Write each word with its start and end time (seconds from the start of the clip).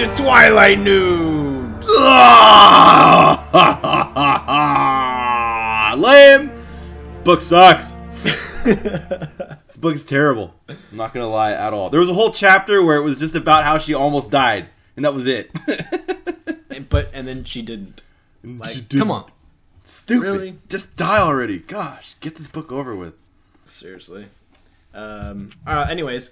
To 0.00 0.06
Twilight 0.16 0.78
News. 0.78 1.86
Lame. 6.00 6.50
This 7.08 7.18
book 7.18 7.42
sucks. 7.42 7.94
this 8.64 9.76
book's 9.76 10.02
terrible. 10.02 10.54
I'm 10.70 10.78
not 10.92 11.12
gonna 11.12 11.28
lie 11.28 11.52
at 11.52 11.74
all. 11.74 11.90
There 11.90 12.00
was 12.00 12.08
a 12.08 12.14
whole 12.14 12.32
chapter 12.32 12.82
where 12.82 12.96
it 12.96 13.02
was 13.02 13.20
just 13.20 13.34
about 13.34 13.64
how 13.64 13.76
she 13.76 13.92
almost 13.92 14.30
died, 14.30 14.70
and 14.96 15.04
that 15.04 15.12
was 15.12 15.26
it. 15.26 15.50
but 16.88 17.10
and 17.12 17.28
then 17.28 17.44
she 17.44 17.60
didn't. 17.60 18.00
Like, 18.42 18.72
She 18.72 18.80
didn't. 18.80 19.00
come 19.00 19.10
on, 19.10 19.30
Stupid. 19.84 20.22
Really? 20.22 20.58
Just 20.70 20.96
die 20.96 21.18
already. 21.18 21.58
Gosh, 21.58 22.14
get 22.20 22.36
this 22.36 22.46
book 22.46 22.72
over 22.72 22.96
with. 22.96 23.12
seriously. 23.66 24.28
Um. 24.94 25.50
Uh, 25.66 25.86
anyways, 25.90 26.30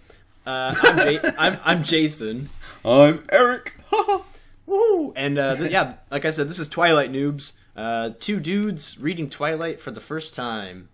uh, 0.48 0.74
I'm, 0.82 0.98
ja- 1.14 1.30
I'm 1.38 1.58
I'm 1.64 1.82
Jason. 1.82 2.48
I'm 2.84 3.24
Eric. 3.30 3.74
Woo! 4.66 5.12
And 5.16 5.38
uh, 5.38 5.56
th- 5.56 5.70
yeah, 5.70 5.94
like 6.10 6.24
I 6.24 6.30
said, 6.30 6.48
this 6.48 6.58
is 6.58 6.68
Twilight 6.68 7.10
Noobs. 7.12 7.52
Uh, 7.76 8.10
two 8.18 8.40
dudes 8.40 8.98
reading 8.98 9.30
Twilight 9.30 9.80
for 9.80 9.90
the 9.90 10.00
first 10.00 10.34
time. 10.34 10.88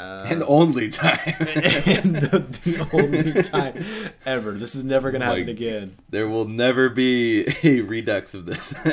Uh, 0.00 0.24
and 0.26 0.42
only 0.44 0.88
time. 0.88 1.18
and 1.38 2.16
the, 2.16 2.38
the 2.64 2.88
only 2.92 3.42
time 3.42 3.84
ever. 4.24 4.52
This 4.52 4.74
is 4.74 4.84
never 4.84 5.10
gonna 5.10 5.24
happen 5.26 5.40
Like- 5.46 5.48
again. 5.50 5.96
there 6.10 6.28
will 6.28 6.46
never 6.46 6.88
be 6.88 7.46
a 7.62 7.80
redux 7.82 8.34
of 8.34 8.46
this. 8.46 8.74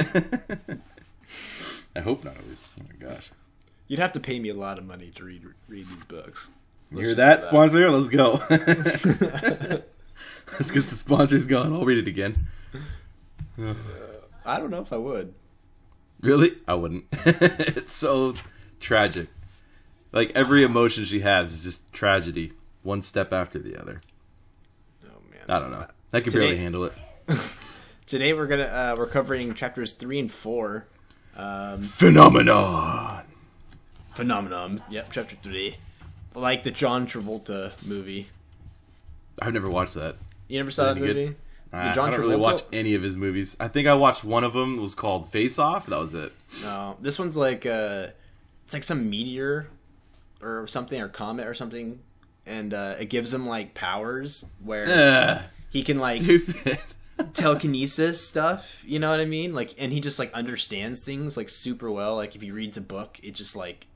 I 1.95 2.02
hope 2.02 2.23
not, 2.23 2.36
at 2.38 2.48
least. 2.48 2.66
Oh 2.80 2.84
my 2.90 3.08
gosh. 3.10 3.32
You'd 3.88 4.00
have 4.00 4.14
to 4.14 4.20
pay 4.20 4.40
me 4.40 4.50
a 4.50 4.54
lot 4.54 4.78
of 4.78 4.86
money 4.86 5.12
to 5.16 5.23
read 5.23 5.44
read 5.68 5.88
these 5.88 6.04
books. 6.06 6.50
Let's 6.92 7.02
hear 7.06 7.16
just 7.16 7.18
that, 7.18 7.44
say 7.44 7.50
sponsor? 7.50 7.90
Let's 7.90 8.08
go. 8.10 9.82
Let's 10.53 10.72
get 10.72 10.83
the 10.86 10.95
sponsors 10.95 11.47
gone. 11.47 11.73
I'll 11.73 11.86
read 11.86 11.97
it 11.97 12.08
again. 12.08 12.47
I 14.45 14.58
don't 14.58 14.69
know 14.72 14.81
if 14.81 14.92
I 14.94 14.97
would. 14.97 15.33
Really? 16.22 16.53
I 16.67 16.73
wouldn't. 16.73 17.05
it's 17.11 17.94
so 17.94 18.33
tragic. 18.80 19.27
Like 20.11 20.31
every 20.36 20.64
emotion 20.64 21.05
she 21.05 21.22
has 21.22 21.53
is 21.53 21.64
just 21.64 21.92
tragedy, 21.94 22.53
one 22.83 23.02
step 23.02 23.31
after 23.31 23.59
the 23.59 23.77
other. 23.80 24.02
Oh 25.05 25.20
man. 25.31 25.42
I 25.47 25.59
don't 25.59 25.72
know. 25.72 25.86
I 26.14 26.22
can 26.22 26.31
Today- 26.31 26.45
barely 26.47 26.58
handle 26.58 26.83
it. 26.86 26.94
Today 28.05 28.33
we're 28.33 28.47
gonna 28.47 28.64
uh, 28.64 28.95
we're 28.97 29.05
covering 29.05 29.53
chapters 29.53 29.94
three 29.94 30.20
and 30.20 30.31
four. 30.31 30.88
Um, 31.38 31.81
Phenomenon. 31.83 33.23
Phenomenon. 34.16 34.81
Yep, 34.89 35.09
chapter 35.11 35.36
three. 35.44 35.77
Like 36.33 36.64
the 36.64 36.72
John 36.72 37.05
Travolta 37.05 37.72
movie. 37.88 38.27
I've 39.42 39.53
never 39.53 39.70
watched 39.70 39.94
that. 39.94 40.16
You 40.50 40.59
never 40.59 40.72
saw 40.72 40.86
that 40.86 40.97
Any 40.97 41.05
good? 41.08 41.16
movie? 41.16 41.36
I, 41.72 41.94
don't 41.94 42.09
really 42.19 42.36
Travolta- 42.36 42.39
watch 42.39 42.61
any 42.73 42.95
of 42.95 43.03
his 43.03 43.16
movies. 43.16 43.55
I 43.59 43.67
think 43.67 43.88
I 43.88 43.94
watched 43.94 44.23
one 44.23 44.44
of 44.44 44.53
them. 44.53 44.80
It 44.80 44.81
was 44.81 44.95
called 44.95 45.31
Face 45.31 45.58
Off. 45.59 45.86
That 45.86 46.00
was 46.00 46.14
it. 46.16 46.33
No, 46.64 46.97
this 47.00 47.17
one's 47.19 47.38
like 47.38 47.66
uh, 47.67 48.08
it's 48.66 48.73
like 48.73 48.83
some 48.83 49.08
meteor 49.09 49.67
or 50.42 50.66
something 50.67 51.00
or 51.00 51.08
comet 51.08 51.45
or 51.47 51.53
something, 51.53 52.00
and 52.47 52.73
uh, 52.73 52.95
it 53.00 53.05
gives 53.05 53.31
him 53.31 53.45
like 53.45 53.75
powers 53.75 54.45
where 54.64 54.88
Ugh, 54.89 55.47
he 55.70 55.83
can 55.83 56.00
like 56.00 56.23
telekinesis 57.33 58.25
stuff. 58.25 58.83
You 58.88 59.00
know 59.00 59.11
what 59.11 59.20
I 59.20 59.25
mean? 59.25 59.53
Like, 59.53 59.75
and 59.77 59.94
he 59.94 60.00
just 60.00 60.20
like 60.20 60.33
understands 60.33 61.03
things 61.03 61.38
like 61.38 61.50
super 61.50 61.92
well. 61.92 62.16
Like 62.16 62.36
if 62.36 62.42
he 62.42 62.52
reads 62.52 62.77
a 62.77 62.82
book, 62.82 63.20
it 63.23 63.36
just 63.36 63.55
like 63.55 63.88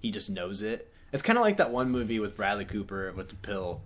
he 0.00 0.10
just 0.10 0.30
knows 0.30 0.62
it. 0.62 0.92
It's 1.12 1.22
kind 1.22 1.38
of 1.38 1.44
like 1.44 1.56
that 1.58 1.70
one 1.70 1.90
movie 1.90 2.20
with 2.20 2.36
Bradley 2.36 2.64
Cooper 2.64 3.12
with 3.16 3.28
the 3.28 3.34
pill. 3.36 3.82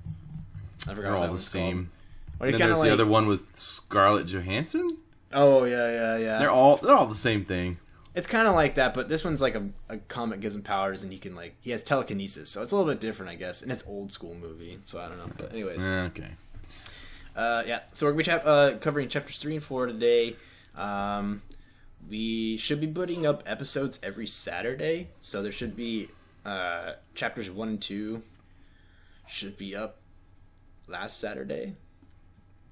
I 0.88 0.94
forgot 0.94 1.02
They're 1.02 1.12
what 1.12 1.20
all 1.22 1.26
that 1.28 1.32
the 1.32 1.38
same. 1.42 1.74
called. 1.76 1.86
Or 2.40 2.46
And 2.46 2.54
he 2.54 2.58
then 2.58 2.68
there's 2.68 2.78
of 2.78 2.84
the 2.84 2.92
other 2.92 3.06
one 3.06 3.26
with 3.26 3.56
Scarlett 3.58 4.26
Johansson. 4.26 4.98
oh 5.32 5.64
yeah, 5.64 5.90
yeah, 5.90 6.16
yeah. 6.18 6.38
They're 6.38 6.50
all 6.50 6.76
they're 6.76 6.94
all 6.96 7.06
the 7.06 7.14
same 7.14 7.44
thing. 7.44 7.78
It's 8.14 8.26
kind 8.28 8.46
of 8.46 8.54
like 8.54 8.76
that, 8.76 8.94
but 8.94 9.08
this 9.08 9.24
one's 9.24 9.42
like 9.42 9.56
a, 9.56 9.68
a 9.88 9.96
comet 9.98 10.38
gives 10.40 10.54
him 10.54 10.62
powers, 10.62 11.02
and 11.02 11.12
he 11.12 11.18
can 11.18 11.34
like 11.34 11.56
he 11.60 11.70
has 11.72 11.82
telekinesis, 11.82 12.48
so 12.50 12.62
it's 12.62 12.70
a 12.72 12.76
little 12.76 12.90
bit 12.92 13.00
different, 13.00 13.32
I 13.32 13.34
guess. 13.34 13.62
And 13.62 13.72
it's 13.72 13.82
old 13.88 14.12
school 14.12 14.34
movie, 14.34 14.78
so 14.84 15.00
I 15.00 15.08
don't 15.08 15.18
know. 15.18 15.30
But 15.36 15.52
anyways, 15.52 15.84
Eh, 15.84 16.02
Okay. 16.06 16.30
uh, 17.36 17.64
yeah. 17.66 17.80
So 17.92 18.06
we're 18.06 18.12
gonna 18.12 18.18
be 18.18 18.24
chap- 18.24 18.46
uh, 18.46 18.72
covering 18.80 19.08
chapters 19.08 19.38
three 19.38 19.54
and 19.54 19.64
four 19.64 19.86
today. 19.86 20.36
Um, 20.76 21.42
we 22.08 22.56
should 22.56 22.80
be 22.80 22.86
putting 22.86 23.26
up 23.26 23.42
episodes 23.46 23.98
every 24.02 24.26
Saturday, 24.28 25.08
so 25.20 25.42
there 25.42 25.52
should 25.52 25.74
be 25.74 26.08
uh, 26.44 26.92
chapters 27.14 27.50
one 27.50 27.68
and 27.68 27.80
two 27.82 28.22
should 29.26 29.56
be 29.56 29.74
up 29.74 29.96
last 30.86 31.18
Saturday. 31.18 31.74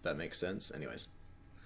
That 0.02 0.16
makes 0.16 0.38
sense. 0.38 0.72
Anyways, 0.74 1.06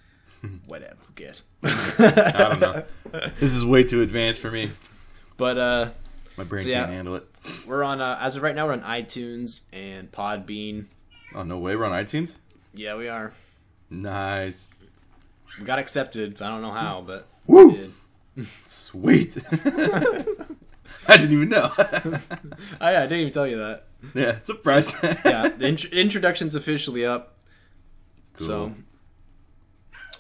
whatever. 0.67 0.97
Who 1.07 1.13
cares? 1.15 1.45
I 1.63 2.35
don't 2.39 2.61
know. 2.61 2.85
this 3.41 3.55
is 3.55 3.65
way 3.65 3.83
too 3.85 4.03
advanced 4.03 4.41
for 4.43 4.51
me. 4.51 4.71
but 5.37 5.57
uh, 5.59 5.91
My 6.37 6.45
brain 6.45 6.63
So, 6.63 6.69
yeah. 6.69 6.81
can't 6.81 6.93
handle 6.93 7.15
it. 7.17 7.27
we're 7.67 7.83
on 7.83 8.01
uh, 8.01 8.19
as 8.21 8.37
of 8.37 8.43
right 8.43 8.55
now 8.55 8.67
we're 8.67 8.73
on 8.75 8.83
iTunes 8.83 9.61
and 9.73 10.11
Podbean. 10.13 10.87
Oh 11.35 11.43
no 11.43 11.59
way! 11.59 11.77
We're 11.77 11.85
on 11.87 11.93
iTunes. 12.05 12.35
Yeah, 12.75 12.97
we 12.97 13.09
are. 13.09 13.33
Nice. 13.91 14.71
We 15.59 15.65
got 15.65 15.79
accepted. 15.79 16.41
I 16.43 16.49
don't 16.51 16.61
know 16.63 16.71
how, 16.73 17.03
but 17.07 17.27
Woo! 17.47 17.69
we 17.69 17.73
did. 17.77 17.93
Sweet. 18.67 19.39
I 21.09 21.17
didn't 21.17 21.33
even 21.33 21.49
know. 21.49 21.73
Oh, 21.79 21.91
yeah, 22.91 23.03
I 23.03 23.07
didn't 23.07 23.21
even 23.21 23.33
tell 23.33 23.47
you 23.47 23.57
that. 23.59 23.85
yeah, 24.15 24.41
surprise. 24.41 24.95
Yeah, 25.03 25.49
the 25.49 25.67
int- 25.69 25.85
introduction's 25.87 26.55
officially 26.55 27.07
up, 27.07 27.36
Cool. 28.39 28.47
so 28.47 28.73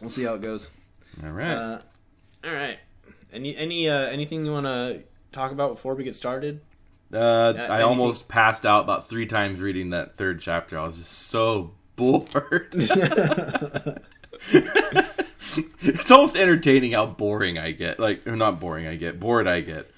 we'll 0.00 0.10
see 0.10 0.25
how 0.25 0.34
it 0.34 0.43
goes. 0.43 0.71
All 1.25 1.31
right. 1.31 1.53
Uh, 1.54 1.78
all 2.44 2.53
right. 2.54 2.78
Any 3.32 3.56
any 3.56 3.88
uh, 3.88 4.06
anything 4.09 4.44
you 4.47 4.53
want 4.53 4.66
to 4.66 5.03
talk 5.32 5.53
about 5.53 5.75
before 5.75 5.94
we 5.94 6.04
get 6.04 6.15
started? 6.16 6.60
Uh, 7.12 7.53
Yeah, 7.56 7.62
I 7.62 7.76
anything- 7.76 7.82
almost 7.82 8.28
passed 8.28 8.65
out 8.66 8.84
about 8.84 9.09
three 9.09 9.26
times 9.26 9.60
reading 9.60 9.91
that 9.91 10.16
third 10.16 10.41
chapter. 10.41 10.78
I 10.78 10.84
was 10.87 10.99
just 10.99 11.12
so 11.12 11.72
bored. 11.97 12.69
it's 15.82 16.10
almost 16.10 16.37
entertaining 16.37 16.93
how 16.93 17.06
boring 17.06 17.59
I 17.59 17.72
get. 17.72 17.99
Like, 17.99 18.26
or 18.26 18.37
not 18.37 18.60
boring 18.60 18.87
I 18.87 18.97
get, 18.97 19.19
bored 19.21 19.47
I 19.47 19.60
get. 19.60 19.91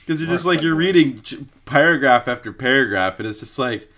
Because 0.00 0.20
you're 0.20 0.30
just 0.30 0.46
like, 0.46 0.62
you're 0.62 0.74
reading 0.74 1.22
paragraph 1.64 2.26
after 2.26 2.52
paragraph, 2.52 3.18
and 3.20 3.28
it's 3.28 3.40
just 3.40 3.58
like, 3.58 3.88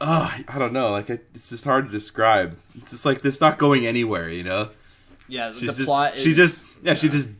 oh, 0.00 0.34
I 0.48 0.58
don't 0.58 0.72
know. 0.72 0.90
Like, 0.90 1.10
it's 1.10 1.50
just 1.50 1.64
hard 1.64 1.86
to 1.86 1.90
describe. 1.90 2.56
It's 2.76 2.92
just 2.92 3.06
like, 3.06 3.24
it's 3.24 3.40
not 3.40 3.58
going 3.58 3.86
anywhere, 3.86 4.28
you 4.28 4.44
know? 4.44 4.70
Yeah, 5.28 5.52
She's 5.52 5.60
the 5.60 5.66
just, 5.66 5.84
plot. 5.84 6.16
Is, 6.16 6.22
she 6.22 6.32
just, 6.34 6.66
yeah, 6.82 6.94
she 6.94 7.08
just 7.08 7.30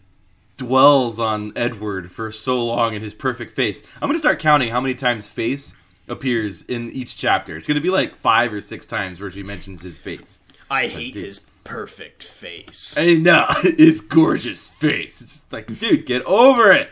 dwells 0.57 1.19
on 1.21 1.53
Edward 1.57 2.11
for 2.11 2.31
so 2.31 2.65
long 2.65 2.95
and 2.95 3.03
his 3.05 3.15
perfect 3.15 3.55
face. 3.55 3.85
I'm 4.01 4.09
gonna 4.09 4.19
start 4.19 4.39
counting 4.39 4.71
how 4.71 4.81
many 4.81 4.95
times 4.95 5.29
face 5.29 5.77
appears 6.09 6.63
in 6.65 6.91
each 6.93 7.17
chapter. 7.17 7.57
It's 7.57 7.67
gonna 7.67 7.81
be 7.81 7.91
like 7.91 8.17
five 8.17 8.53
or 8.53 8.61
six 8.61 8.87
times 8.87 9.21
where 9.21 9.31
she 9.31 9.43
mentions 9.43 9.83
his 9.83 9.99
face. 9.99 10.41
I 10.71 10.87
hate 10.87 11.15
his 11.15 11.41
perfect 11.65 12.23
face. 12.23 12.95
I 12.97 13.15
know 13.15 13.47
his 13.63 14.01
gorgeous 14.01 14.69
face. 14.69 15.21
It's 15.21 15.41
just 15.41 15.53
like, 15.53 15.79
dude, 15.79 16.07
get 16.07 16.23
over 16.25 16.73
it. 16.73 16.89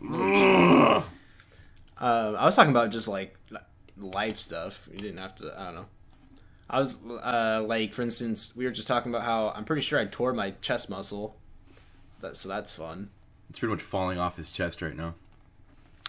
Uh, 0.00 1.02
I 2.00 2.44
was 2.44 2.56
talking 2.56 2.70
about 2.72 2.90
just 2.90 3.08
like 3.08 3.36
li- 3.50 3.58
life 3.98 4.38
stuff. 4.38 4.88
You 4.92 4.98
didn't 4.98 5.18
have 5.18 5.34
to. 5.36 5.54
I 5.58 5.64
don't 5.66 5.74
know. 5.74 5.86
I 6.70 6.78
was 6.78 6.98
uh, 7.04 7.62
like, 7.66 7.92
for 7.92 8.02
instance, 8.02 8.54
we 8.56 8.64
were 8.64 8.70
just 8.70 8.88
talking 8.88 9.12
about 9.12 9.24
how 9.24 9.50
I'm 9.54 9.64
pretty 9.64 9.82
sure 9.82 9.98
I 9.98 10.06
tore 10.06 10.32
my 10.32 10.52
chest 10.62 10.88
muscle. 10.88 11.36
That, 12.20 12.36
so 12.36 12.48
that's 12.48 12.72
fun, 12.72 13.10
It's 13.50 13.58
pretty 13.58 13.74
much 13.74 13.82
falling 13.82 14.18
off 14.18 14.36
his 14.36 14.50
chest 14.52 14.80
right 14.80 14.96
now. 14.96 15.14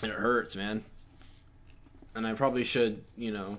and 0.01 0.11
it 0.11 0.17
hurts, 0.17 0.55
man. 0.55 0.85
And 2.15 2.25
I 2.27 2.33
probably 2.33 2.63
should, 2.63 3.03
you 3.17 3.31
know, 3.31 3.57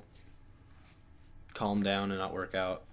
calm 1.52 1.82
down 1.82 2.10
and 2.10 2.20
not 2.20 2.32
work 2.32 2.54
out. 2.54 2.82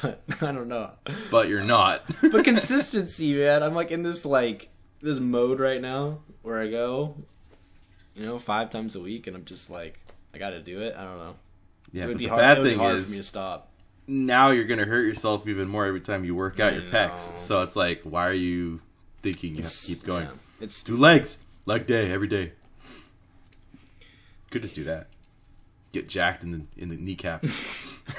But 0.00 0.22
I 0.40 0.52
don't 0.52 0.68
know. 0.68 0.90
But 1.30 1.48
you're 1.48 1.62
not. 1.62 2.04
But 2.32 2.44
consistency, 2.44 3.34
man. 3.34 3.62
I'm 3.62 3.74
like 3.74 3.90
in 3.90 4.02
this 4.02 4.24
like 4.24 4.70
this 5.02 5.20
mode 5.20 5.60
right 5.60 5.80
now 5.80 6.20
where 6.40 6.60
I 6.60 6.68
go, 6.68 7.14
you 8.16 8.24
know, 8.24 8.38
five 8.38 8.70
times 8.70 8.96
a 8.96 9.00
week, 9.00 9.26
and 9.26 9.36
I'm 9.36 9.44
just 9.44 9.68
like, 9.70 10.00
I 10.34 10.38
got 10.38 10.50
to 10.50 10.60
do 10.60 10.80
it. 10.82 10.94
I 10.96 11.04
don't 11.04 11.18
know. 11.18 11.34
yeah, 11.92 12.04
it 12.04 12.06
would 12.06 12.14
but 12.14 12.18
be 12.18 12.24
the 12.24 12.30
hard. 12.30 12.40
bad 12.40 12.56
thing 12.62 12.78
me 12.78 12.84
to 12.84 12.90
is 12.94 13.26
stop. 13.26 13.68
now 14.06 14.50
you're 14.50 14.64
gonna 14.64 14.84
hurt 14.86 15.02
yourself 15.02 15.46
even 15.46 15.68
more 15.68 15.84
every 15.86 16.00
time 16.00 16.24
you 16.24 16.34
work 16.34 16.58
out 16.60 16.72
I 16.72 16.76
your 16.76 16.90
pecs. 16.90 17.38
So 17.38 17.62
it's 17.62 17.76
like, 17.76 18.02
why 18.02 18.28
are 18.28 18.32
you 18.32 18.80
thinking 19.22 19.54
you 19.54 19.62
have 19.62 19.70
to 19.70 19.86
keep 19.94 20.04
going? 20.04 20.24
Yeah, 20.26 20.32
it's 20.62 20.82
Two 20.82 20.96
legs, 20.96 21.40
leg 21.66 21.86
day, 21.86 22.10
every 22.10 22.28
day. 22.28 22.52
Could 24.50 24.62
just 24.62 24.74
do 24.74 24.84
that. 24.84 25.08
Get 25.92 26.08
jacked 26.08 26.42
in 26.42 26.50
the 26.52 26.62
in 26.76 26.88
the 26.88 26.96
kneecaps. 26.96 27.54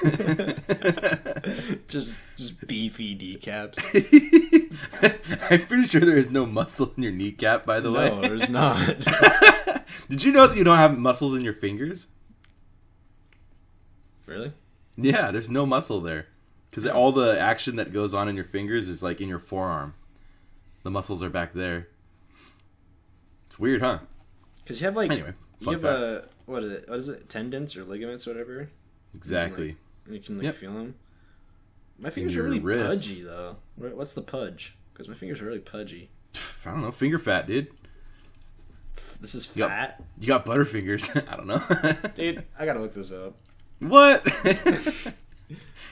just 1.88 2.16
just 2.36 2.66
beefy 2.66 3.14
kneecaps. 3.14 3.84
I'm 5.50 5.66
pretty 5.66 5.84
sure 5.88 6.00
there 6.00 6.16
is 6.16 6.30
no 6.30 6.46
muscle 6.46 6.92
in 6.96 7.02
your 7.02 7.12
kneecap. 7.12 7.64
By 7.66 7.80
the 7.80 7.90
No, 7.90 7.98
way, 8.20 8.28
there's 8.28 8.50
not. 8.50 8.76
Did 10.08 10.22
you 10.24 10.32
know 10.32 10.46
that 10.46 10.56
you 10.56 10.64
don't 10.64 10.76
have 10.78 10.98
muscles 10.98 11.34
in 11.34 11.42
your 11.42 11.54
fingers? 11.54 12.08
really? 14.26 14.52
Yeah, 14.96 15.30
there's 15.30 15.50
no 15.50 15.66
muscle 15.66 16.00
there. 16.00 16.26
because 16.70 16.86
all 16.86 17.12
the 17.12 17.38
action 17.38 17.76
that 17.76 17.92
goes 17.92 18.14
on 18.14 18.28
in 18.28 18.36
your 18.36 18.44
fingers 18.44 18.88
is 18.88 19.02
like 19.02 19.20
in 19.20 19.28
your 19.28 19.38
forearm. 19.40 19.94
The 20.82 20.90
muscles 20.90 21.22
are 21.22 21.30
back 21.30 21.52
there. 21.54 21.88
It's 23.46 23.58
weird, 23.58 23.80
huh? 23.82 24.00
Because 24.62 24.80
you 24.80 24.86
have 24.86 24.96
like 24.96 25.10
Anyway, 25.10 25.32
you 25.60 25.70
have 25.72 25.82
fact. 25.82 25.98
a 25.98 26.24
what 26.46 26.62
is 26.64 26.70
it? 26.72 26.88
What 26.88 26.98
is 26.98 27.08
it? 27.08 27.28
Tendons 27.28 27.76
or 27.76 27.84
ligaments, 27.84 28.26
or 28.26 28.30
whatever. 28.32 28.70
Exactly. 29.14 29.76
And 30.06 30.14
you 30.14 30.20
can 30.20 30.36
like 30.36 30.44
Yep. 30.44 30.54
feel 30.56 30.72
them. 30.72 30.94
My 31.98 32.10
fingers 32.10 32.36
are 32.36 32.42
really 32.42 32.60
wrist. 32.60 33.00
pudgy 33.02 33.22
though. 33.22 33.56
What- 33.76 33.96
What's 33.96 34.14
the 34.14 34.22
pudge? 34.22 34.76
Because 34.92 35.08
my 35.08 35.14
fingers 35.14 35.40
are 35.42 35.46
really 35.46 35.58
pudgy. 35.58 36.10
I 36.66 36.70
don't 36.70 36.82
know, 36.82 36.90
finger 36.92 37.18
fat, 37.18 37.46
dude. 37.46 37.68
This 39.20 39.34
is 39.34 39.50
Yep. 39.56 39.68
fat, 39.68 40.02
You 40.20 40.26
got 40.28 40.46
butterfingers. 40.46 41.10
I 41.30 41.36
don't 41.36 41.46
know. 41.46 42.10
dude. 42.14 42.44
I 42.58 42.64
gotta 42.64 42.80
look 42.80 42.92
this 42.94 43.10
up. 43.12 43.36
what? 43.80 44.24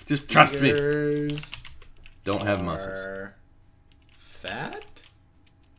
Just 0.06 0.30
trust 0.30 0.54
me. 0.54 0.70
Fingers 0.72 1.52
Don't 2.24 2.46
have 2.46 2.62
muscles. 2.62 3.04
Fat? 4.16 4.84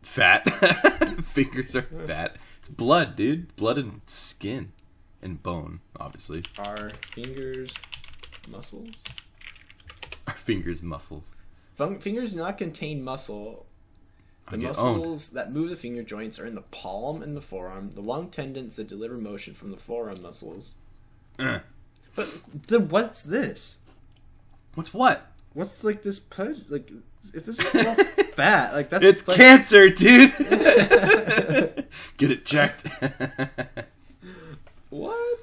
Fat. 0.02 0.50
Fingers 1.24 1.76
are 1.76 1.82
fat. 2.08 2.38
It's 2.60 2.70
blood, 2.70 3.16
dude. 3.16 3.56
Blood 3.56 3.78
and 3.78 4.02
skin. 4.06 4.72
And 5.22 5.42
bone, 5.42 5.80
obviously. 6.00 6.44
Are 6.58 6.92
fingers 7.12 7.74
muscles? 8.50 8.92
Our 10.28 10.34
fingers, 10.34 10.84
muscles. 10.84 11.33
Fingers 11.76 12.34
do 12.34 12.40
not 12.40 12.58
contain 12.58 13.04
muscle. 13.04 13.66
The 14.52 14.58
get 14.58 14.78
owned. 14.78 14.98
muscles 15.00 15.30
that 15.30 15.52
move 15.52 15.70
the 15.70 15.76
finger 15.76 16.04
joints 16.04 16.38
are 16.40 16.46
in 16.46 16.56
the 16.56 16.62
palm 16.62 17.24
and 17.24 17.36
the 17.36 17.42
forearm. 17.42 17.92
The 17.96 18.02
long 18.02 18.30
tendons 18.30 18.76
that 18.76 18.88
deliver 18.88 19.18
motion 19.18 19.54
from 19.54 19.72
the 19.72 19.78
forearm 19.78 20.22
muscles. 20.22 20.76
Uh. 21.40 21.60
But 22.16 22.30
the 22.68 22.80
what's 22.80 23.24
this? 23.24 23.78
What's 24.76 24.94
what? 24.94 25.32
What's 25.54 25.84
like 25.84 26.04
this 26.04 26.20
pudge? 26.20 26.58
Like 26.70 26.92
if 27.34 27.46
this 27.46 27.60
is 27.60 27.86
all 27.86 27.96
fat, 28.36 28.74
like 28.74 28.90
that's 28.90 29.06
It's 29.06 29.28
like, 29.28 29.38
cancer, 29.38 29.90
dude. 29.90 30.32
Get 32.18 32.32
it 32.32 32.46
checked. 32.46 32.88
What? 34.90 35.40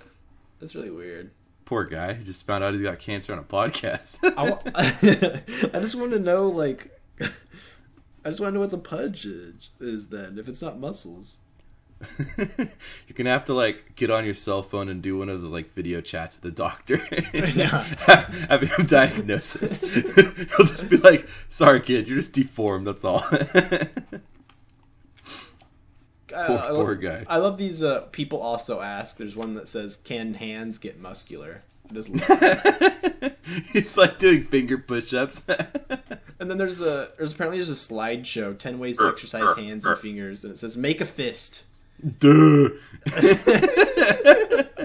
That's 0.60 0.76
really 0.76 0.90
weird. 0.90 1.32
Poor 1.70 1.84
guy. 1.84 2.14
He 2.14 2.24
just 2.24 2.44
found 2.48 2.64
out 2.64 2.74
he's 2.74 2.82
got 2.82 2.98
cancer 2.98 3.32
on 3.32 3.38
a 3.38 3.44
podcast. 3.44 4.18
I, 5.72 5.78
just 5.78 5.94
want 5.94 6.10
to 6.10 6.18
know, 6.18 6.48
like, 6.48 7.00
I 7.20 8.28
just 8.28 8.40
want 8.40 8.50
to 8.50 8.54
know 8.54 8.58
what 8.58 8.72
the 8.72 8.78
pudge 8.78 9.24
is, 9.24 9.70
is 9.78 10.08
then, 10.08 10.36
if 10.36 10.48
it's 10.48 10.60
not 10.60 10.80
muscles. 10.80 11.38
You're 12.18 13.14
gonna 13.14 13.30
have 13.30 13.44
to 13.44 13.54
like 13.54 13.94
get 13.94 14.10
on 14.10 14.24
your 14.24 14.32
cell 14.34 14.62
phone 14.62 14.88
and 14.88 15.00
do 15.00 15.18
one 15.18 15.28
of 15.28 15.42
those 15.42 15.52
like 15.52 15.72
video 15.74 16.00
chats 16.00 16.34
with 16.34 16.42
the 16.42 16.50
doctor. 16.50 17.00
Yeah. 17.34 17.84
Have 18.48 18.62
him 18.62 18.86
diagnose 18.86 19.56
it. 19.56 19.70
He'll 20.56 20.66
just 20.66 20.88
be 20.88 20.96
like, 20.96 21.28
"Sorry, 21.50 21.82
kid, 21.82 22.08
you're 22.08 22.16
just 22.16 22.32
deformed. 22.32 22.86
That's 22.86 23.04
all." 23.04 23.22
I- 26.34 26.46
Poor- 26.46 26.58
I 26.58 26.70
love, 26.70 26.86
poor 26.86 26.94
guy. 26.94 27.24
I 27.28 27.36
love 27.38 27.56
these 27.56 27.82
uh, 27.82 28.02
people 28.12 28.40
also 28.40 28.80
ask. 28.80 29.16
There's 29.16 29.36
one 29.36 29.54
that 29.54 29.68
says, 29.68 29.96
"Can 30.04 30.34
hands 30.34 30.78
get 30.78 30.98
muscular?" 31.00 31.60
I 31.90 31.92
just 31.94 32.08
love 32.08 32.22
it. 32.30 33.38
He's 33.72 33.96
like 33.98 34.18
doing 34.18 34.44
finger 34.44 34.78
push-ups. 34.78 35.44
and 36.38 36.48
then 36.50 36.56
there's 36.58 36.80
a 36.80 37.08
there's 37.18 37.32
apparently 37.32 37.58
there's 37.58 37.70
a 37.70 37.72
slideshow, 37.72 38.56
ten 38.58 38.78
ways 38.78 38.98
to 38.98 39.08
exercise 39.08 39.56
hands 39.56 39.84
and 39.84 39.98
fingers, 39.98 40.44
and 40.44 40.52
it 40.52 40.58
says, 40.58 40.76
"Make 40.76 41.00
a 41.00 41.04
fist." 41.06 41.64
Duh. 42.18 42.68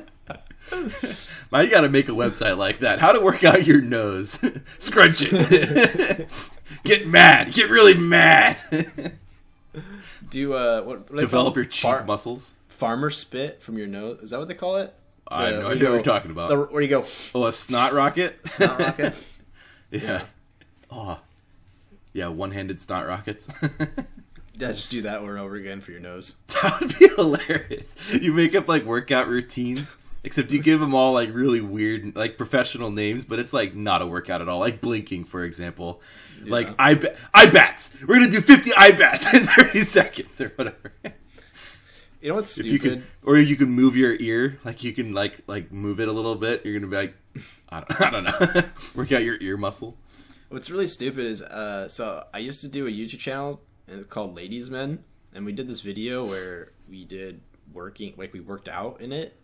Why 1.50 1.62
you 1.62 1.70
gotta 1.70 1.90
make 1.90 2.10
a 2.10 2.14
website 2.14 2.58
like 2.58 2.80
that? 2.80 3.00
How 3.00 3.12
to 3.12 3.22
work 3.22 3.44
out 3.44 3.66
your 3.66 3.82
nose? 3.82 4.44
Scrunch 4.80 5.22
it. 5.22 6.28
Get 6.84 7.08
mad. 7.08 7.54
Get 7.54 7.70
really 7.70 7.94
mad. 7.94 8.58
Do 10.30 10.54
uh, 10.54 10.82
what, 10.82 11.00
what 11.00 11.08
do 11.08 11.14
they 11.16 11.20
call 11.20 11.20
Develop 11.22 11.56
your 11.56 11.66
cheek 11.66 11.84
Far- 11.84 12.04
muscles. 12.06 12.56
farmer 12.68 13.10
spit 13.10 13.62
from 13.62 13.78
your 13.78 13.88
nose. 13.88 14.20
Is 14.22 14.30
that 14.32 14.40
what 14.40 14.48
they 14.48 14.54
call 14.54 14.78
it? 14.78 14.94
I 15.28 15.46
have 15.48 15.62
no 15.62 15.70
idea 15.72 15.90
what 15.90 15.96
you're 15.96 16.02
talking 16.04 16.32
about. 16.32 16.50
The, 16.50 16.58
where 16.60 16.82
you 16.82 16.88
go? 16.88 17.06
Oh, 17.34 17.46
a 17.46 17.54
snot 17.54 17.94
rocket? 17.94 18.38
Snot 18.48 18.80
rocket? 18.80 19.14
yeah. 19.92 20.00
Yeah. 20.02 20.26
Oh. 20.92 21.18
Yeah, 22.14 22.28
one-handed 22.28 22.80
snot 22.82 23.08
rockets. 23.08 23.50
Yeah, 24.58 24.72
just 24.72 24.90
do 24.90 25.02
that 25.02 25.20
over 25.20 25.32
and 25.32 25.40
over 25.42 25.56
again 25.56 25.82
for 25.82 25.92
your 25.92 26.00
nose. 26.00 26.36
that 26.62 26.80
would 26.80 26.98
be 26.98 27.10
hilarious. 27.10 27.98
You 28.22 28.32
make 28.32 28.56
up 28.56 28.70
like 28.70 28.86
workout 28.86 29.28
routines, 29.28 29.98
except 30.24 30.54
you 30.54 30.62
give 30.62 30.80
them 30.80 30.96
all 30.96 31.12
like 31.12 31.34
really 31.34 31.60
weird, 31.60 32.16
like 32.16 32.38
professional 32.38 32.90
names, 32.90 33.26
but 33.26 33.38
it's 33.38 33.52
like 33.52 33.76
not 33.76 34.02
a 34.02 34.06
workout 34.08 34.42
at 34.42 34.48
all. 34.48 34.60
Like 34.60 34.80
blinking, 34.80 35.26
for 35.26 35.44
example. 35.44 36.02
Like 36.50 36.68
Yeah. 36.68 36.74
I 36.80 36.94
ba- 36.96 37.16
eye 37.34 37.46
bats. 37.48 37.96
We're 38.06 38.20
gonna 38.20 38.32
do 38.32 38.42
fifty 38.42 38.72
I 38.78 38.92
bats 38.92 39.34
in 39.34 39.46
thirty 39.46 39.82
seconds 39.82 40.40
or 40.42 40.50
whatever. 40.56 40.94
You 42.22 42.30
know 42.30 42.36
what's 42.36 42.60
If 42.60 42.66
you 42.66 42.80
stupid? 42.80 43.00
can, 43.02 43.08
or 43.24 43.38
you 43.38 43.56
can 43.56 43.70
move 43.70 43.96
your 43.96 44.16
ear, 44.20 44.60
like 44.66 44.84
you 44.84 44.94
can 44.94 45.14
like 45.14 45.42
like 45.48 45.72
move 45.72 46.00
it 46.00 46.08
a 46.08 46.12
little 46.12 46.36
bit. 46.36 46.66
You're 46.66 46.74
gonna 46.80 46.90
be 46.90 46.96
like, 46.98 47.16
I 47.70 47.82
don't, 47.82 48.02
I 48.02 48.10
don't 48.10 48.24
know, 48.24 48.64
work 48.96 49.12
out 49.12 49.24
your 49.24 49.38
ear 49.42 49.58
muscle. 49.58 49.98
What's 50.50 50.70
really 50.70 50.88
stupid 50.88 51.26
is, 51.26 51.42
uh, 51.42 51.88
so 51.88 52.24
I 52.34 52.38
used 52.40 52.62
to 52.62 52.68
do 52.70 52.88
a 52.88 52.90
YouTube 52.90 53.20
channel 53.20 53.62
called 54.10 54.36
Ladies 54.36 54.70
Men, 54.70 55.04
and 55.34 55.46
we 55.46 55.52
did 55.52 55.68
this 55.68 55.82
video 55.82 56.26
where 56.26 56.72
we 56.90 57.04
did 57.04 57.42
working, 57.74 58.14
like 58.16 58.32
we 58.32 58.40
worked 58.40 58.70
out 58.70 59.02
in 59.02 59.12
it, 59.12 59.38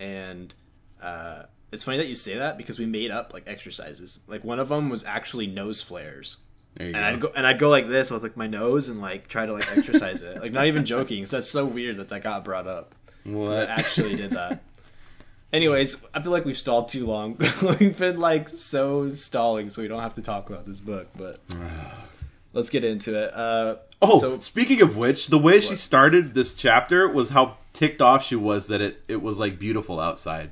and 0.00 0.52
uh, 1.00 1.42
it's 1.72 1.84
funny 1.84 1.98
that 1.98 2.08
you 2.08 2.14
say 2.16 2.36
that 2.38 2.56
because 2.58 2.78
we 2.78 2.86
made 2.86 3.10
up 3.10 3.32
like 3.32 3.44
exercises. 3.46 4.20
Like 4.26 4.44
one 4.44 4.58
of 4.58 4.68
them 4.70 4.88
was 4.88 5.04
actually 5.04 5.46
nose 5.46 5.80
flares. 5.80 6.38
There 6.76 6.88
you 6.88 6.94
And 6.94 7.04
I'd 7.04 7.20
go. 7.20 7.28
go 7.28 7.34
and 7.36 7.46
I'd 7.46 7.58
go 7.58 7.68
like 7.68 7.88
this 7.88 8.10
with 8.10 8.22
like 8.22 8.36
my 8.36 8.46
nose 8.46 8.88
and 8.88 9.00
like 9.00 9.28
try 9.28 9.46
to 9.46 9.52
like 9.52 9.70
exercise 9.76 10.22
it. 10.22 10.40
Like 10.40 10.52
not 10.52 10.66
even 10.66 10.84
joking. 10.94 11.26
So 11.26 11.36
that's 11.36 11.48
so 11.48 11.64
weird 11.66 11.96
that 11.98 12.08
that 12.10 12.22
got 12.22 12.44
brought 12.44 12.66
up. 12.66 12.94
What? 13.24 13.68
I 13.68 13.72
actually 13.72 14.14
did 14.16 14.30
that. 14.32 14.62
Anyways, 15.52 16.04
I 16.12 16.20
feel 16.20 16.32
like 16.32 16.44
we've 16.44 16.58
stalled 16.58 16.88
too 16.88 17.06
long. 17.06 17.38
we've 17.80 17.96
been 17.96 18.18
like 18.18 18.48
so 18.48 19.10
stalling, 19.10 19.70
so 19.70 19.80
we 19.80 19.88
don't 19.88 20.00
have 20.02 20.14
to 20.14 20.22
talk 20.22 20.50
about 20.50 20.66
this 20.66 20.80
book. 20.80 21.08
But 21.16 21.38
let's 22.52 22.68
get 22.70 22.84
into 22.84 23.14
it. 23.16 23.32
Uh, 23.34 23.76
Oh, 24.02 24.18
so 24.20 24.38
speaking 24.40 24.82
of 24.82 24.98
which, 24.98 25.28
the 25.28 25.38
way 25.38 25.58
she 25.58 25.74
started 25.74 26.34
this 26.34 26.52
chapter 26.52 27.08
was 27.08 27.30
how 27.30 27.56
ticked 27.72 28.02
off 28.02 28.22
she 28.22 28.36
was 28.36 28.68
that 28.68 28.82
it, 28.82 29.02
it 29.08 29.22
was 29.22 29.38
like 29.38 29.58
beautiful 29.58 29.98
outside. 29.98 30.50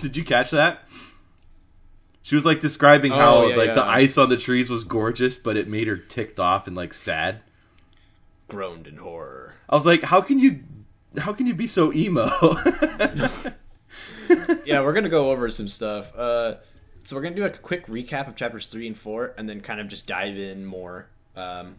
Did 0.00 0.16
you 0.16 0.24
catch 0.24 0.50
that? 0.50 0.82
She 2.28 2.34
was 2.34 2.44
like 2.44 2.60
describing 2.60 3.10
how 3.10 3.36
Oh, 3.36 3.46
yeah, 3.48 3.56
like 3.56 3.74
the 3.74 3.82
ice 3.82 4.18
on 4.18 4.28
the 4.28 4.36
trees 4.36 4.68
was 4.68 4.84
gorgeous, 4.84 5.38
but 5.38 5.56
it 5.56 5.66
made 5.66 5.88
her 5.88 5.96
ticked 5.96 6.38
off 6.38 6.66
and 6.66 6.76
like 6.76 6.92
sad. 6.92 7.40
groaned 8.48 8.86
in 8.86 8.98
horror. 8.98 9.54
I 9.66 9.74
was 9.74 9.86
like, 9.86 10.02
how 10.02 10.20
can 10.20 10.38
you 10.38 10.60
how 11.16 11.32
can 11.32 11.46
you 11.46 11.54
be 11.54 11.66
so 11.66 11.90
emo? 11.90 12.28
yeah, 14.66 14.82
we're 14.82 14.92
gonna 14.92 15.08
go 15.08 15.30
over 15.30 15.48
some 15.48 15.68
stuff. 15.68 16.14
Uh, 16.14 16.56
so 17.02 17.16
we're 17.16 17.22
gonna 17.22 17.34
do 17.34 17.46
a 17.46 17.50
quick 17.50 17.86
recap 17.86 18.28
of 18.28 18.36
chapters 18.36 18.66
three 18.66 18.86
and 18.86 18.98
four, 18.98 19.32
and 19.38 19.48
then 19.48 19.62
kind 19.62 19.80
of 19.80 19.88
just 19.88 20.06
dive 20.06 20.36
in 20.36 20.66
more. 20.66 21.06
Um, 21.34 21.76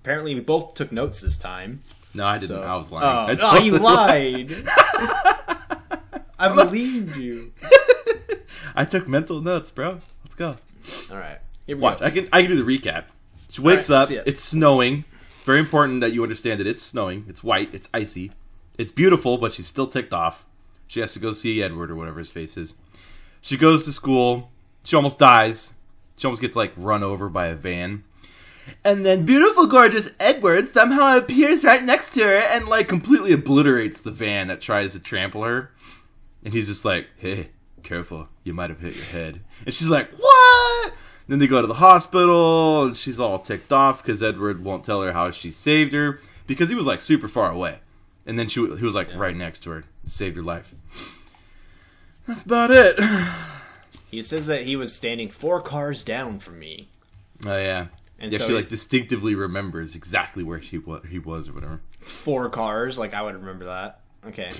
apparently, 0.00 0.34
we 0.34 0.40
both 0.40 0.72
took 0.72 0.92
notes 0.92 1.20
this 1.20 1.36
time. 1.36 1.82
no, 2.14 2.24
I 2.24 2.38
didn't. 2.38 2.48
So, 2.48 2.62
I 2.62 2.74
was 2.74 2.90
lying. 2.90 3.38
Oh, 3.42 3.50
oh, 3.50 3.58
you 3.58 3.76
lied. 3.76 4.50
I 6.38 6.48
believed 6.54 7.18
you. 7.18 7.52
I 8.74 8.84
took 8.84 9.08
mental 9.08 9.40
notes, 9.40 9.70
bro. 9.70 10.00
Let's 10.24 10.34
go. 10.34 10.56
All 11.10 11.16
right, 11.18 11.38
here 11.66 11.76
we 11.76 11.82
Watch. 11.82 12.00
go. 12.00 12.06
I 12.06 12.10
can 12.10 12.28
I 12.32 12.42
can 12.42 12.50
do 12.52 12.62
the 12.62 12.78
recap. 12.78 13.06
She 13.50 13.60
wakes 13.60 13.90
All 13.90 13.98
right, 13.98 14.04
up. 14.04 14.10
it. 14.10 14.22
It's 14.26 14.42
snowing. 14.42 15.04
It's 15.34 15.44
very 15.44 15.58
important 15.58 16.00
that 16.02 16.12
you 16.12 16.22
understand 16.22 16.60
that 16.60 16.66
it's 16.66 16.82
snowing. 16.82 17.24
It's 17.28 17.42
white. 17.42 17.70
It's 17.74 17.88
icy. 17.94 18.30
It's 18.78 18.92
beautiful, 18.92 19.38
but 19.38 19.52
she's 19.52 19.66
still 19.66 19.86
ticked 19.86 20.14
off. 20.14 20.44
She 20.86 21.00
has 21.00 21.12
to 21.14 21.18
go 21.18 21.32
see 21.32 21.62
Edward 21.62 21.90
or 21.90 21.96
whatever 21.96 22.18
his 22.18 22.30
face 22.30 22.56
is. 22.56 22.74
She 23.40 23.56
goes 23.56 23.84
to 23.84 23.92
school. 23.92 24.50
She 24.84 24.96
almost 24.96 25.18
dies. 25.18 25.74
She 26.16 26.26
almost 26.26 26.42
gets 26.42 26.56
like 26.56 26.72
run 26.76 27.02
over 27.02 27.28
by 27.28 27.46
a 27.46 27.54
van. 27.54 28.04
And 28.84 29.04
then 29.04 29.24
beautiful, 29.24 29.66
gorgeous 29.66 30.10
Edward 30.20 30.72
somehow 30.72 31.16
appears 31.16 31.64
right 31.64 31.82
next 31.82 32.10
to 32.14 32.20
her 32.24 32.34
and 32.36 32.66
like 32.68 32.88
completely 32.88 33.32
obliterates 33.32 34.00
the 34.00 34.10
van 34.10 34.46
that 34.48 34.60
tries 34.60 34.92
to 34.92 35.00
trample 35.00 35.42
her. 35.44 35.70
And 36.44 36.52
he's 36.54 36.68
just 36.68 36.84
like, 36.84 37.08
"Hey, 37.16 37.50
careful, 37.82 38.28
you 38.50 38.54
might 38.54 38.70
have 38.70 38.80
hit 38.80 38.94
your 38.96 39.04
head." 39.06 39.40
And 39.64 39.74
she's 39.74 39.88
like, 39.88 40.10
"What?" 40.12 40.92
Then 41.28 41.38
they 41.38 41.46
go 41.46 41.60
to 41.60 41.66
the 41.68 41.74
hospital, 41.74 42.82
and 42.84 42.96
she's 42.96 43.20
all 43.20 43.38
ticked 43.38 43.72
off 43.72 44.02
because 44.02 44.22
Edward 44.22 44.64
won't 44.64 44.84
tell 44.84 45.00
her 45.02 45.12
how 45.12 45.30
she 45.30 45.50
saved 45.52 45.92
her 45.92 46.20
because 46.46 46.68
he 46.68 46.74
was 46.74 46.86
like 46.86 47.00
super 47.00 47.28
far 47.28 47.50
away, 47.52 47.78
and 48.26 48.36
then 48.38 48.48
she 48.48 48.60
he 48.60 48.84
was 48.84 48.94
like 48.96 49.14
right 49.14 49.36
next 49.36 49.60
to 49.60 49.70
her, 49.70 49.84
saved 50.06 50.36
her 50.36 50.42
life. 50.42 50.74
That's 52.26 52.42
about 52.42 52.70
it. 52.70 52.98
He 54.10 54.24
says 54.24 54.48
that 54.48 54.62
he 54.62 54.74
was 54.74 54.92
standing 54.92 55.28
four 55.28 55.60
cars 55.60 56.02
down 56.02 56.40
from 56.40 56.58
me. 56.58 56.88
Oh 57.46 57.56
yeah, 57.56 57.86
And 58.18 58.32
yeah. 58.32 58.38
so 58.38 58.46
she 58.46 58.50
he- 58.50 58.56
like 58.56 58.68
distinctively 58.68 59.36
remembers 59.36 59.94
exactly 59.94 60.42
where 60.42 60.60
she 60.60 60.78
was, 60.78 61.04
he 61.08 61.20
was 61.20 61.48
or 61.48 61.52
whatever. 61.52 61.80
Four 62.00 62.50
cars, 62.50 62.98
like 62.98 63.14
I 63.14 63.22
would 63.22 63.36
remember 63.36 63.66
that. 63.66 64.00
Okay, 64.26 64.50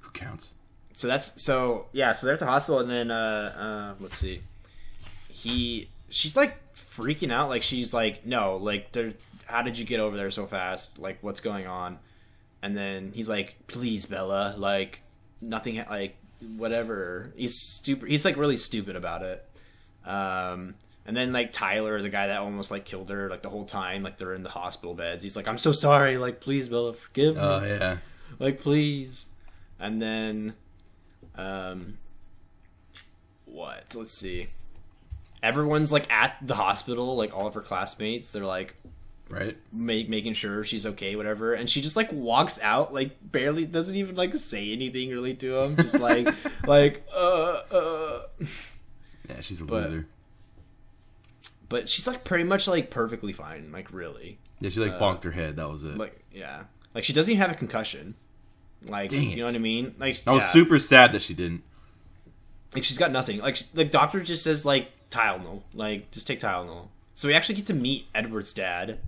Who 0.00 0.10
counts? 0.10 0.52
So 0.98 1.06
that's 1.08 1.40
so 1.40 1.86
yeah. 1.92 2.12
So 2.12 2.26
they're 2.26 2.34
at 2.34 2.40
the 2.40 2.46
hospital, 2.46 2.80
and 2.80 2.90
then 2.90 3.10
uh, 3.10 3.94
uh 3.98 4.02
let's 4.02 4.18
see. 4.18 4.40
he 5.28 5.88
she's 6.10 6.36
like 6.36 6.56
freaking 6.74 7.30
out 7.32 7.48
like 7.48 7.62
she's 7.62 7.94
like 7.94 8.26
no 8.26 8.56
like 8.56 8.90
there 8.92 9.12
how 9.46 9.62
did 9.62 9.78
you 9.78 9.84
get 9.84 10.00
over 10.00 10.16
there 10.16 10.30
so 10.30 10.46
fast 10.46 10.98
like 10.98 11.18
what's 11.20 11.40
going 11.40 11.66
on 11.66 11.98
and 12.62 12.76
then 12.76 13.12
he's 13.14 13.28
like 13.28 13.54
please 13.68 14.06
bella 14.06 14.54
like 14.58 15.00
nothing 15.40 15.76
ha- 15.76 15.86
like 15.90 16.16
whatever 16.56 17.32
he's 17.36 17.56
stupid 17.60 18.08
he's 18.08 18.24
like 18.24 18.36
really 18.36 18.56
stupid 18.56 18.96
about 18.96 19.22
it 19.22 19.44
um 20.04 20.74
and 21.06 21.16
then 21.16 21.32
like 21.32 21.52
tyler 21.52 22.00
the 22.02 22.08
guy 22.08 22.26
that 22.28 22.38
almost 22.40 22.70
like 22.70 22.84
killed 22.84 23.10
her 23.10 23.28
like 23.30 23.42
the 23.42 23.50
whole 23.50 23.64
time 23.64 24.02
like 24.02 24.16
they're 24.18 24.34
in 24.34 24.42
the 24.42 24.48
hospital 24.50 24.94
beds 24.94 25.22
he's 25.22 25.36
like 25.36 25.46
i'm 25.46 25.58
so 25.58 25.70
sorry 25.72 26.18
like 26.18 26.40
please 26.40 26.68
bella 26.68 26.92
forgive 26.94 27.36
me 27.36 27.42
Oh 27.42 27.62
yeah. 27.64 27.98
like 28.40 28.60
please 28.60 29.26
and 29.78 30.00
then 30.02 30.54
um 31.38 31.96
what 33.46 33.84
let's 33.94 34.12
see 34.16 34.48
everyone's 35.42 35.90
like 35.92 36.10
at 36.10 36.36
the 36.42 36.54
hospital 36.54 37.16
like 37.16 37.34
all 37.36 37.46
of 37.46 37.54
her 37.54 37.60
classmates 37.60 38.32
they're 38.32 38.44
like 38.44 38.74
Right. 39.30 39.58
ma- 39.72 39.92
making 40.08 40.32
sure 40.32 40.64
she's 40.64 40.86
okay 40.86 41.14
whatever 41.14 41.52
and 41.52 41.68
she 41.68 41.82
just 41.82 41.96
like 41.96 42.10
walks 42.12 42.58
out 42.62 42.94
like 42.94 43.16
barely 43.30 43.66
doesn't 43.66 43.94
even 43.94 44.14
like 44.16 44.34
say 44.34 44.72
anything 44.72 45.10
really 45.10 45.34
to 45.34 45.54
him 45.58 45.76
just 45.76 46.00
like 46.00 46.28
like 46.66 47.06
uh 47.14 47.60
uh 47.70 48.22
Yeah, 49.28 49.40
she's 49.42 49.60
a 49.60 49.66
But- 49.66 49.90
loser. 49.90 50.06
but 51.68 51.88
she's 51.90 52.06
like 52.06 52.24
pretty 52.24 52.44
much 52.44 52.66
like 52.66 52.90
perfectly 52.90 53.32
fine 53.34 53.70
like 53.70 53.92
really 53.92 54.38
Yeah, 54.60 54.70
she 54.70 54.80
like 54.80 54.92
uh, 54.92 54.98
bonked 54.98 55.24
her 55.24 55.30
head. 55.30 55.56
That 55.56 55.68
was 55.68 55.84
it. 55.84 55.98
like 55.98 56.18
yeah 56.32 56.62
like 56.94 57.04
she 57.04 57.12
doesn't 57.12 57.30
even 57.30 57.40
have 57.42 57.50
a 57.54 57.58
concussion 57.58 58.14
like 58.86 59.10
Dang 59.10 59.22
you 59.22 59.32
it. 59.32 59.36
know 59.38 59.46
what 59.46 59.54
i 59.54 59.58
mean 59.58 59.94
like 59.98 60.22
I 60.26 60.32
was 60.32 60.44
yeah. 60.44 60.48
super 60.50 60.78
sad 60.78 61.12
that 61.12 61.22
she 61.22 61.34
didn't. 61.34 61.62
Like 62.74 62.84
she's 62.84 62.98
got 62.98 63.10
nothing. 63.10 63.40
Like 63.40 63.58
the 63.72 63.84
doctor 63.84 64.20
just 64.22 64.42
says 64.42 64.64
like 64.64 64.90
Tylenol, 65.10 65.62
like 65.74 66.10
just 66.10 66.26
take 66.26 66.40
Tylenol. 66.40 66.88
So 67.14 67.28
we 67.28 67.34
actually 67.34 67.56
get 67.56 67.66
to 67.66 67.74
meet 67.74 68.06
Edward's 68.14 68.52
dad, 68.52 69.00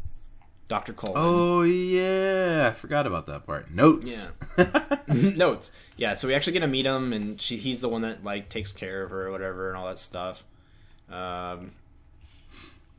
Doctor 0.66 0.92
Coleman. 0.92 1.22
Oh 1.22 1.62
yeah, 1.62 2.68
I 2.70 2.74
forgot 2.74 3.06
about 3.06 3.26
that 3.26 3.46
part. 3.46 3.70
Notes. 3.70 4.28
Yeah. 4.56 4.96
Notes. 5.08 5.72
Yeah, 5.96 6.14
so 6.14 6.26
we 6.26 6.34
actually 6.34 6.54
get 6.54 6.60
to 6.60 6.68
meet 6.68 6.86
him, 6.86 7.12
and 7.12 7.40
she 7.40 7.56
he's 7.58 7.80
the 7.80 7.88
one 7.88 8.02
that 8.02 8.24
like 8.24 8.48
takes 8.48 8.72
care 8.72 9.02
of 9.02 9.10
her 9.10 9.26
or 9.26 9.30
whatever 9.30 9.68
and 9.68 9.76
all 9.76 9.86
that 9.88 9.98
stuff. 9.98 10.42
Um, 11.10 11.72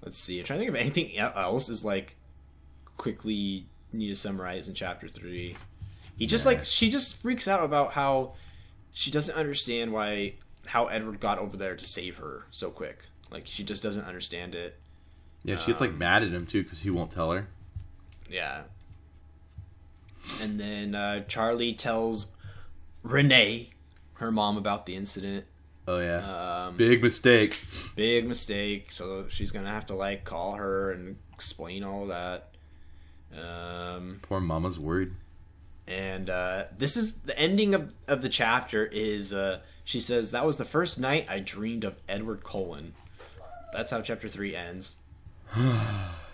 let's 0.04 0.18
see. 0.18 0.40
I'm 0.40 0.46
trying 0.46 0.60
to 0.60 0.66
think 0.66 0.76
of 0.76 0.82
anything 0.82 1.18
else 1.18 1.70
is 1.70 1.84
like 1.84 2.16
quickly 2.98 3.66
need 3.92 4.10
to 4.10 4.16
summarize 4.16 4.68
in 4.68 4.76
chapter 4.76 5.08
three. 5.08 5.58
He 6.22 6.28
just 6.28 6.46
Yeah. 6.46 6.52
like 6.52 6.66
she 6.66 6.88
just 6.88 7.18
freaks 7.20 7.48
out 7.48 7.64
about 7.64 7.94
how 7.94 8.34
she 8.94 9.10
doesn't 9.10 9.34
understand 9.36 9.92
why 9.92 10.36
how 10.68 10.86
Edward 10.86 11.20
got 11.20 11.40
over 11.40 11.58
there 11.58 11.76
to 11.76 11.84
save 11.84 12.18
her 12.18 12.46
so 12.52 12.70
quick. 12.70 13.00
Like 13.32 13.48
she 13.48 13.64
just 13.64 13.82
doesn't 13.82 14.06
understand 14.06 14.54
it. 14.54 14.78
yeah, 15.44 15.58
she 15.58 15.66
gets 15.72 15.82
like 15.82 15.90
Um, 15.90 15.98
mad 15.98 16.22
at 16.22 16.30
him 16.30 16.46
too 16.46 16.62
because 16.62 16.82
he 16.82 16.92
won't 16.92 17.10
tell 17.10 17.32
her. 17.32 17.48
Yeah. 18.30 18.66
And 20.40 20.60
then 20.60 20.94
uh, 20.94 21.24
Charlie 21.28 21.74
tells 21.74 22.28
Renee, 23.02 23.72
her 24.14 24.32
mom, 24.32 24.58
about 24.58 24.86
the 24.86 24.96
incident. 24.96 25.46
Oh 25.88 26.00
yeah, 26.00 26.66
Um, 26.68 26.78
big 26.78 27.02
mistake. 27.02 27.66
big 27.96 28.28
mistake. 28.28 28.92
So 28.92 29.26
she's 29.28 29.52
gonna 29.52 29.72
have 29.72 29.88
to 29.88 29.96
like 29.96 30.24
call 30.24 30.54
her 30.54 30.92
and 30.92 31.18
explain 31.34 31.84
all 31.84 32.06
that. 32.08 32.50
Um, 33.36 34.20
Poor 34.22 34.40
mama's 34.40 34.78
worried. 34.78 35.14
And 35.92 36.30
uh, 36.30 36.64
this 36.78 36.96
is 36.96 37.14
the 37.16 37.38
ending 37.38 37.76
of, 37.76 37.94
of 38.08 38.22
the 38.22 38.30
chapter. 38.30 38.86
Is 38.86 39.34
uh, 39.34 39.60
she 39.84 40.00
says 40.00 40.32
that 40.32 40.46
was 40.46 40.58
the 40.58 40.66
first 40.66 41.00
night 41.00 41.26
I 41.30 41.40
dreamed 41.40 41.84
of 41.84 41.96
Edward 42.08 42.44
Cullen. 42.44 42.94
That's 43.74 43.92
how 43.92 44.02
chapter 44.02 44.30
three 44.30 44.56
ends. 44.56 44.96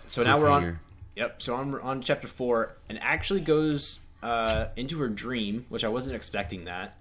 So 0.06 0.22
now 0.22 0.40
we're 0.40 0.48
on. 0.48 0.78
Yep. 1.16 1.42
So 1.42 1.54
on 1.54 1.78
on 1.80 2.00
chapter 2.00 2.26
four, 2.26 2.76
and 2.88 2.98
actually 3.02 3.40
goes 3.40 4.00
uh, 4.22 4.68
into 4.74 4.98
her 5.00 5.08
dream, 5.08 5.66
which 5.68 5.84
I 5.84 5.88
wasn't 5.88 6.16
expecting 6.16 6.64
that. 6.64 6.96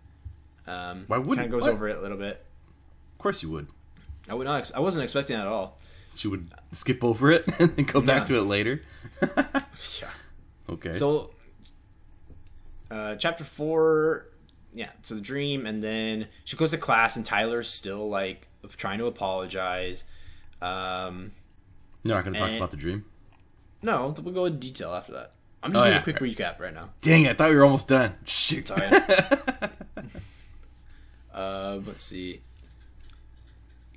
Um, 0.68 1.06
Why 1.08 1.18
wouldn't- 1.18 1.38
kind 1.38 1.46
of 1.46 1.52
goes 1.52 1.64
what? 1.64 1.74
over 1.76 1.88
it 1.88 1.98
a 1.98 2.02
little 2.02 2.18
bit. 2.18 2.44
Of 3.14 3.18
course 3.20 3.42
you 3.42 3.50
would. 3.52 3.68
I 4.28 4.34
would 4.34 4.46
not. 4.46 4.58
Ex- 4.58 4.74
I 4.76 4.82
wasn't 4.82 5.06
expecting 5.06 5.38
that 5.38 5.46
at 5.46 5.52
all. 5.52 5.78
She 6.16 6.28
would 6.28 6.50
skip 6.74 7.02
over 7.02 7.32
it 7.32 7.46
and 7.60 7.70
then 7.78 7.86
go 7.86 8.02
back 8.02 8.24
Yeah. 8.24 8.36
to 8.36 8.38
it 8.40 8.42
later. 8.44 8.82
Yeah. 10.02 10.10
okay. 10.70 10.92
So, 10.92 11.30
uh, 12.92 13.16
chapter 13.16 13.44
four, 13.44 14.28
yeah. 14.74 14.90
So 15.02 15.16
the 15.16 15.22
dream, 15.22 15.66
and 15.66 15.84
then 15.84 16.28
she 16.46 16.56
goes 16.58 16.72
to 16.72 16.78
class, 16.78 17.16
and 17.16 17.26
Tyler's 17.26 17.70
still 17.70 18.10
like 18.10 18.48
trying 18.78 18.98
to 19.00 19.06
apologize. 19.06 20.04
Um, 20.62 21.32
you're 22.04 22.16
not 22.16 22.24
going 22.24 22.34
to 22.34 22.40
talk 22.40 22.52
about 22.52 22.72
the 22.72 22.78
dream. 22.78 23.06
no, 23.82 24.14
we'll 24.22 24.34
go 24.34 24.46
into 24.46 24.60
detail 24.60 24.92
after 24.94 25.14
that. 25.14 25.34
I'm 25.64 25.72
just 25.72 25.82
Oh, 25.82 25.86
doing 25.86 25.96
yeah. 25.96 26.02
a 26.02 26.04
quick 26.04 26.18
recap 26.20 26.60
right 26.60 26.74
now. 26.74 26.90
Dang 27.02 27.24
it! 27.26 27.32
I 27.32 27.34
thought 27.34 27.50
we 27.50 27.56
were 27.56 27.64
almost 27.64 27.88
done. 27.88 28.16
Shoot. 28.26 28.68
Sorry. 28.68 28.88
Uh, 31.34 31.80
let's 31.86 32.02
see. 32.04 32.42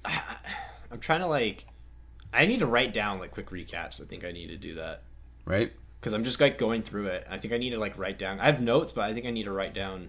I, 0.04 0.37
I'm 0.90 0.99
trying 1.00 1.20
to 1.20 1.26
like. 1.26 1.64
I 2.35 2.47
need 2.47 2.59
to 2.61 2.66
write 2.66 2.92
down 2.92 3.18
like 3.18 3.30
quick 3.30 3.50
recaps. 3.50 4.00
I 4.00 4.04
think 4.04 4.25
I 4.26 4.32
need 4.32 4.49
to 4.49 4.56
do 4.56 4.75
that 4.75 5.02
right? 5.47 5.73
Because 6.00 6.12
I'm 6.14 6.25
just 6.25 6.40
like 6.40 6.57
going 6.59 6.83
through 6.83 7.07
it. 7.07 7.26
I 7.30 7.37
think 7.38 7.52
I 7.54 7.59
need 7.59 7.71
to 7.71 7.78
like 7.78 7.99
write 7.99 8.19
down. 8.19 8.40
I 8.40 8.47
have 8.47 8.61
notes, 8.61 8.90
but 8.92 9.04
I 9.09 9.12
think 9.12 9.26
I 9.26 9.30
need 9.30 9.45
to 9.45 9.52
write 9.52 9.75
down 9.75 10.09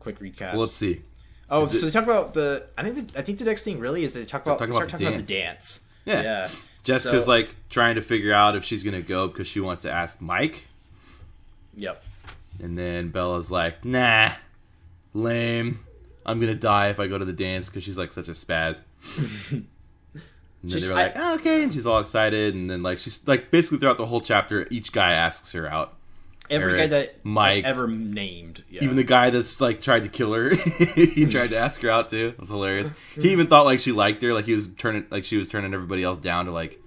quick 0.00 0.18
recaps. 0.18 0.52
Well, 0.52 0.60
let's 0.60 0.72
see. 0.72 1.02
oh, 1.50 1.62
is 1.62 1.70
so 1.70 1.78
it- 1.78 1.80
they 1.82 1.90
talk 1.90 2.04
about 2.04 2.34
the. 2.34 2.66
I 2.76 2.82
think 2.82 3.12
the, 3.12 3.18
I 3.18 3.22
think 3.22 3.38
the 3.38 3.44
next 3.44 3.64
thing 3.64 3.78
really 3.78 4.04
is 4.04 4.12
they 4.12 4.24
talk 4.24 4.42
about 4.42 4.58
talking 4.58 4.72
start 4.72 4.88
about 4.90 4.98
talking 4.98 5.14
about 5.14 5.26
the 5.26 5.34
dance. 5.34 5.80
Yeah. 6.04 6.22
Yeah. 6.22 6.48
Jessica's 6.84 7.24
So- 7.26 7.30
like 7.30 7.54
trying 7.68 7.96
to 7.96 8.02
figure 8.02 8.32
out 8.32 8.56
if 8.56 8.64
she's 8.64 8.82
going 8.82 8.94
to 9.00 9.06
go 9.06 9.28
because 9.28 9.46
she 9.46 9.60
wants 9.60 9.82
to 9.82 9.90
ask 9.90 10.20
Mike. 10.20 10.66
Yep. 11.76 12.02
And 12.62 12.76
then 12.78 13.10
Bella's 13.10 13.50
like, 13.52 13.84
nah, 13.84 14.32
lame. 15.14 15.80
I'm 16.26 16.40
going 16.40 16.52
to 16.52 16.58
die 16.58 16.88
if 16.88 16.98
I 17.00 17.06
go 17.06 17.16
to 17.18 17.24
the 17.24 17.32
dance 17.32 17.68
because 17.70 17.84
she's 17.84 17.96
like 17.98 18.12
such 18.12 18.28
a 18.28 18.32
spaz. 18.32 18.82
and 20.62 20.70
then 20.72 20.78
She's- 20.78 20.88
they're 20.88 20.96
like, 20.96 21.16
I- 21.16 21.32
oh, 21.32 21.34
okay. 21.36 21.62
And 21.62 21.72
she's 21.72 21.86
all 21.86 22.00
excited. 22.00 22.54
And 22.54 22.68
then, 22.70 22.82
like, 22.82 22.98
she's 22.98 23.26
like, 23.28 23.50
basically 23.50 23.78
throughout 23.78 23.96
the 23.96 24.06
whole 24.06 24.20
chapter, 24.20 24.66
each 24.70 24.92
guy 24.92 25.12
asks 25.12 25.52
her 25.52 25.66
out. 25.70 25.94
Every 26.50 26.78
Eric, 26.78 26.80
guy 26.80 26.86
that 26.98 27.24
Mike. 27.26 27.62
ever 27.64 27.86
named. 27.86 28.64
Yeah. 28.70 28.82
Even 28.84 28.96
the 28.96 29.04
guy 29.04 29.28
that's 29.28 29.60
like 29.60 29.82
tried 29.82 30.04
to 30.04 30.08
kill 30.08 30.32
her, 30.32 30.54
he 30.94 31.26
tried 31.30 31.50
to 31.50 31.58
ask 31.58 31.82
her 31.82 31.90
out 31.90 32.08
too. 32.08 32.28
It 32.28 32.40
was 32.40 32.48
hilarious. 32.48 32.94
He 33.14 33.30
even 33.32 33.48
thought 33.48 33.66
like 33.66 33.80
she 33.80 33.92
liked 33.92 34.22
her, 34.22 34.32
like 34.32 34.46
he 34.46 34.54
was 34.54 34.66
turning, 34.78 35.04
like 35.10 35.24
she 35.24 35.36
was 35.36 35.50
turning 35.50 35.74
everybody 35.74 36.02
else 36.02 36.16
down 36.16 36.46
to 36.46 36.50
like 36.50 36.80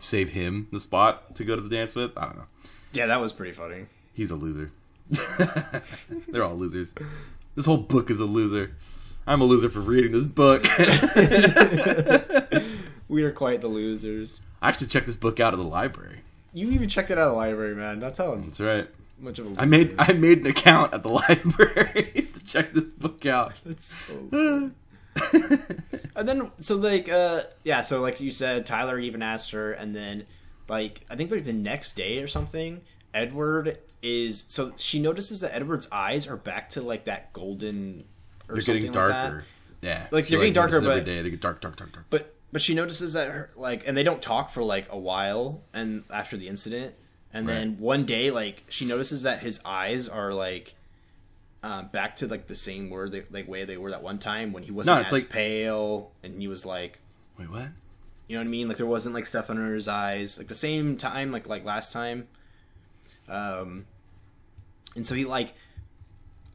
save 0.00 0.30
him 0.30 0.66
the 0.72 0.80
spot 0.80 1.36
to 1.36 1.44
go 1.44 1.54
to 1.54 1.62
the 1.62 1.68
dance 1.68 1.94
with. 1.94 2.10
I 2.18 2.22
don't 2.24 2.36
know. 2.38 2.46
yeah, 2.92 3.06
that 3.06 3.20
was 3.20 3.32
pretty 3.32 3.52
funny. 3.52 3.86
He's 4.14 4.32
a 4.32 4.34
loser. 4.36 4.72
They're 6.28 6.42
all 6.42 6.56
losers. 6.56 6.92
This 7.54 7.66
whole 7.66 7.76
book 7.76 8.10
is 8.10 8.18
a 8.18 8.24
loser. 8.24 8.74
I'm 9.28 9.40
a 9.40 9.44
loser 9.44 9.68
for 9.68 9.78
reading 9.78 10.10
this 10.10 10.26
book. 10.26 10.66
We 13.12 13.24
are 13.24 13.30
quite 13.30 13.60
the 13.60 13.68
losers. 13.68 14.40
I 14.62 14.68
actually 14.70 14.86
checked 14.86 15.06
this 15.06 15.16
book 15.16 15.38
out 15.38 15.52
of 15.52 15.58
the 15.60 15.66
library. 15.66 16.20
You 16.54 16.70
even 16.70 16.88
checked 16.88 17.10
it 17.10 17.18
out 17.18 17.24
of 17.26 17.32
the 17.32 17.36
library, 17.36 17.74
man. 17.74 18.00
That's 18.00 18.18
how 18.18 18.34
That's 18.36 18.58
right. 18.60 18.88
much 19.18 19.38
of 19.38 19.56
a. 19.56 19.60
I 19.60 19.66
made 19.66 19.94
I 19.98 20.12
made 20.14 20.38
an 20.38 20.46
account 20.46 20.94
at 20.94 21.02
the 21.02 21.08
library 21.22 22.28
to 22.34 22.44
check 22.46 22.72
this 22.72 22.84
book 22.84 23.26
out. 23.26 23.52
That's 23.66 23.84
so. 23.84 24.70
and 26.16 26.26
then 26.28 26.50
so 26.60 26.76
like 26.76 27.10
uh 27.10 27.42
yeah 27.64 27.82
so 27.82 28.00
like 28.00 28.18
you 28.20 28.30
said 28.30 28.64
Tyler 28.64 28.98
even 28.98 29.20
asked 29.22 29.50
her 29.50 29.72
and 29.72 29.94
then 29.94 30.24
like 30.68 31.02
I 31.10 31.16
think 31.16 31.30
like 31.30 31.44
the 31.44 31.52
next 31.52 31.94
day 31.96 32.22
or 32.22 32.28
something 32.28 32.80
Edward 33.12 33.76
is 34.02 34.46
so 34.48 34.72
she 34.78 35.00
notices 35.00 35.40
that 35.40 35.54
Edward's 35.54 35.86
eyes 35.92 36.26
are 36.26 36.38
back 36.38 36.70
to 36.70 36.80
like 36.80 37.04
that 37.04 37.30
golden 37.34 38.04
or 38.48 38.54
They're 38.54 38.62
something 38.62 38.82
getting 38.84 38.94
like 38.98 39.10
that. 39.10 39.22
darker. 39.30 39.44
yeah, 39.82 40.06
Like, 40.10 40.26
they're 40.28 40.38
getting 40.38 40.54
darker, 40.54 40.80
but- 40.80 41.04
day 41.04 41.20
they 41.20 41.28
get 41.30 41.40
dark, 41.42 41.60
dark, 41.60 41.76
dark, 41.76 41.92
dark. 41.92 42.06
but 42.08 42.34
but 42.52 42.60
she 42.62 42.74
notices 42.74 43.14
that 43.14 43.28
her 43.28 43.50
like 43.56 43.86
and 43.88 43.96
they 43.96 44.02
don't 44.02 44.20
talk 44.22 44.50
for 44.50 44.62
like 44.62 44.86
a 44.92 44.98
while 44.98 45.62
and 45.72 46.04
after 46.10 46.36
the 46.36 46.48
incident. 46.48 46.94
And 47.34 47.48
then 47.48 47.78
one 47.78 48.04
day 48.04 48.30
like 48.30 48.62
she 48.68 48.84
notices 48.84 49.22
that 49.22 49.40
his 49.40 49.60
eyes 49.64 50.06
are 50.06 50.34
like 50.34 50.74
um, 51.62 51.88
back 51.88 52.16
to 52.16 52.26
like 52.26 52.46
the 52.48 52.54
same 52.56 52.90
word 52.90 53.12
they, 53.12 53.22
like 53.30 53.48
way 53.48 53.64
they 53.64 53.76
were 53.78 53.90
that 53.92 54.02
one 54.02 54.18
time 54.18 54.52
when 54.52 54.62
he 54.64 54.70
wasn't 54.70 54.96
No, 54.96 55.00
it's 55.00 55.12
as 55.12 55.20
like- 55.20 55.30
pale 55.30 56.12
and 56.22 56.38
he 56.40 56.46
was 56.48 56.66
like 56.66 56.98
Wait, 57.38 57.48
what? 57.50 57.68
you 58.28 58.36
know 58.36 58.40
what 58.42 58.48
I 58.48 58.50
mean? 58.50 58.68
Like 58.68 58.76
there 58.76 58.84
wasn't 58.86 59.14
like 59.14 59.26
stuff 59.26 59.48
under 59.48 59.74
his 59.74 59.88
eyes. 59.88 60.36
Like 60.38 60.48
the 60.48 60.54
same 60.54 60.96
time 60.98 61.32
like 61.32 61.46
like 61.48 61.64
last 61.64 61.90
time. 61.92 62.28
Um 63.28 63.86
and 64.94 65.06
so 65.06 65.14
he 65.14 65.24
like 65.24 65.54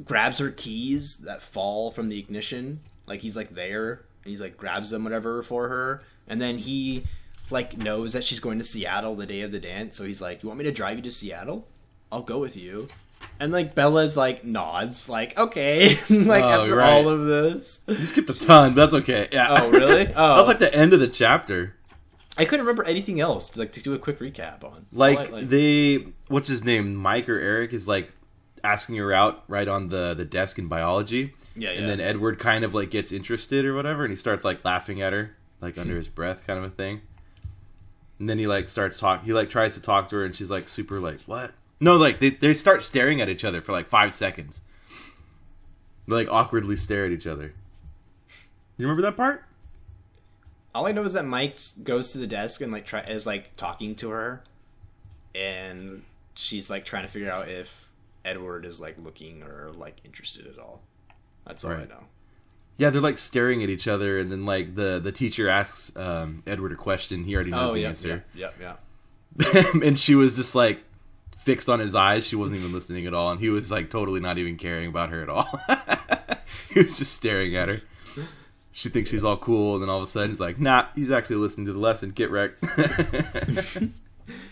grabs 0.06 0.38
her 0.38 0.52
keys 0.52 1.18
that 1.18 1.42
fall 1.42 1.90
from 1.92 2.10
the 2.10 2.20
ignition. 2.20 2.82
Like 3.08 3.22
he's 3.22 3.36
like 3.36 3.56
there 3.56 4.04
and 4.28 4.32
he's 4.32 4.42
like 4.42 4.58
grabs 4.58 4.90
them 4.90 5.04
whatever 5.06 5.42
for 5.42 5.70
her 5.70 6.04
and 6.28 6.42
then 6.42 6.58
he 6.58 7.04
like 7.50 7.78
knows 7.78 8.12
that 8.14 8.24
she's 8.26 8.40
going 8.42 8.58
to 8.58 8.64
Seattle 8.66 9.16
the 9.16 9.26
day 9.26 9.42
of 9.42 9.52
the 9.52 9.60
dance 9.60 9.98
so 9.98 10.04
he's 10.04 10.22
like 10.22 10.44
you 10.44 10.50
want 10.50 10.60
me 10.60 10.66
to 10.66 10.72
drive 10.72 10.98
you 10.98 11.02
to 11.04 11.12
Seattle 11.12 11.66
I'll 12.12 12.22
go 12.22 12.40
with 12.40 12.58
you 12.58 12.90
And 13.40 13.52
like 13.54 13.74
Bella's 13.74 14.18
like 14.18 14.44
nods, 14.44 15.08
like 15.10 15.38
okay, 15.38 15.90
like 16.10 16.44
Oh, 16.44 16.62
after 16.62 16.76
right. 16.76 16.90
all 16.94 17.08
of 17.10 17.26
this. 17.26 17.82
You 17.88 18.06
skipped 18.06 18.30
a 18.30 18.34
ton. 18.34 18.74
That's 18.76 18.94
okay. 18.94 19.28
Yeah. 19.32 19.48
Oh 19.50 19.72
really? 19.72 20.08
Oh, 20.16 20.40
was 20.40 20.48
like 20.48 20.60
the 20.60 20.74
end 20.74 20.92
of 20.94 21.00
the 21.00 21.08
chapter. 21.08 21.76
I 22.38 22.46
couldn't 22.46 22.66
remember 22.66 22.84
anything 22.84 23.20
else 23.20 23.50
to 23.52 23.60
like 23.60 23.72
to 23.74 23.82
do 23.82 23.94
a 23.94 24.00
quick 24.00 24.20
recap 24.20 24.64
on. 24.64 24.86
Like, 24.92 25.32
All 25.32 25.38
I- 25.38 25.44
they, 25.44 26.06
what's 26.28 26.48
his 26.50 26.64
name? 26.64 26.96
Mike 26.96 27.28
or 27.30 27.40
Eric 27.40 27.74
is 27.74 27.88
like 27.88 28.12
asking 28.64 28.96
her 28.98 29.12
out 29.14 29.44
right 29.48 29.68
on 29.68 29.90
the 29.90 30.14
the 30.14 30.26
desk 30.26 30.60
in 30.60 30.68
biology. 30.68 31.34
Yeah, 31.58 31.72
And 31.72 31.90
then 31.90 32.00
Edward 32.00 32.40
kind 32.40 32.64
of 32.64 32.74
like 32.74 32.92
gets 32.92 33.12
interested 33.12 33.66
or 33.66 33.74
whatever, 33.76 34.04
and 34.04 34.12
he 34.12 34.18
starts 34.18 34.46
like 34.46 34.64
laughing 34.64 35.02
at 35.02 35.14
her, 35.14 35.36
like 35.62 35.78
under 35.78 35.96
his 35.98 36.08
breath, 36.08 36.46
kind 36.46 36.60
of 36.60 36.66
a 36.66 36.70
thing. 36.70 37.02
And 38.20 38.30
then 38.30 38.38
he 38.40 38.48
like 38.48 38.70
starts 38.70 38.98
talk. 38.98 39.24
He 39.24 39.34
like 39.34 39.50
tries 39.50 39.74
to 39.76 39.82
talk 39.82 40.10
to 40.10 40.18
her, 40.18 40.26
and 40.26 40.36
she's 40.36 40.52
like 40.52 40.68
super 40.68 41.00
like 41.00 41.22
what? 41.22 41.54
No, 41.80 41.96
like 41.96 42.20
they 42.20 42.32
they 42.32 42.54
start 42.54 42.84
staring 42.84 43.22
at 43.22 43.30
each 43.30 43.44
other 43.44 43.62
for 43.62 43.72
like 43.72 43.88
five 43.88 44.14
seconds. 44.14 44.62
They 46.08 46.16
like 46.16 46.32
awkwardly 46.32 46.76
stare 46.76 47.06
at 47.06 47.12
each 47.12 47.28
other. 47.28 47.54
You 48.78 48.86
remember 48.86 49.02
that 49.02 49.18
part? 49.18 49.44
all 50.78 50.86
I 50.86 50.92
know 50.92 51.04
is 51.04 51.14
that 51.14 51.26
Mike 51.26 51.58
goes 51.84 52.12
to 52.12 52.20
the 52.20 52.28
desk 52.28 52.62
and 52.62 52.72
like 52.72 52.86
try 52.86 53.02
is 53.02 53.26
like 53.26 53.56
talking 53.56 53.96
to 53.96 54.12
her, 54.12 54.44
and 55.34 56.04
she's 56.36 56.70
like 56.70 56.86
trying 56.86 57.02
to 57.02 57.08
figure 57.08 57.32
out 57.32 57.50
if 57.50 57.90
Edward 58.24 58.64
is 58.64 58.80
like 58.80 58.96
looking 59.04 59.42
or 59.42 59.72
like 59.74 59.96
interested 60.06 60.46
at 60.46 60.60
all. 60.60 60.84
That's 61.48 61.64
all 61.64 61.72
I 61.72 61.86
know. 61.86 62.04
Yeah, 62.78 62.92
they're 62.92 63.02
like 63.02 63.18
staring 63.18 63.64
at 63.64 63.70
each 63.70 63.88
other, 63.88 64.20
and 64.20 64.32
then 64.32 64.46
like 64.46 64.76
the 64.76 65.00
the 65.00 65.12
teacher 65.12 65.50
asks 65.50 65.96
um, 65.98 66.44
Edward 66.46 66.72
a 66.74 66.76
question. 66.76 67.24
He 67.24 67.34
already 67.36 67.50
knows 67.52 67.72
Oh 67.72 67.74
the 67.74 67.80
yeah, 67.82 67.88
answer. 67.88 68.24
yeah, 68.36 68.50
yeah, 68.60 68.76
yeah. 69.54 69.64
and 69.84 69.98
she 69.98 70.14
was 70.16 70.36
just 70.36 70.54
like 70.54 70.84
fixed 71.40 71.70
on 71.70 71.80
his 71.80 71.96
eyes. 71.96 72.28
She 72.28 72.36
wasn't 72.36 72.60
even 72.60 72.74
listening 72.74 73.08
at 73.08 73.14
all, 73.16 73.32
and 73.32 73.40
he 73.40 73.50
was 73.50 73.72
like 73.72 73.90
totally 73.90 74.20
not 74.20 74.38
even 74.38 74.58
caring 74.58 74.90
about 74.90 75.10
her 75.10 75.24
at 75.24 75.30
all. 75.30 75.48
he 76.74 76.82
was 76.82 76.98
just 77.00 77.14
staring 77.14 77.56
at 77.56 77.68
her. 77.70 77.82
She 78.74 78.90
thinks 78.90 79.10
she's 79.10 79.24
all 79.24 79.38
cool, 79.38 79.74
and 79.74 79.82
then 79.82 79.90
all 79.90 79.98
of 79.98 80.04
a 80.04 80.08
sudden 80.08 80.30
he's 80.30 80.40
like, 80.40 80.60
"Nah, 80.60 80.86
he's 80.96 81.10
actually 81.10 81.38
listening 81.38 81.66
to 81.66 81.74
the 81.74 81.80
lesson. 81.80 82.12
Get 82.12 82.30
wrecked." 82.30 82.64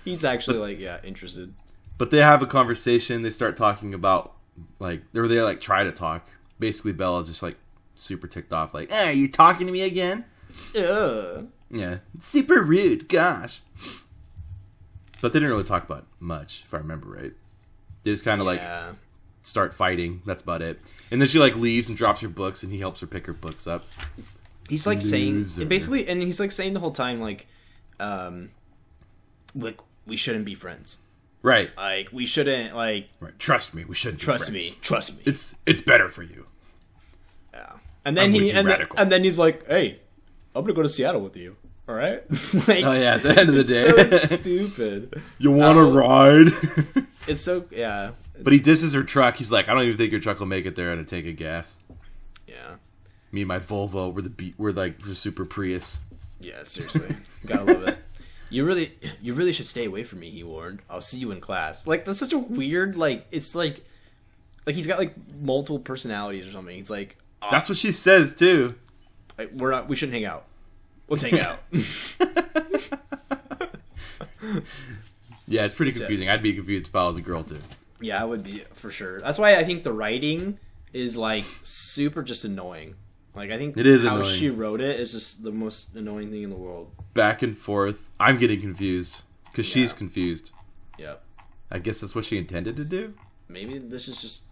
He's 0.06 0.24
actually 0.24 0.58
like 0.60 0.80
yeah 0.80 1.00
interested. 1.04 1.54
but 1.98 2.10
they 2.12 2.20
have 2.22 2.42
a 2.42 2.46
conversation. 2.48 3.22
They 3.24 3.30
start 3.30 3.58
talking 3.58 3.94
about 3.94 4.34
like, 4.80 5.02
or 5.14 5.28
they 5.28 5.42
like 5.42 5.60
try 5.62 5.84
to 5.84 5.92
talk. 5.92 6.28
Basically, 6.60 6.94
Bella's 6.94 7.28
just 7.28 7.44
like 7.44 7.58
super 7.96 8.28
ticked 8.28 8.54
off, 8.54 8.74
like, 8.74 8.92
"Hey, 8.92 9.10
are 9.10 9.14
you 9.14 9.28
talking 9.28 9.68
to 9.68 9.74
me 9.74 9.82
again?" 9.82 10.26
Yeah. 10.74 11.42
Yeah, 11.70 11.98
super 12.20 12.62
rude. 12.62 13.10
Gosh. 13.10 13.62
But 15.22 15.34
they 15.34 15.40
didn't 15.40 15.52
really 15.52 15.64
talk 15.64 15.84
about 15.84 16.06
much, 16.20 16.64
if 16.66 16.74
I 16.74 16.78
remember 16.78 17.08
right. 17.08 17.34
They 18.04 18.12
just 18.12 18.24
kind 18.24 18.40
of 18.40 18.48
like 18.48 18.62
start 19.42 19.74
fighting. 19.74 20.22
That's 20.26 20.42
about 20.42 20.62
it. 20.62 20.80
And 21.12 21.20
then 21.22 21.28
she 21.28 21.40
like 21.40 21.56
leaves 21.56 21.88
and 21.88 21.98
drops 21.98 22.22
her 22.22 22.30
books, 22.30 22.64
and 22.64 22.72
he 22.72 22.80
helps 22.80 23.02
her 23.02 23.08
pick 23.08 23.26
her 23.26 23.34
books 23.34 23.68
up. 23.68 23.86
he's 24.70 24.86
like 24.86 25.02
Loser. 25.02 25.48
saying 25.48 25.68
basically, 25.68 26.08
and 26.08 26.22
he's 26.22 26.40
like 26.40 26.52
saying 26.52 26.74
the 26.74 26.80
whole 26.80 26.92
time 26.92 27.20
like, 27.20 27.48
um, 28.00 28.52
like 29.56 29.80
we 30.06 30.16
shouldn't 30.16 30.46
be 30.46 30.56
friends. 30.56 31.00
Right. 31.46 31.70
Like 31.78 32.10
we 32.12 32.26
shouldn't 32.26 32.76
like 32.76 33.08
Right. 33.20 33.38
Trust 33.38 33.76
me. 33.76 33.86
We 33.86 33.94
shouldn't. 33.94 34.20
trust 34.20 34.52
me, 34.52 34.76
trust 34.82 35.18
me. 35.18 35.24
It's 35.28 35.56
it's 35.68 35.82
better 35.82 36.10
for 36.10 36.24
you. 36.24 36.48
Yeah. 37.54 37.74
And 38.04 38.18
then 38.18 38.26
I'm 38.26 38.34
he 38.34 38.52
and 38.52 38.68
radical. 38.68 38.98
and 39.00 39.12
then 39.12 39.24
he's 39.24 39.38
like, 39.38 39.68
"Hey, 39.68 40.00
I'm 40.56 40.64
gonna 40.64 40.74
go 40.74 40.82
to 40.82 40.90
Seattle 40.90 41.22
with 41.22 41.38
you." 41.38 41.56
All 41.88 41.94
right. 41.94 42.24
like, 42.68 42.84
Oh 42.84 42.94
yeah. 42.94 43.16
At 43.16 43.22
the 43.24 43.40
end 43.40 43.50
of 43.50 43.54
the 43.56 43.62
it's 43.62 43.70
day, 43.70 44.18
so 44.18 44.18
stupid. 44.38 45.22
you 45.38 45.52
want 45.52 45.78
to 45.78 45.82
Oh. 45.82 45.94
ride? 45.94 46.48
It's 47.28 47.42
so 47.42 47.66
yeah. 47.72 48.12
but 48.40 48.52
he 48.54 48.60
disses 48.60 48.94
her 48.94 49.04
truck. 49.04 49.36
He's 49.38 49.52
like, 49.52 49.68
I 49.70 49.74
don't 49.74 49.84
even 49.84 49.98
think 49.98 50.12
your 50.12 50.22
truck 50.22 50.40
will 50.40 50.46
make 50.48 50.66
it 50.68 50.76
there 50.76 50.92
in 50.94 51.00
a 51.00 51.04
tank 51.04 51.26
of 51.28 51.36
gas. 51.36 51.78
Yeah. 52.48 52.76
Me 53.32 53.42
and 53.42 53.48
my 53.48 53.58
Volvo, 53.60 54.14
we're 54.14 54.22
the 54.22 54.30
beat. 54.30 54.54
We're 54.60 54.72
like 54.72 55.00
the 55.00 55.14
super 55.16 55.44
Prius. 55.46 56.02
Yeah. 56.40 56.64
Seriously, 56.64 57.16
gotta 57.48 57.64
love 57.66 57.88
it. 57.88 57.98
You 58.56 58.64
really, 58.64 58.94
you 59.22 59.34
really 59.34 59.52
should 59.52 59.68
stay 59.68 59.86
away 59.86 60.04
from 60.06 60.22
me. 60.22 60.30
He 60.30 60.42
warned. 60.44 60.80
I'll 60.90 61.02
see 61.02 61.18
you 61.18 61.32
in 61.32 61.42
class. 61.42 61.86
Like 61.86 62.06
that's 62.06 62.20
such 62.20 62.32
a 62.32 62.38
weird. 62.38 62.96
Like 62.98 63.26
it's 63.30 63.54
like, 63.54 63.84
like 64.66 64.76
he's 64.76 64.88
got 64.88 64.98
like 64.98 65.14
multiple 65.42 65.80
personalities 65.80 66.48
or 66.48 66.52
something. 66.52 66.76
He's 66.76 66.90
like, 66.90 67.18
oh, 67.42 67.50
That's 67.52 67.68
what 67.68 67.78
she 67.78 67.92
says 67.92 68.34
too. 68.34 68.76
like, 69.38 69.52
we're 69.52 69.72
not. 69.72 69.90
We 69.90 69.98
shouldn't 69.98 70.14
hang 70.14 70.26
out. 70.26 70.46
Let's 71.10 71.22
hang 71.24 71.40
out. 71.40 71.60
Yeah, 75.48 75.66
it's 75.66 75.76
pretty 75.76 75.92
confusing. 75.92 76.30
I'd 76.30 76.42
be 76.42 76.54
confused 76.54 76.88
if 76.88 76.96
I 76.96 77.06
was 77.06 77.18
a 77.18 77.22
girl 77.22 77.44
too. 77.44 77.60
Yeah, 78.02 78.22
I 78.22 78.26
would 78.26 78.44
be 78.44 78.64
for 78.74 78.90
sure. 78.90 79.20
That's 79.22 79.38
why 79.38 79.56
I 79.56 79.64
think 79.64 79.84
the 79.84 79.94
writing 79.94 80.58
is 80.92 81.16
like 81.16 81.46
super 81.62 82.24
just 82.24 82.46
annoying. 82.46 82.96
Like 83.36 83.52
I 83.52 83.58
think 83.58 83.76
It 83.78 83.86
is 83.86 84.04
how 84.04 84.18
annoying. 84.18 84.36
she 84.36 84.50
wrote 84.50 84.82
it 84.82 85.00
is 85.00 85.12
just 85.12 85.44
the 85.44 85.52
most 85.52 85.96
annoying 85.96 86.32
thing 86.32 86.44
in 86.44 86.50
the 86.50 86.56
world. 86.56 86.92
Back 87.14 87.42
and 87.42 87.58
forth. 87.58 88.08
I'm 88.20 88.38
getting 88.38 88.62
confused 88.62 89.22
because 89.52 89.66
she's 89.66 89.92
confused. 89.94 90.52
Yep. 90.98 91.22
I 91.70 91.80
guess 91.80 92.00
that's 92.02 92.16
what 92.16 92.26
she 92.26 92.38
intended 92.38 92.76
to 92.78 92.86
do, 92.86 93.14
Maybe 93.50 93.78
this 93.78 94.08
is 94.08 94.22
just 94.22 94.44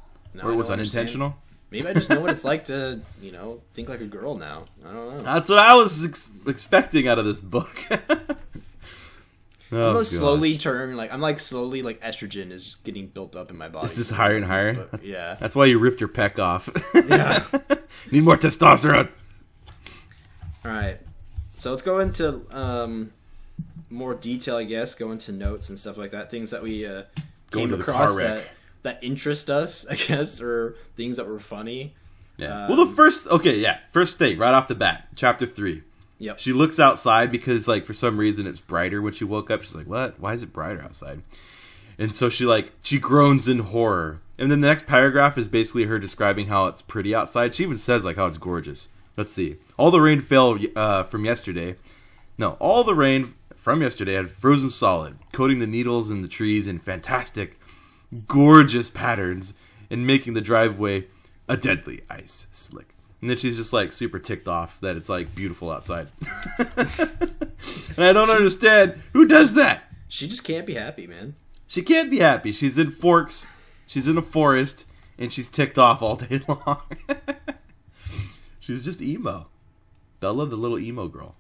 or 0.42 0.52
it 0.52 0.56
was 0.56 0.70
unintentional. 0.70 1.36
Maybe 1.72 1.88
I 1.88 1.94
just 1.94 2.10
know 2.10 2.20
what 2.22 2.30
it's 2.32 2.44
like 2.44 2.66
to, 2.66 3.02
you 3.22 3.32
know, 3.32 3.62
think 3.74 3.90
like 3.90 4.02
a 4.02 4.06
girl 4.06 4.36
now. 4.38 4.66
I 4.86 4.92
don't 4.92 5.10
know. 5.10 5.18
That's 5.20 5.50
what 5.50 5.58
I 5.60 5.74
was 5.74 6.06
ex- 6.06 6.30
expecting 6.46 7.08
out 7.08 7.18
of 7.18 7.26
this 7.26 7.42
book. 7.42 7.76
I'm 9.76 9.82
oh, 9.82 9.88
gonna 9.88 10.00
gosh. 10.00 10.08
slowly 10.08 10.58
turn 10.58 10.96
like 10.96 11.14
I'm 11.14 11.22
like 11.22 11.40
slowly 11.40 11.82
like 11.82 12.02
estrogen 12.02 12.52
is 12.52 12.78
getting 12.84 13.08
built 13.08 13.36
up 13.36 13.50
in 13.50 13.58
my 13.58 13.70
body. 13.70 13.86
It's 13.86 13.96
just 13.96 14.12
higher 14.12 14.36
and 14.36 14.46
higher. 14.46 14.74
But, 14.74 15.04
yeah. 15.04 15.36
That's 15.40 15.56
why 15.56 15.66
you 15.66 15.80
ripped 15.80 16.00
your 16.00 16.10
pec 16.10 16.40
off. 16.40 16.70
Yeah. 17.08 17.44
Need 18.12 18.24
more 18.24 18.38
testosterone. 18.38 19.10
All 20.66 20.72
right. 20.72 21.00
So 21.56 21.72
let's 21.72 21.82
go 21.82 22.00
into 22.00 22.46
um, 22.52 23.12
more 23.90 24.14
detail, 24.14 24.58
I 24.58 24.64
guess. 24.64 24.96
Go 24.96 25.12
into 25.12 25.32
notes 25.32 25.70
and 25.70 25.80
stuff 25.80 25.98
like 25.98 26.12
that. 26.12 26.32
Things 26.32 26.52
that 26.52 26.62
we 26.62 26.86
uh, 26.86 27.04
came 27.52 27.74
across 27.74 28.16
that 28.18 28.46
that 28.84 29.04
interest 29.04 29.50
us, 29.50 29.86
I 29.90 29.96
guess, 29.96 30.42
or 30.42 30.76
things 30.96 31.18
that 31.18 31.28
were 31.28 31.40
funny. 31.40 31.96
Yeah. 32.38 32.66
Um, 32.66 32.70
well, 32.70 32.86
the 32.86 32.94
first 32.94 33.28
okay, 33.28 33.58
yeah, 33.58 33.80
first 33.92 34.18
thing 34.18 34.38
right 34.38 34.54
off 34.54 34.68
the 34.68 34.76
bat, 34.76 35.08
chapter 35.16 35.46
three. 35.46 35.84
Yep. 36.20 36.40
She 36.40 36.54
looks 36.54 36.80
outside 36.80 37.32
because 37.32 37.68
like 37.68 37.86
for 37.86 37.94
some 37.94 38.18
reason 38.18 38.48
it's 38.48 38.62
brighter 38.62 39.02
when 39.02 39.14
she 39.14 39.26
woke 39.26 39.52
up. 39.52 39.62
She's 39.64 39.76
like, 39.76 39.88
"What? 39.88 40.20
Why 40.20 40.34
is 40.34 40.44
it 40.44 40.54
brighter 40.54 40.82
outside?" 40.82 41.22
And 41.98 42.16
so 42.16 42.30
she 42.30 42.46
like 42.46 42.72
she 42.84 43.00
groans 43.00 43.48
in 43.48 43.60
horror. 43.60 44.22
And 44.38 44.52
then 44.52 44.62
the 44.62 44.68
next 44.68 44.88
paragraph 44.88 45.38
is 45.38 45.48
basically 45.48 45.86
her 45.86 46.00
describing 46.00 46.48
how 46.48 46.68
it's 46.68 46.82
pretty 46.82 47.14
outside. 47.14 47.54
She 47.54 47.64
even 47.64 47.78
says 47.78 48.06
like 48.06 48.16
how 48.16 48.26
it's 48.26 48.38
gorgeous. 48.38 48.90
Let's 49.16 49.32
see. 49.32 49.58
All 49.78 49.92
the 49.92 50.02
rain 50.02 50.22
fell 50.22 50.58
uh, 50.76 51.04
from 51.04 51.26
yesterday. 51.26 51.76
No, 52.38 52.52
all 52.54 52.84
the 52.84 52.96
rain 52.96 53.36
from 53.56 53.82
yesterday 53.82 54.14
had 54.14 54.32
frozen 54.32 54.70
solid, 54.70 55.18
coating 55.32 55.60
the 55.60 55.68
needles 55.68 56.10
in 56.10 56.22
the 56.22 56.28
trees 56.28 56.68
in 56.68 56.80
fantastic, 56.80 57.60
gorgeous 58.28 58.90
patterns, 58.90 59.54
and 59.90 60.08
making 60.08 60.34
the 60.34 60.42
driveway 60.42 61.06
a 61.48 61.56
deadly 61.56 62.02
ice 62.10 62.48
slick. 62.52 62.93
And 63.24 63.30
then 63.30 63.38
she's 63.38 63.56
just 63.56 63.72
like 63.72 63.94
super 63.94 64.20
ticked 64.20 64.50
off 64.50 64.78
that 64.82 64.98
it's 64.98 65.08
like 65.08 65.34
beautiful 65.34 65.72
outside. 65.72 66.10
and 66.60 68.04
I 68.04 68.12
don't 68.12 68.30
understand 68.30 69.02
who 69.14 69.26
does 69.26 69.54
that. 69.54 69.84
She 70.10 70.28
just 70.28 70.44
can't 70.44 70.66
be 70.66 70.74
happy, 70.74 71.08
man. 71.08 71.36
She 71.66 71.84
can't 71.84 72.12
be 72.12 72.20
happy. 72.20 72.52
She's 72.52 72.78
in 72.78 72.92
Forks. 72.92 73.48
She's 73.88 74.10
in 74.10 74.18
a 74.18 74.22
forest, 74.22 74.84
and 75.18 75.32
she's 75.32 75.48
ticked 75.48 75.80
off 75.80 76.02
all 76.02 76.18
day 76.18 76.42
long. 76.50 76.82
she's 78.60 78.84
just 78.84 79.02
emo. 79.02 79.48
Bella, 80.20 80.46
the 80.46 80.58
little 80.58 80.78
emo 80.78 81.08
girl. 81.08 81.36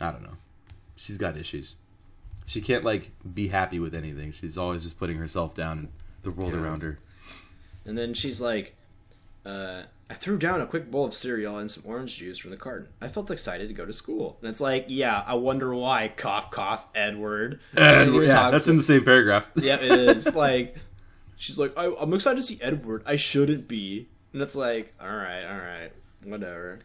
I 0.00 0.12
don't 0.12 0.22
know. 0.22 0.36
She's 0.94 1.18
got 1.18 1.36
issues. 1.36 1.74
She 2.46 2.60
can't 2.60 2.84
like 2.84 3.10
be 3.34 3.48
happy 3.48 3.80
with 3.80 3.96
anything. 3.96 4.30
She's 4.30 4.56
always 4.56 4.84
just 4.84 4.96
putting 4.96 5.18
herself 5.18 5.56
down 5.56 5.78
and 5.78 5.88
the 6.22 6.30
world 6.30 6.52
Yeah. 6.52 6.60
around 6.60 6.82
her. 6.84 6.98
And 7.84 7.98
then 7.98 8.14
she's 8.14 8.40
like, 8.40 8.76
uh, 9.48 9.82
I 10.10 10.14
threw 10.14 10.38
down 10.38 10.60
a 10.60 10.66
quick 10.66 10.90
bowl 10.90 11.04
of 11.06 11.14
cereal 11.14 11.58
and 11.58 11.70
some 11.70 11.82
orange 11.86 12.16
juice 12.16 12.38
from 12.38 12.50
the 12.50 12.56
carton. 12.56 12.88
I 13.00 13.08
felt 13.08 13.30
excited 13.30 13.68
to 13.68 13.74
go 13.74 13.84
to 13.86 13.92
school. 13.92 14.38
And 14.40 14.50
it's 14.50 14.60
like, 14.60 14.86
yeah, 14.88 15.22
I 15.26 15.34
wonder 15.34 15.74
why. 15.74 16.12
Cough, 16.16 16.50
cough, 16.50 16.86
Edward. 16.94 17.60
And, 17.74 18.14
yeah, 18.14 18.50
that's 18.50 18.66
to- 18.66 18.72
in 18.72 18.76
the 18.76 18.82
same 18.82 19.04
paragraph. 19.04 19.50
yeah, 19.56 19.76
it 19.76 20.16
is. 20.16 20.34
like, 20.34 20.76
she's 21.36 21.58
like, 21.58 21.72
I, 21.76 21.94
I'm 21.98 22.12
excited 22.14 22.36
to 22.36 22.42
see 22.42 22.58
Edward. 22.60 23.02
I 23.06 23.16
shouldn't 23.16 23.68
be. 23.68 24.08
And 24.32 24.42
it's 24.42 24.54
like, 24.54 24.94
all 25.00 25.08
right, 25.08 25.44
all 25.44 25.58
right, 25.58 25.92
whatever. 26.24 26.80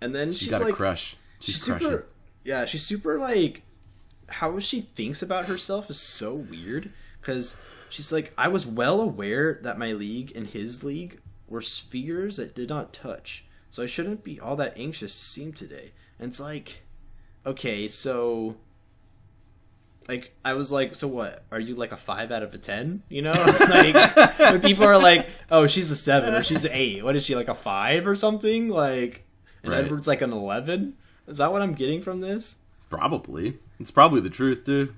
And 0.00 0.14
then 0.14 0.30
She's 0.32 0.40
she's 0.40 0.50
got 0.50 0.60
like, 0.62 0.74
a 0.74 0.76
crush. 0.76 1.16
She's, 1.40 1.54
she's 1.54 1.64
crushing. 1.64 1.88
super. 1.88 2.06
Yeah, 2.44 2.64
she's 2.66 2.84
super 2.84 3.18
like. 3.18 3.62
How 4.28 4.58
she 4.58 4.80
thinks 4.80 5.20
about 5.22 5.46
herself 5.46 5.90
is 5.90 6.00
so 6.00 6.34
weird 6.34 6.90
because 7.20 7.56
she's 7.90 8.10
like, 8.10 8.32
I 8.38 8.48
was 8.48 8.66
well 8.66 9.00
aware 9.00 9.58
that 9.62 9.78
my 9.78 9.92
league 9.92 10.32
and 10.34 10.46
his 10.46 10.82
league 10.82 11.20
were 11.48 11.60
spheres 11.60 12.36
that 12.36 12.54
did 12.54 12.68
not 12.68 12.92
touch, 12.92 13.44
so 13.70 13.82
I 13.82 13.86
shouldn't 13.86 14.24
be 14.24 14.40
all 14.40 14.56
that 14.56 14.78
anxious 14.78 15.18
to 15.18 15.24
see 15.24 15.42
him 15.44 15.52
today. 15.52 15.92
And 16.18 16.28
it's 16.30 16.40
like, 16.40 16.82
okay, 17.46 17.88
so 17.88 18.56
like 20.08 20.32
I 20.44 20.54
was 20.54 20.70
like, 20.70 20.94
so 20.94 21.08
what? 21.08 21.44
Are 21.50 21.60
you 21.60 21.74
like 21.74 21.92
a 21.92 21.96
five 21.96 22.30
out 22.30 22.42
of 22.42 22.54
a 22.54 22.58
ten? 22.58 23.02
You 23.08 23.22
know, 23.22 23.32
like 23.68 24.38
when 24.38 24.60
people 24.60 24.84
are 24.84 24.98
like, 24.98 25.28
oh, 25.50 25.66
she's 25.66 25.90
a 25.90 25.96
seven 25.96 26.34
or 26.34 26.42
she's 26.42 26.64
an 26.64 26.72
eight. 26.74 27.02
What 27.02 27.16
is 27.16 27.24
she 27.24 27.34
like 27.34 27.48
a 27.48 27.54
five 27.54 28.06
or 28.06 28.14
something? 28.16 28.68
Like, 28.68 29.24
and 29.62 29.72
Right. 29.72 29.84
Edward's 29.84 30.08
like 30.08 30.22
an 30.22 30.32
eleven. 30.32 30.94
Is 31.26 31.38
that 31.38 31.52
what 31.52 31.62
I'm 31.62 31.72
getting 31.74 32.02
from 32.02 32.20
this? 32.20 32.58
Probably. 32.90 33.58
It's 33.80 33.90
probably 33.90 34.20
the 34.20 34.30
truth, 34.30 34.64
dude. 34.64 34.94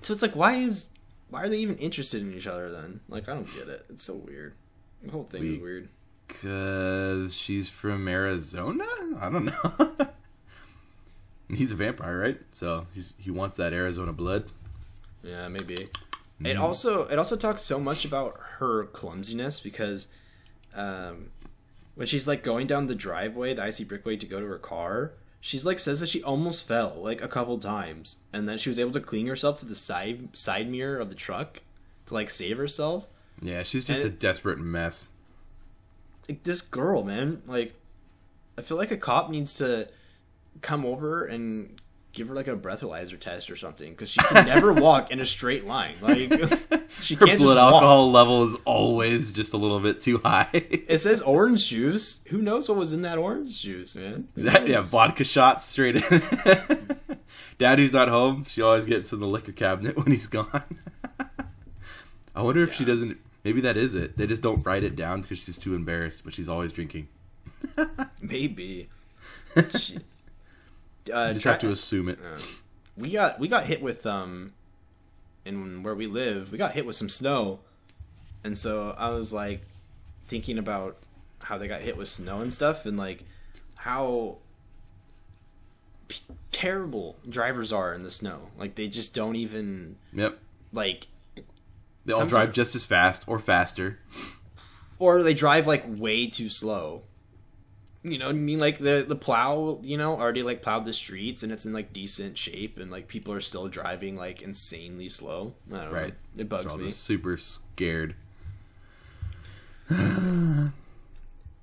So 0.00 0.12
it's 0.12 0.22
like, 0.22 0.36
why 0.36 0.54
is 0.54 0.90
why 1.28 1.42
are 1.42 1.48
they 1.48 1.58
even 1.58 1.76
interested 1.76 2.22
in 2.22 2.32
each 2.32 2.46
other 2.46 2.70
then? 2.70 3.00
Like, 3.08 3.28
I 3.28 3.34
don't 3.34 3.52
get 3.54 3.68
it. 3.68 3.84
It's 3.90 4.04
so 4.04 4.14
weird. 4.14 4.54
The 5.02 5.10
whole 5.10 5.24
thing 5.24 5.54
is 5.54 5.60
weird. 5.60 5.88
Because 6.26 7.34
she's 7.34 7.68
from 7.68 8.06
Arizona? 8.06 8.84
I 9.20 9.28
don't 9.30 9.46
know. 9.46 9.96
he's 11.48 11.72
a 11.72 11.74
vampire, 11.74 12.18
right? 12.18 12.40
So 12.52 12.86
he's, 12.94 13.14
he 13.18 13.30
wants 13.30 13.56
that 13.56 13.72
Arizona 13.72 14.12
blood. 14.12 14.44
Yeah, 15.22 15.48
maybe. 15.48 15.88
It 16.42 16.56
also 16.56 17.06
it 17.06 17.18
also 17.18 17.36
talks 17.36 17.62
so 17.62 17.78
much 17.78 18.04
about 18.06 18.38
her 18.58 18.86
clumsiness 18.86 19.60
because 19.60 20.08
um, 20.74 21.30
when 21.94 22.06
she's 22.06 22.26
like 22.26 22.42
going 22.42 22.66
down 22.66 22.86
the 22.86 22.94
driveway, 22.94 23.52
the 23.52 23.62
icy 23.62 23.84
brickway 23.84 24.16
to 24.16 24.26
go 24.26 24.40
to 24.40 24.46
her 24.46 24.58
car, 24.58 25.12
she's 25.40 25.66
like 25.66 25.78
says 25.78 26.00
that 26.00 26.08
she 26.08 26.22
almost 26.22 26.66
fell 26.66 26.94
like 26.96 27.22
a 27.22 27.28
couple 27.28 27.58
times, 27.58 28.20
and 28.32 28.48
then 28.48 28.56
she 28.56 28.70
was 28.70 28.78
able 28.78 28.92
to 28.92 29.00
cling 29.00 29.26
herself 29.26 29.58
to 29.58 29.66
the 29.66 29.74
side 29.74 30.34
side 30.34 30.70
mirror 30.70 30.98
of 30.98 31.10
the 31.10 31.14
truck 31.14 31.60
to 32.06 32.14
like 32.14 32.30
save 32.30 32.56
herself. 32.56 33.06
Yeah, 33.42 33.62
she's 33.62 33.84
just 33.84 34.02
And 34.04 34.12
a 34.12 34.16
desperate 34.16 34.58
mess. 34.58 35.08
Like 36.28 36.42
this 36.42 36.60
girl, 36.60 37.02
man, 37.02 37.42
like 37.46 37.74
I 38.58 38.62
feel 38.62 38.76
like 38.76 38.90
a 38.90 38.96
cop 38.96 39.30
needs 39.30 39.54
to 39.54 39.88
come 40.62 40.84
over 40.84 41.24
and 41.24 41.80
give 42.12 42.26
her 42.28 42.34
like 42.34 42.48
a 42.48 42.56
breathalyzer 42.56 43.18
test 43.18 43.48
or 43.50 43.56
something 43.56 43.92
because 43.92 44.10
she 44.10 44.20
can 44.20 44.44
never 44.44 44.72
walk 44.88 45.10
in 45.10 45.20
a 45.20 45.26
straight 45.26 45.64
line. 45.66 45.94
Like 46.02 46.16
she 47.00 47.14
Her 47.14 47.24
can't 47.26 47.38
blood 47.38 47.54
just 47.54 47.56
walk. 47.56 47.72
alcohol 47.74 48.10
level 48.10 48.44
is 48.44 48.56
always 48.64 49.32
just 49.32 49.52
a 49.52 49.56
little 49.56 49.80
bit 49.80 50.00
too 50.00 50.18
high. 50.18 50.48
It 50.52 50.98
says 51.00 51.22
orange 51.22 51.68
juice. 51.68 52.20
Who 52.28 52.42
knows 52.42 52.68
what 52.68 52.76
was 52.76 52.92
in 52.92 53.02
that 53.02 53.16
orange 53.18 53.60
juice, 53.60 53.94
man? 53.96 54.28
That- 54.36 54.68
yeah, 54.68 54.82
vodka 54.82 55.24
shots 55.24 55.64
straight 55.66 55.96
in. 55.96 56.22
Daddy's 57.58 57.92
not 57.92 58.08
home. 58.08 58.44
She 58.48 58.60
always 58.62 58.86
gets 58.86 59.12
in 59.12 59.20
the 59.20 59.26
liquor 59.26 59.52
cabinet 59.52 59.96
when 59.96 60.06
he's 60.08 60.26
gone. 60.26 60.62
I 62.34 62.42
wonder 62.42 62.62
if 62.62 62.72
she 62.74 62.84
doesn't. 62.84 63.18
Maybe 63.44 63.60
that 63.62 63.76
is 63.76 63.94
it. 63.94 64.16
They 64.16 64.26
just 64.26 64.42
don't 64.42 64.64
write 64.66 64.84
it 64.84 64.96
down 64.96 65.22
because 65.22 65.38
she's 65.38 65.56
too 65.58 65.74
embarrassed, 65.74 66.24
but 66.24 66.34
she's 66.34 66.48
always 66.48 66.72
drinking. 66.72 67.08
Maybe. 68.20 68.88
She- 69.78 69.98
uh, 71.12 71.28
You 71.28 71.32
just 71.34 71.42
tra- 71.42 71.52
have 71.52 71.60
to 71.62 71.70
assume 71.70 72.08
it. 72.08 72.18
we 72.96 73.10
got 73.10 73.40
we 73.40 73.48
got 73.48 73.64
hit 73.64 73.82
with 73.82 74.04
um, 74.06 74.52
in 75.44 75.82
where 75.82 75.94
we 75.94 76.06
live, 76.06 76.52
we 76.52 76.58
got 76.58 76.72
hit 76.74 76.84
with 76.86 76.94
some 76.94 77.08
snow, 77.08 77.60
and 78.44 78.56
so 78.56 78.94
I 78.98 79.08
was 79.08 79.32
like 79.32 79.62
thinking 80.28 80.58
about 80.58 80.98
how 81.42 81.56
they 81.58 81.66
got 81.66 81.80
hit 81.80 81.96
with 81.96 82.08
snow 82.08 82.40
and 82.42 82.52
stuff, 82.54 82.84
and 82.86 82.96
like 82.98 83.24
how 83.76 84.36
p- 86.08 86.20
terrible 86.52 87.16
drivers 87.28 87.72
are 87.72 87.94
in 87.94 88.02
the 88.02 88.10
snow. 88.10 88.50
Like 88.58 88.74
they 88.74 88.86
just 88.86 89.14
don't 89.14 89.36
even 89.36 89.96
Yep. 90.12 90.38
like 90.72 91.08
They 92.10 92.14
all 92.14 92.20
Sometimes- 92.20 92.32
drive 92.46 92.52
just 92.52 92.74
as 92.74 92.84
fast 92.84 93.24
or 93.28 93.38
faster. 93.38 93.98
or 94.98 95.22
they 95.22 95.32
drive 95.34 95.66
like 95.66 95.84
way 95.86 96.26
too 96.26 96.48
slow. 96.48 97.02
You 98.02 98.16
know 98.18 98.26
what 98.26 98.34
I 98.34 98.38
mean? 98.38 98.58
Like 98.58 98.78
the 98.78 99.04
the 99.06 99.14
plow, 99.16 99.78
you 99.82 99.96
know, 99.98 100.18
already 100.18 100.42
like 100.42 100.62
plowed 100.62 100.84
the 100.86 100.92
streets 100.94 101.42
and 101.42 101.52
it's 101.52 101.66
in 101.66 101.72
like 101.74 101.92
decent 101.92 102.38
shape, 102.38 102.78
and 102.78 102.90
like 102.90 103.08
people 103.08 103.32
are 103.34 103.40
still 103.42 103.68
driving 103.68 104.16
like 104.16 104.40
insanely 104.42 105.08
slow. 105.10 105.52
I 105.72 105.84
don't 105.84 105.92
Right. 105.92 106.14
know. 106.34 106.40
It 106.42 106.48
bugs 106.48 106.74
me. 106.76 106.88
super 106.90 107.36
scared. 107.36 108.14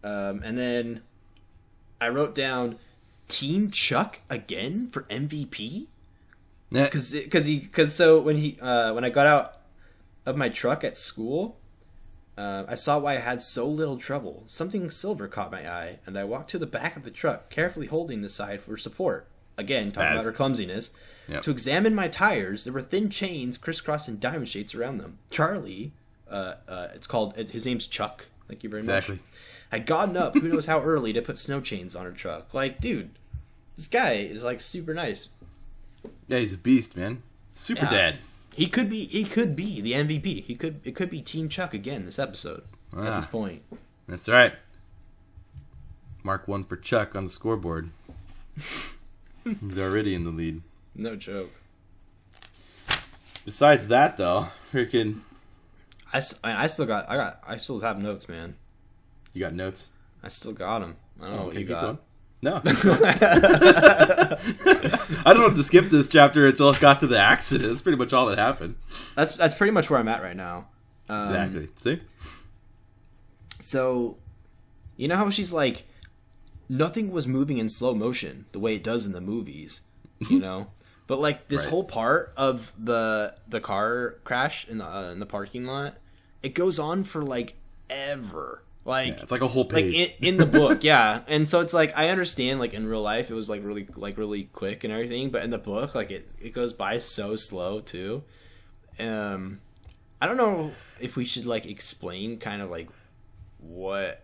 Um, 0.04 0.42
and 0.44 0.58
then 0.58 1.02
I 2.00 2.10
wrote 2.10 2.34
down 2.36 2.78
Team 3.28 3.72
Chuck 3.72 4.20
again 4.30 4.90
for 4.92 5.02
MVP 5.04 5.88
Yeah, 6.70 6.84
because 6.86 7.12
because 7.14 7.46
he 7.48 7.60
because 7.60 7.94
so 7.96 8.20
when 8.22 8.38
he 8.38 8.58
uh, 8.62 8.94
when 8.94 9.04
I 9.04 9.10
got 9.10 9.28
out 9.28 9.57
of 10.28 10.38
my 10.38 10.50
truck 10.50 10.84
at 10.84 10.96
school, 10.96 11.58
uh, 12.38 12.66
I 12.68 12.76
saw 12.76 13.00
why 13.00 13.14
I 13.14 13.20
had 13.20 13.42
so 13.42 13.68
little 13.68 13.98
trouble. 13.98 14.44
Something 14.48 14.90
silver 14.92 15.28
caught 15.28 15.52
my 15.52 15.68
eye, 15.68 15.98
and 16.06 16.20
I 16.20 16.24
walked 16.26 16.52
to 16.52 16.60
the 16.60 16.68
back 16.68 16.96
of 16.96 17.04
the 17.04 17.10
truck, 17.10 17.50
carefully 17.50 17.88
holding 17.88 18.22
the 18.22 18.30
side 18.30 18.62
for 18.62 18.78
support. 18.78 19.26
Again, 19.58 19.92
talking 19.92 20.12
about 20.12 20.26
her 20.26 20.32
clumsiness. 20.32 20.92
Yep. 21.28 21.42
To 21.42 21.52
examine 21.52 21.96
my 21.96 22.08
tires, 22.08 22.64
there 22.66 22.74
were 22.74 22.82
thin 22.82 23.10
chains 23.10 23.58
crisscrossing 23.58 24.18
diamond 24.18 24.48
shapes 24.50 24.76
around 24.76 25.00
them. 25.00 25.18
Charlie, 25.32 25.94
uh, 26.30 26.56
uh, 26.68 26.90
it's 26.94 27.08
called 27.08 27.36
his 27.36 27.66
name's 27.66 27.88
Chuck. 27.88 28.28
Thank 28.48 28.64
you 28.64 28.70
very 28.70 28.82
much. 28.82 28.90
exactly. 28.90 29.16
much. 29.16 29.24
Had 29.72 29.86
gotten 29.86 30.16
up, 30.16 30.36
who 30.36 30.48
knows 30.48 30.68
how 30.68 30.82
early, 30.82 31.12
to 31.14 31.22
put 31.22 31.38
snow 31.38 31.60
chains 31.60 31.96
on 31.96 32.06
her 32.06 32.12
truck. 32.12 32.54
Like, 32.54 32.80
dude, 32.80 33.10
this 33.76 33.88
guy 33.88 34.14
is 34.14 34.44
like 34.44 34.62
super 34.62 34.94
nice. 34.94 35.30
Yeah, 36.28 36.38
he's 36.40 36.54
a 36.54 36.58
beast, 36.58 36.96
man. 36.96 37.24
Super 37.56 37.86
Yeah. 37.86 37.90
dad. 37.92 38.18
He 38.58 38.66
could 38.66 38.90
be 38.90 39.06
he 39.06 39.24
could 39.24 39.56
be 39.56 39.82
the 39.82 39.92
MVP. 39.94 40.42
He 40.44 40.56
could 40.56 40.82
it 40.84 40.96
could 40.96 41.12
be 41.12 41.22
Team 41.22 41.48
Chuck 41.48 41.76
again 41.76 42.06
this 42.06 42.18
episode. 42.18 42.64
At 42.92 43.00
Ah. 43.08 43.16
this 43.18 43.28
point. 43.28 43.62
That's 44.08 44.28
right. 44.28 44.54
Mark 46.24 46.48
one 46.48 46.64
for 46.64 46.76
Chuck 46.76 47.16
on 47.16 47.26
the 47.26 47.30
scoreboard. 47.30 47.92
he's 49.44 49.78
already 49.78 50.16
in 50.16 50.24
the 50.24 50.32
lead. 50.32 50.64
No 50.96 51.16
joke. 51.16 51.52
Besides 53.46 53.88
that, 53.90 54.18
though, 54.18 54.48
freaking, 54.74 55.22
I, 56.12 56.22
I, 56.44 56.68
still 56.68 56.86
got 56.88 57.08
I 57.10 57.16
got 57.16 57.42
I 57.48 57.58
still 57.58 57.80
have 57.82 58.02
notes, 58.02 58.28
man. 58.28 58.56
you 59.34 59.40
got 59.40 59.54
notes. 59.54 59.92
I 60.24 60.30
still 60.30 60.52
got 60.54 60.80
them. 60.80 60.96
I 61.22 61.28
don't 61.28 61.36
know 61.36 61.46
what 61.46 61.56
you 61.56 61.64
got. 61.66 61.82
going. 61.84 61.98
No. 62.42 62.62
I 62.66 64.38
don't 65.34 65.44
have 65.44 65.56
to 65.56 65.64
skip 65.64 65.90
this 65.90 66.08
chapter 66.08 66.46
until 66.48 66.70
it 66.70 66.80
got 66.80 67.00
to 67.00 67.08
the 67.08 67.18
accident. 67.18 67.70
That's 67.70 67.82
pretty 67.82 67.98
much 67.98 68.14
all 68.14 68.26
that 68.28 68.38
happened. 68.38 68.76
That's 69.16 69.32
that's 69.34 69.56
pretty 69.56 69.72
much 69.72 69.90
where 69.90 70.00
I'm 70.00 70.08
at 70.08 70.22
right 70.22 70.36
now. 70.36 70.68
Um, 71.10 71.20
Exactly. 71.22 71.70
See? 71.82 72.00
So, 73.60 74.18
you 74.98 75.08
know 75.08 75.16
how 75.16 75.30
she's 75.30 75.54
like, 75.54 75.86
nothing 76.70 77.12
was 77.12 77.28
moving 77.28 77.58
in 77.58 77.70
slow 77.70 77.94
motion 77.96 78.46
the 78.52 78.60
way 78.60 78.76
it 78.76 78.84
does 78.84 79.06
in 79.06 79.14
the 79.14 79.22
movies, 79.22 79.82
you 80.20 80.40
know. 80.40 80.68
But 81.08 81.20
like 81.20 81.48
this 81.48 81.64
Right. 81.66 81.72
whole 81.72 81.84
part 81.86 82.34
of 82.38 82.74
the 82.78 83.36
the 83.48 83.62
car 83.62 84.16
crash 84.24 84.68
in 84.68 84.78
the 84.80 84.86
uh, 84.86 85.12
in 85.12 85.20
the 85.20 85.26
parking 85.26 85.66
lot, 85.66 85.98
it 86.44 86.54
goes 86.54 86.78
on 86.80 87.04
for 87.04 87.24
like 87.24 87.56
ever. 87.90 88.64
Like 88.88 89.18
Yeah, 89.18 89.24
it's 89.24 89.32
like 89.32 89.42
a 89.42 89.48
whole 89.48 89.66
like 89.66 89.86
page. 89.86 90.16
in, 90.20 90.28
in 90.30 90.38
the 90.38 90.46
book, 90.46 90.82
yeah. 90.84 91.22
And 91.28 91.50
so 91.50 91.60
it's 91.60 91.74
like 91.74 91.92
I 91.96 92.10
understand 92.10 92.60
like 92.60 92.74
in 92.74 92.88
real 92.88 93.02
life 93.02 93.30
it 93.30 93.34
was 93.34 93.50
like 93.50 93.64
really 93.64 93.88
like 93.96 94.18
really 94.18 94.46
quick 94.46 94.86
and 94.86 94.94
everything, 94.94 95.30
but 95.30 95.44
in 95.44 95.50
the 95.50 95.58
book 95.58 95.94
like 95.94 96.10
it 96.10 96.30
it 96.42 96.54
goes 96.54 96.72
by 96.72 96.98
so 97.00 97.36
slow 97.36 97.82
too. 97.82 98.24
Um, 98.98 99.60
I 100.22 100.26
don't 100.26 100.38
know 100.38 100.72
if 101.00 101.18
we 101.18 101.26
should 101.26 101.46
like 101.46 101.66
explain 101.66 102.40
kind 102.40 102.62
of 102.62 102.72
like 102.72 102.88
what 103.60 104.24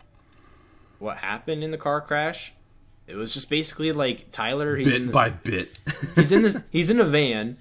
what 0.99 1.17
happened 1.17 1.63
in 1.63 1.71
the 1.71 1.78
car 1.78 1.99
crash. 1.99 2.54
It 3.06 3.15
was 3.15 3.34
just 3.34 3.49
basically 3.49 3.91
like 3.91 4.32
Tyler. 4.32 4.78
He's 4.78 4.93
in 4.93 5.02
bit 5.02 5.06
this, 5.08 5.13
by 5.13 5.30
bit. 5.30 5.80
he's 6.15 6.32
in 6.32 6.41
this. 6.41 6.58
He's 6.71 6.89
in 6.89 7.02
a 7.02 7.04
van, 7.04 7.58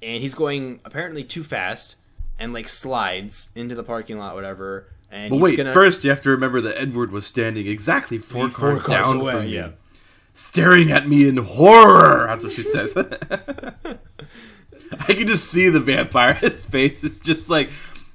and 0.00 0.22
he's 0.22 0.34
going 0.34 0.80
apparently 0.82 1.22
too 1.24 1.44
fast, 1.44 1.96
and 2.38 2.54
like 2.54 2.70
slides 2.70 3.50
into 3.54 3.74
the 3.74 3.84
parking 3.84 4.18
lot, 4.18 4.34
whatever. 4.34 4.88
And 5.10 5.30
But 5.30 5.40
wait, 5.40 5.56
gonna, 5.56 5.72
first 5.72 6.04
you 6.04 6.10
have 6.10 6.20
to 6.22 6.30
remember 6.30 6.60
that 6.60 6.80
Edward 6.80 7.10
was 7.12 7.26
standing 7.26 7.66
exactly 7.66 8.18
four, 8.18 8.48
Four 8.50 8.58
cars, 8.76 8.82
cars 8.82 9.10
down 9.10 9.20
away, 9.20 9.32
from 9.32 9.42
me, 9.44 9.54
yeah. 9.54 9.70
staring 10.34 10.90
at 10.90 11.08
me 11.08 11.26
in 11.28 11.38
horror. 11.38 12.26
That's 12.26 12.44
what 12.44 12.52
she 12.52 12.62
says. 12.62 12.94
I 15.00 15.12
can 15.12 15.26
just 15.26 15.50
see 15.50 15.68
the 15.68 15.80
vampire. 15.80 16.34
His 16.40 16.64
face 16.64 17.04
is 17.04 17.20
just 17.20 17.48
like 17.50 17.70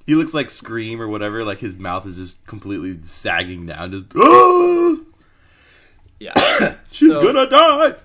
he 0.06 0.16
looks 0.16 0.34
like 0.34 0.50
Scream 0.50 1.02
or 1.02 1.08
whatever. 1.08 1.44
Like 1.44 1.60
his 1.60 1.78
mouth 1.78 2.06
is 2.06 2.16
just 2.18 2.44
completely 2.46 2.94
sagging 3.04 3.66
down. 3.68 3.92
Just 3.92 4.06
"Ah, 4.16 4.96
yeah, 6.20 6.34
she's 6.92 7.14
So- 7.14 7.24
gonna 7.24 7.50
die. 7.50 7.96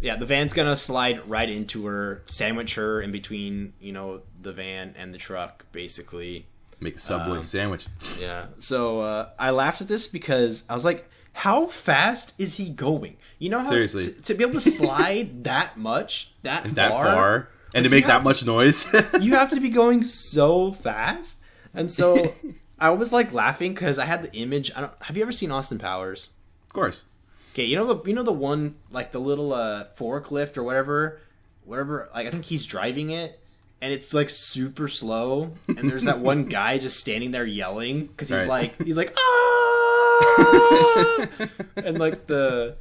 yeah. 0.00 0.16
The 0.16 0.26
van's 0.26 0.52
gonna 0.52 0.76
slide 0.76 1.28
right 1.28 1.48
into 1.50 1.86
her, 1.86 2.22
sandwich 2.26 2.74
her 2.76 3.00
in 3.02 3.12
between, 3.12 3.72
you 3.80 3.92
know, 3.92 4.22
the 4.40 4.52
van 4.52 4.94
and 4.96 5.12
the 5.14 5.18
truck, 5.18 5.66
basically. 5.72 6.46
Make 6.82 6.96
a 6.96 6.98
subway 7.00 7.36
Um, 7.36 7.42
sandwich. 7.42 7.86
Yeah. 8.18 8.46
So 8.58 9.00
uh, 9.00 9.28
I 9.38 9.50
laughed 9.50 9.80
at 9.80 9.88
this 9.88 10.06
because 10.06 10.64
I 10.68 10.74
was 10.74 10.84
like, 10.84 11.08
how 11.32 11.66
fast 11.66 12.34
is 12.38 12.56
he 12.56 12.68
going? 12.68 13.16
You 13.38 13.50
know 13.50 13.60
how 13.60 13.68
Seriously. 13.70 14.04
t- 14.04 14.12
to 14.22 14.34
be 14.34 14.42
able 14.44 14.54
to 14.54 14.60
slide 14.60 15.44
that 15.44 15.78
much, 15.78 16.32
that 16.42 16.64
That 16.74 16.90
far, 16.90 17.04
far, 17.04 17.48
and 17.74 17.84
to 17.84 17.90
make 17.90 18.06
that 18.06 18.22
much 18.24 18.44
noise. 18.44 18.86
you 19.20 19.34
have 19.34 19.50
to 19.52 19.60
be 19.60 19.68
going 19.70 20.02
so 20.02 20.72
fast. 20.72 21.38
And 21.72 21.90
so 21.90 22.34
I 22.78 22.90
was 22.90 23.12
like 23.12 23.32
laughing 23.32 23.72
because 23.74 23.98
I 23.98 24.04
had 24.04 24.22
the 24.24 24.32
image. 24.36 24.70
I 24.76 24.80
don't. 24.80 24.92
Have 25.02 25.16
you 25.16 25.22
ever 25.22 25.32
seen 25.32 25.50
Austin 25.52 25.78
Powers? 25.78 26.30
of 26.66 26.72
course. 26.72 27.04
Okay, 27.54 27.64
you 27.64 27.76
know 27.76 27.86
the 27.94 28.08
you 28.08 28.14
know 28.14 28.22
the 28.22 28.32
one 28.32 28.74
like 28.90 29.12
the 29.12 29.20
little 29.20 29.52
uh, 29.52 29.84
forklift 29.96 30.56
or 30.56 30.62
whatever, 30.64 31.20
whatever. 31.64 32.08
Like 32.14 32.26
I 32.26 32.30
think 32.30 32.44
he's 32.46 32.64
driving 32.66 33.10
it, 33.10 33.38
and 33.82 33.92
it's 33.92 34.14
like 34.14 34.30
super 34.30 34.88
slow. 34.88 35.52
And 35.68 35.90
there's 35.90 36.04
that 36.04 36.20
one 36.20 36.44
guy 36.46 36.78
just 36.78 36.98
standing 37.00 37.32
there 37.32 37.44
yelling 37.44 38.06
because 38.06 38.30
he's 38.30 38.46
Right. 38.46 38.72
like 38.78 38.82
he's 38.82 38.96
like 38.96 39.12
ah, 39.18 41.26
and 41.76 41.98
like 41.98 42.26
the 42.26 42.76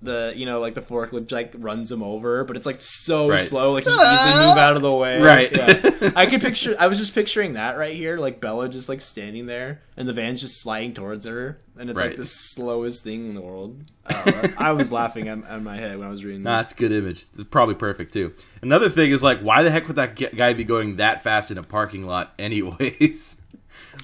the 0.00 0.32
you 0.36 0.46
know 0.46 0.60
like 0.60 0.74
the 0.74 0.80
forklift 0.80 1.32
like 1.32 1.52
runs 1.58 1.90
him 1.90 2.02
over, 2.02 2.44
but 2.44 2.56
it's 2.56 2.66
like 2.66 2.80
so 2.80 3.28
Right. 3.30 3.40
slow, 3.40 3.72
like 3.72 3.84
he 3.84 3.90
can 3.90 4.00
easily 4.00 4.46
move 4.48 4.56
out 4.58 4.76
of 4.76 4.82
the 4.82 4.92
way. 4.92 5.20
Right. 5.20 5.50
Yeah. 5.50 6.10
I 6.16 6.26
could 6.26 6.40
picture. 6.40 6.76
I 6.78 6.86
was 6.86 6.98
just 6.98 7.14
picturing 7.14 7.54
that 7.54 7.76
right 7.76 7.94
here, 7.96 8.16
like 8.18 8.40
Bella 8.40 8.68
just 8.68 8.88
like 8.88 9.00
standing 9.00 9.46
there, 9.46 9.82
and 9.96 10.08
the 10.08 10.12
van's 10.12 10.40
just 10.40 10.60
sliding 10.60 10.94
towards 10.94 11.26
her, 11.26 11.58
and 11.76 11.90
it's 11.90 11.98
Right. 12.00 12.10
like 12.10 12.16
the 12.16 12.24
slowest 12.24 13.02
thing 13.02 13.28
in 13.30 13.34
the 13.34 13.40
world. 13.40 13.82
Uh, 14.08 14.48
I 14.56 14.72
was 14.72 14.90
laughing 14.90 15.28
at, 15.28 15.44
at 15.44 15.62
my 15.62 15.76
head 15.76 15.98
when 15.98 16.06
I 16.08 16.10
was 16.10 16.24
reading 16.24 16.42
Nah, 16.42 16.56
this. 16.58 16.66
that's 16.68 16.74
a 16.74 16.76
good 16.78 16.92
image. 16.92 17.26
It's 17.34 17.44
probably 17.50 17.74
perfect 17.74 18.10
too. 18.14 18.32
Another 18.62 18.88
thing 18.88 19.10
is 19.10 19.22
like, 19.22 19.40
why 19.40 19.62
the 19.62 19.70
heck 19.70 19.86
would 19.86 19.96
that 19.96 20.16
guy 20.34 20.54
be 20.54 20.64
going 20.64 20.96
that 20.96 21.22
fast 21.22 21.50
in 21.50 21.58
a 21.58 21.62
parking 21.62 22.06
lot, 22.06 22.32
anyways? 22.38 23.36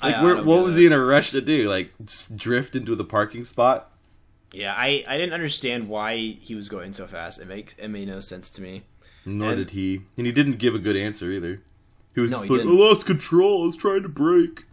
like, 0.02 0.14
I- 0.16 0.20
I 0.20 0.22
where, 0.22 0.42
what 0.42 0.62
was 0.62 0.76
it. 0.76 0.80
he 0.80 0.86
in 0.86 0.92
a 0.92 0.98
rush 1.02 1.30
to 1.30 1.40
do? 1.40 1.70
Like, 1.70 1.90
drift 2.36 2.76
into 2.76 2.94
the 2.94 3.04
parking 3.04 3.44
spot? 3.44 3.90
Yeah, 4.54 4.74
I, 4.76 5.04
I 5.08 5.18
didn't 5.18 5.32
understand 5.34 5.88
why 5.88 6.16
he 6.16 6.54
was 6.54 6.68
going 6.68 6.92
so 6.92 7.06
fast. 7.06 7.40
It 7.40 7.48
makes 7.48 7.74
it 7.74 7.88
made 7.88 8.08
no 8.08 8.20
sense 8.20 8.48
to 8.50 8.62
me. 8.62 8.82
Nor 9.26 9.50
And- 9.50 9.56
did 9.58 9.70
he, 9.70 10.02
and 10.16 10.26
he 10.26 10.32
didn't 10.32 10.58
give 10.58 10.74
a 10.74 10.78
good 10.78 10.96
answer 10.96 11.30
either. 11.30 11.60
He 12.14 12.20
was 12.20 12.30
No, 12.30 12.36
just 12.38 12.44
he 12.48 12.50
like, 12.52 12.60
I 12.60 12.64
didn't. 12.64 12.78
lost 12.78 13.06
control. 13.06 13.64
I 13.64 13.66
was 13.66 13.76
trying 13.76 14.02
to 14.02 14.08
brake." 14.08 14.64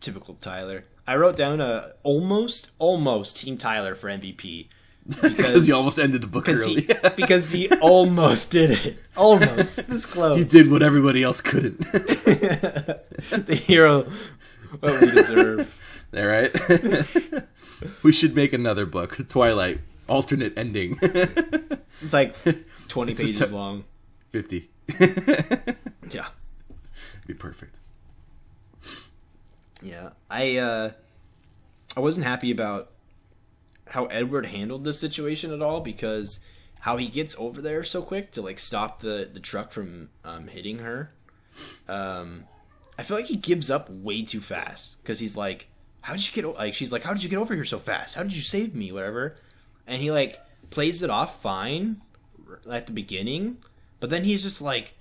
Typical 0.00 0.34
Tyler. 0.34 0.84
I 1.06 1.16
wrote 1.16 1.36
down 1.36 1.60
a 1.60 1.92
almost 2.02 2.70
almost 2.78 3.36
Team 3.38 3.56
Tyler 3.56 3.94
for 3.94 4.08
MVP 4.08 4.68
Because 5.06 5.34
because 5.34 5.66
he 5.66 5.72
almost 5.72 5.98
ended 5.98 6.20
the 6.22 6.26
book 6.26 6.44
because 6.46 6.64
early. 6.66 6.82
he 6.82 6.94
because 7.16 7.50
he 7.52 7.68
almost 7.80 8.50
did 8.50 8.70
it. 8.70 8.96
Almost 9.16 9.88
this 9.88 10.06
close. 10.06 10.38
he 10.38 10.44
did 10.44 10.70
what 10.70 10.82
everybody 10.82 11.22
else 11.22 11.40
couldn't. 11.42 11.78
the 11.80 13.54
hero 13.66 14.08
what 14.80 15.00
we 15.00 15.10
deserve. 15.10 15.78
All 16.16 16.26
right. 16.26 16.52
We 18.02 18.12
should 18.12 18.34
make 18.34 18.52
another 18.52 18.86
book, 18.86 19.28
Twilight, 19.28 19.80
alternate 20.08 20.56
ending. 20.56 20.98
It's 22.02 22.12
like 22.12 22.34
twenty 22.88 23.12
It's 23.12 23.22
pages 23.22 23.50
t- 23.50 23.54
long. 23.56 23.84
50. 24.30 24.68
Yeah. 26.10 26.26
Be 27.26 27.32
perfect. 27.34 27.78
Yeah. 29.82 30.10
I 30.30 30.56
uh 30.56 30.90
I 31.96 32.00
wasn't 32.00 32.26
happy 32.26 32.50
about 32.50 32.90
how 33.88 34.06
Edward 34.06 34.46
handled 34.46 34.84
this 34.84 34.98
situation 34.98 35.52
at 35.52 35.62
all 35.62 35.80
because 35.80 36.40
how 36.80 36.96
he 36.96 37.06
gets 37.08 37.36
over 37.38 37.62
there 37.62 37.84
so 37.84 38.02
quick 38.02 38.30
to 38.32 38.42
like 38.42 38.58
stop 38.58 39.00
the 39.00 39.30
the 39.32 39.40
truck 39.40 39.72
from 39.72 40.10
um, 40.24 40.48
hitting 40.48 40.80
her. 40.80 41.12
Um 41.88 42.44
I 42.98 43.02
feel 43.02 43.16
like 43.16 43.26
he 43.26 43.36
gives 43.36 43.70
up 43.70 43.88
way 43.88 44.22
too 44.22 44.40
fast 44.40 45.02
because 45.02 45.20
he's 45.20 45.36
like, 45.36 45.68
"How 46.04 46.12
did 46.14 46.26
you 46.26 46.32
get 46.32 46.44
o-? 46.44 46.52
like?" 46.52 46.74
She's 46.74 46.92
like, 46.92 47.02
"How 47.04 47.12
did 47.12 47.22
you 47.24 47.28
get 47.30 47.38
over 47.38 47.54
here 47.54 47.64
so 47.64 47.78
fast? 47.78 48.14
How 48.14 48.22
did 48.22 48.32
you 48.34 48.40
save 48.40 48.74
me?" 48.74 48.92
Whatever, 48.92 49.36
and 49.86 50.00
he 50.00 50.10
like 50.10 50.40
plays 50.70 51.02
it 51.02 51.10
off 51.10 51.40
fine 51.42 52.00
at 52.70 52.86
the 52.86 52.92
beginning, 52.92 53.58
but 54.00 54.10
then 54.10 54.24
he's 54.24 54.42
just 54.42 54.62
like, 54.62 54.94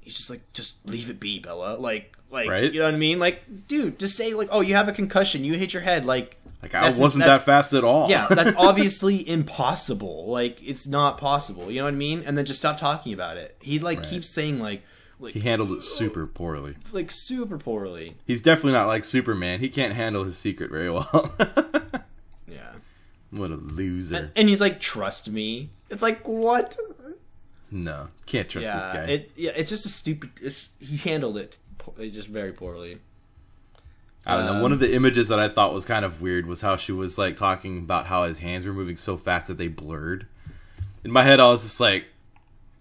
he's 0.00 0.14
just 0.16 0.30
like, 0.30 0.40
"Just 0.52 0.76
leave 0.88 1.10
it 1.10 1.18
be, 1.20 1.38
Bella." 1.38 1.76
Like, 1.76 2.16
like 2.30 2.48
Right. 2.48 2.72
you 2.72 2.78
know 2.80 2.86
what 2.86 2.94
I 2.94 2.98
mean? 2.98 3.18
Like, 3.18 3.66
dude, 3.68 3.98
just 3.98 4.16
say 4.16 4.32
like, 4.34 4.48
"Oh, 4.50 4.60
you 4.60 4.74
have 4.74 4.88
a 4.88 4.92
concussion. 4.92 5.44
You 5.44 5.54
hit 5.54 5.72
your 5.72 5.82
head." 5.82 6.04
Like, 6.04 6.36
Like, 6.62 6.74
I 6.74 6.88
wasn't 6.96 7.24
that 7.24 7.44
fast 7.44 7.72
at 7.72 7.84
all. 7.84 8.08
yeah, 8.08 8.26
that's 8.30 8.52
obviously 8.58 9.28
impossible. 9.28 10.26
Like, 10.28 10.62
it's 10.66 10.86
not 10.86 11.18
possible. 11.18 11.70
You 11.70 11.78
know 11.78 11.84
what 11.84 11.94
I 11.94 11.96
mean? 11.96 12.22
And 12.24 12.36
then 12.38 12.44
just 12.44 12.60
stop 12.60 12.76
talking 12.78 13.12
about 13.12 13.36
it. 13.36 13.56
He 13.60 13.78
like 13.78 13.98
Right. 13.98 14.06
keeps 14.08 14.28
saying 14.28 14.58
like, 14.60 14.82
like, 15.22 15.34
he 15.34 15.40
handled 15.40 15.72
it 15.72 15.82
super 15.82 16.26
poorly. 16.26 16.74
like 16.92 17.10
super 17.10 17.58
poorly. 17.58 18.16
He's 18.26 18.42
definitely 18.42 18.72
not 18.72 18.86
like 18.86 19.04
Superman. 19.04 19.60
He 19.60 19.68
can't 19.68 19.94
handle 19.94 20.24
his 20.24 20.36
secret 20.36 20.70
very 20.70 20.90
well. 20.90 21.32
Yeah. 22.48 22.72
what 23.30 23.50
a 23.50 23.54
loser. 23.56 24.16
And, 24.16 24.30
and 24.36 24.48
he's 24.48 24.60
like, 24.60 24.78
"Trust 24.80 25.30
me." 25.30 25.70
It's 25.88 26.02
like, 26.02 26.26
what? 26.28 26.76
no, 27.70 28.08
can't 28.26 28.48
trust 28.48 28.66
yeah, 28.66 28.76
this 28.76 28.86
guy. 28.86 29.04
it 29.04 29.30
yeah, 29.36 29.52
it's 29.56 29.70
just 29.70 29.86
a 29.86 29.88
stupid. 29.88 30.30
It's, 30.42 30.68
he 30.78 30.96
handled 30.98 31.38
it 31.38 31.58
just 31.98 32.28
very 32.28 32.52
poorly. 32.52 32.98
I 34.26 34.36
don't 34.36 34.46
know. 34.46 34.52
um, 34.54 34.62
One 34.62 34.72
of 34.72 34.78
the 34.80 34.94
images 34.94 35.28
that 35.28 35.40
I 35.40 35.48
thought 35.48 35.72
was 35.72 35.84
kind 35.84 36.04
of 36.04 36.20
weird 36.20 36.46
was 36.46 36.60
how 36.60 36.76
she 36.76 36.92
was 36.92 37.16
like 37.18 37.36
talking 37.36 37.78
about 37.78 38.06
how 38.06 38.24
his 38.24 38.38
hands 38.40 38.64
were 38.66 38.72
moving 38.72 38.96
so 38.96 39.16
fast 39.16 39.48
that 39.48 39.58
they 39.58 39.68
blurred. 39.68 40.26
In 41.02 41.10
my 41.10 41.22
head, 41.24 41.40
I 41.40 41.48
was 41.48 41.62
just 41.62 41.80
like, 41.80 42.04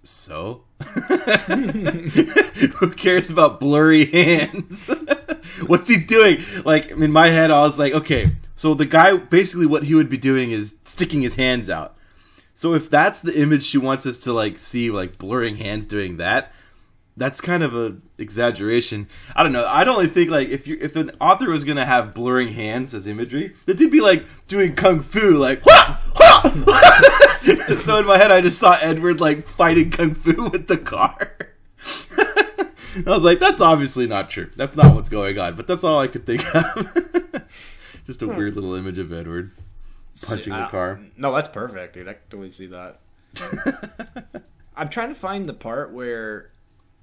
so? 0.04 0.64
Who 2.76 2.92
cares 2.92 3.30
about 3.30 3.60
blurry 3.60 4.06
hands? 4.06 4.88
What's 5.68 5.90
he 5.90 5.98
doing? 5.98 6.44
Like, 6.66 6.92
in 6.92 7.12
my 7.12 7.30
head, 7.30 7.52
I 7.52 7.62
was 7.62 7.80
like, 7.80 7.94
okay, 7.94 8.28
so 8.56 8.74
the 8.74 8.86
guy, 8.86 9.18
basically 9.18 9.66
what 9.66 9.84
he 9.84 9.96
would 9.96 10.10
be 10.10 10.18
doing 10.18 10.52
is 10.52 10.78
sticking 10.86 11.22
his 11.22 11.36
hands 11.36 11.70
out. 11.70 11.96
So 12.54 12.76
if 12.76 12.90
that's 12.90 13.22
the 13.22 13.40
image 13.40 13.64
she 13.64 13.78
wants 13.78 14.06
us 14.06 14.20
to 14.20 14.34
like 14.34 14.60
see, 14.60 14.92
like 14.92 15.18
blurring 15.18 15.58
hands 15.58 15.86
doing 15.86 16.18
that, 16.18 16.54
that's 17.18 17.42
kind 17.42 17.64
of 17.64 17.76
a 17.76 17.98
exaggeration. 18.18 19.08
I 19.36 19.44
don't 19.44 19.52
know. 19.52 19.66
I'd 19.66 19.88
only 19.88 20.08
think 20.08 20.30
like 20.30 20.50
if 20.50 20.68
you 20.68 20.78
if 20.82 20.96
an 20.96 21.12
author 21.20 21.50
was 21.50 21.64
gonna 21.64 21.86
have 21.86 22.14
blurring 22.14 22.50
hands 22.50 22.94
as 22.94 23.08
imagery, 23.08 23.56
that 23.66 23.78
they'd 23.78 23.92
be 23.92 24.02
like 24.02 24.26
doing 24.48 24.76
kung 24.76 25.02
fu, 25.02 25.38
like. 25.38 25.64
So 27.82 27.98
in 27.98 28.06
my 28.06 28.18
head, 28.18 28.32
I 28.32 28.42
just 28.42 28.60
saw 28.60 28.78
Edward 28.80 29.20
like 29.20 29.46
fighting 29.46 29.90
kung 29.90 30.14
fu 30.14 30.50
with 30.52 30.68
the 30.68 30.78
car. 30.78 31.36
I 32.18 33.10
was 33.10 33.24
like, 33.24 33.40
that's 33.40 33.62
obviously 33.62 34.06
not 34.06 34.30
true. 34.30 34.50
That's 34.56 34.76
not 34.76 34.94
what's 34.94 35.10
going 35.10 35.40
on. 35.40 35.56
But 35.56 35.68
that's 35.68 35.84
all 35.84 36.00
I 36.00 36.08
could 36.08 36.26
think 36.26 36.44
of. 36.54 37.44
just 38.06 38.22
a 38.22 38.28
hmm. 38.28 38.36
weird 38.36 38.56
little 38.56 38.76
image 38.76 39.00
of 39.00 39.12
Edward 39.12 39.52
punching 40.28 40.54
the 40.54 40.68
car. 40.68 41.00
No, 41.18 41.34
that's 41.34 41.48
perfect, 41.48 41.94
dude. 41.94 42.08
I 42.08 42.14
can 42.14 42.22
totally 42.30 42.50
see 42.50 42.68
that. 42.68 43.00
I'm 44.76 44.90
trying 44.90 45.10
to 45.10 45.16
find 45.16 45.48
the 45.48 45.54
part 45.54 45.92
where 45.92 46.51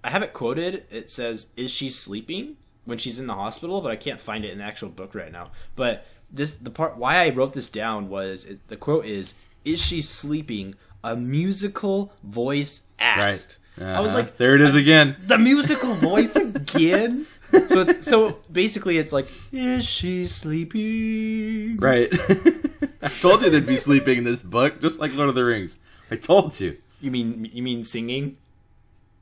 I 0.08 0.10
have 0.10 0.22
it 0.22 0.32
quoted. 0.32 0.84
It 0.90 1.10
says, 1.10 1.52
"Is 1.56 1.70
she 1.70 1.90
sleeping?" 1.90 2.56
when 2.86 2.96
she's 2.96 3.18
in 3.20 3.26
the 3.26 3.34
hospital, 3.34 3.82
but 3.82 3.92
I 3.92 3.96
can't 3.96 4.18
find 4.18 4.42
it 4.46 4.50
in 4.52 4.58
the 4.58 4.64
actual 4.64 4.88
book 4.88 5.14
right 5.14 5.30
now. 5.30 5.50
But 5.76 6.06
this 6.32 6.54
the 6.54 6.70
part 6.70 6.96
why 6.96 7.16
I 7.26 7.28
wrote 7.28 7.52
this 7.52 7.68
down 7.68 8.08
was 8.08 8.46
it, 8.46 8.66
the 8.68 8.76
quote 8.78 9.04
is, 9.04 9.34
"Is 9.66 9.80
she 9.82 10.00
sleeping?" 10.00 10.74
A 11.04 11.14
musical 11.14 12.10
voice 12.24 12.82
asked. 12.98 13.58
I 13.80 14.00
was 14.00 14.12
Uh-huh. 14.14 14.22
like, 14.24 14.38
there 14.38 14.54
it 14.56 14.60
is 14.62 14.74
again. 14.74 15.14
the 15.26 15.38
musical 15.38 15.92
voice 15.94 16.34
again. 16.34 17.26
so 17.50 17.80
it's 17.82 18.06
so 18.06 18.38
basically 18.50 18.96
it's 18.98 19.12
like, 19.12 19.28
is 19.52 19.84
she 19.84 20.26
sleeping? 20.26 21.76
Right. 21.76 22.08
I 23.02 23.08
told 23.20 23.42
you 23.42 23.50
they'd 23.50 23.66
be 23.66 23.76
sleeping 23.76 24.18
in 24.18 24.24
this 24.24 24.42
book, 24.42 24.80
just 24.80 24.98
like 25.00 25.14
Lord 25.14 25.28
of 25.28 25.34
the 25.36 25.44
Rings. 25.44 25.78
I 26.10 26.16
told 26.16 26.58
you. 26.60 26.78
You 27.00 27.10
mean 27.10 27.48
you 27.52 27.62
mean 27.62 27.84
singing? 27.84 28.38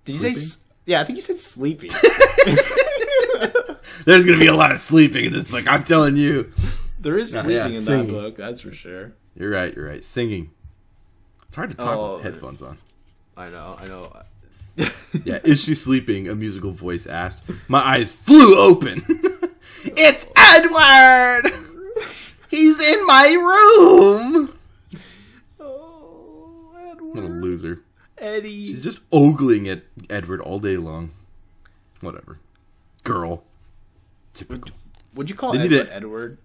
Did 0.04 0.12
you 0.22 0.32
say? 0.32 0.65
Yeah, 0.86 1.00
I 1.00 1.04
think 1.04 1.16
you 1.16 1.22
said 1.22 1.38
sleepy. 1.38 1.88
There's 4.04 4.24
gonna 4.24 4.38
be 4.38 4.46
a 4.46 4.54
lot 4.54 4.70
of 4.72 4.78
sleeping 4.80 5.24
in 5.26 5.32
this 5.32 5.50
book. 5.50 5.66
I'm 5.66 5.82
telling 5.82 6.16
you. 6.16 6.52
there 7.00 7.18
is 7.18 7.32
sleeping 7.32 7.50
yeah, 7.56 7.66
in 7.66 7.74
singing. 7.74 8.06
that 8.06 8.12
book. 8.12 8.36
That's 8.36 8.60
for 8.60 8.72
sure. 8.72 9.12
You're 9.34 9.50
right. 9.50 9.74
You're 9.74 9.88
right. 9.88 10.04
Singing. 10.04 10.50
It's 11.48 11.56
hard 11.56 11.70
to 11.70 11.76
talk 11.76 11.96
Oh, 11.96 12.14
with 12.16 12.24
headphones 12.24 12.62
on. 12.62 12.78
I 13.36 13.48
know. 13.50 13.76
I 13.80 13.86
know. 13.88 14.12
Yeah. 15.24 15.38
Is 15.42 15.64
she 15.64 15.74
sleeping? 15.74 16.28
A 16.28 16.34
musical 16.36 16.70
voice 16.70 17.06
asked. 17.06 17.44
My 17.66 17.80
eyes 17.80 18.12
flew 18.12 18.56
open. 18.58 19.02
it's 19.84 20.26
Edward. 20.36 21.52
He's 22.50 22.78
in 22.92 23.06
my 23.06 23.28
room. 23.32 24.52
Oh, 25.58 26.70
Edward. 26.90 27.14
What 27.14 27.24
a 27.24 27.28
loser. 27.28 27.80
Eddie. 28.18 28.66
She's 28.68 28.84
just 28.84 29.02
ogling 29.12 29.68
at 29.68 29.82
Edward 30.10 30.40
all 30.40 30.58
day 30.58 30.76
long. 30.76 31.10
Whatever. 32.00 32.38
Girl. 33.04 33.44
Typical. 34.34 34.70
Would 35.14 35.30
you 35.30 35.36
call 35.36 35.54
Edward 35.54 35.72
it- 35.72 35.88
Edward? 35.90 36.38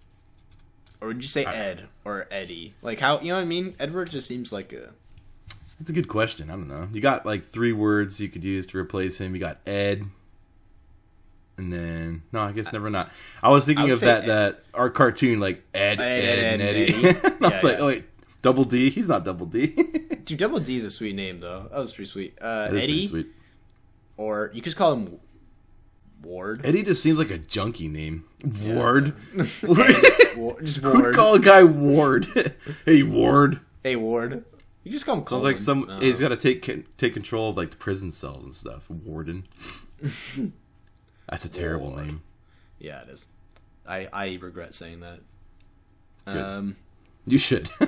Or 1.02 1.08
would 1.10 1.24
you 1.24 1.30
say 1.30 1.46
Ed 1.46 1.88
or 2.06 2.28
Eddie? 2.30 2.74
Like 2.84 3.00
how 3.00 3.20
you 3.20 3.30
know 3.30 3.36
what 3.36 3.42
I 3.42 3.46
mean? 3.46 3.74
Edward 3.80 4.12
just 4.12 4.28
seems 4.28 4.54
like 4.54 4.72
a 4.72 4.92
That's 5.80 5.90
a 5.90 5.94
good 5.94 6.08
question. 6.08 6.50
I 6.52 6.54
don't 6.54 6.68
know. 6.68 6.88
You 6.94 7.02
got 7.02 7.26
like 7.26 7.44
three 7.44 7.74
words 7.74 8.22
you 8.22 8.30
could 8.30 8.44
use 8.44 8.68
to 8.68 8.78
replace 8.78 9.20
him. 9.20 9.34
You 9.34 9.40
got 9.40 9.58
Ed. 9.66 10.04
And 11.58 11.74
then 11.74 12.22
no, 12.32 12.42
I 12.42 12.52
guess 12.52 12.72
never 12.72 12.90
not. 12.92 13.12
I 13.44 13.50
was 13.50 13.66
thinking 13.66 13.90
I 13.90 13.94
of 13.94 14.00
that 14.02 14.24
Ed. 14.24 14.28
that 14.28 14.64
our 14.76 14.90
cartoon 14.92 15.40
like 15.40 15.64
Ed, 15.74 16.00
Ed, 16.00 16.02
Ed, 16.02 16.40
Ed, 16.40 16.40
and 16.54 16.62
Eddie. 16.62 16.94
Eddie. 16.94 17.08
And 17.10 17.18
I 17.46 17.50
was 17.50 17.64
Yeah, 17.64 17.70
like, 17.70 17.80
oh 17.80 17.88
wait, 17.88 18.06
Double 18.42 18.64
D. 18.64 18.90
He's 18.90 19.08
not 19.10 19.24
Double 19.26 19.46
D. 19.46 19.68
dude. 20.26 20.40
Double 20.40 20.60
D 20.60 20.76
is 20.78 20.84
a 20.86 20.92
sweet 20.92 21.16
name 21.16 21.40
though. 21.40 21.68
That 21.72 21.80
was 21.80 21.92
pretty 21.94 22.10
sweet. 22.10 22.38
Uh, 22.42 22.66
is 22.66 22.70
pretty 22.72 22.84
Eddie, 22.84 23.08
sweet. 23.08 23.28
or 24.18 24.52
you 24.54 24.62
could 24.62 24.66
just 24.66 24.78
call 24.78 24.94
him 24.94 25.20
Ward. 26.24 26.62
Eddie 26.64 26.84
just 26.84 27.02
seems 27.04 27.18
like 27.20 27.32
a 27.32 27.38
junkie 27.38 27.88
name. 27.88 28.26
Ward. 28.64 29.14
Wa- 30.38 30.60
just 30.62 30.82
Ward. 30.84 31.16
call 31.16 31.36
a 31.36 31.40
guy 31.40 31.64
Ward? 31.64 32.54
hey 32.86 33.04
Ward. 33.04 33.60
hey 33.84 33.96
Ward. 33.96 34.46
You 34.84 34.92
just 34.92 35.06
call 35.06 35.18
him. 35.18 35.28
Sounds 35.28 35.44
like 35.44 35.58
some. 35.60 35.86
Colin. 35.86 36.02
He's 36.02 36.20
got 36.20 36.30
to 36.30 36.38
take 36.38 36.98
take 36.98 37.14
control 37.14 37.50
of 37.52 37.58
like 37.58 37.70
the 37.72 37.78
prison 37.78 38.12
cells 38.12 38.44
and 38.44 38.54
stuff. 38.56 38.90
Warden. 38.90 39.44
That's 41.30 41.46
a 41.46 41.50
terrible 41.50 41.90
Lord. 41.92 42.06
name. 42.08 42.22
Yeah, 42.80 43.02
it 43.04 43.10
is. 43.10 43.28
I 43.88 44.08
I 44.12 44.40
regret 44.42 44.74
saying 44.74 45.02
that. 45.02 45.20
Good. 46.26 46.38
Um, 46.38 46.76
You 47.26 47.38
should. 47.38 47.70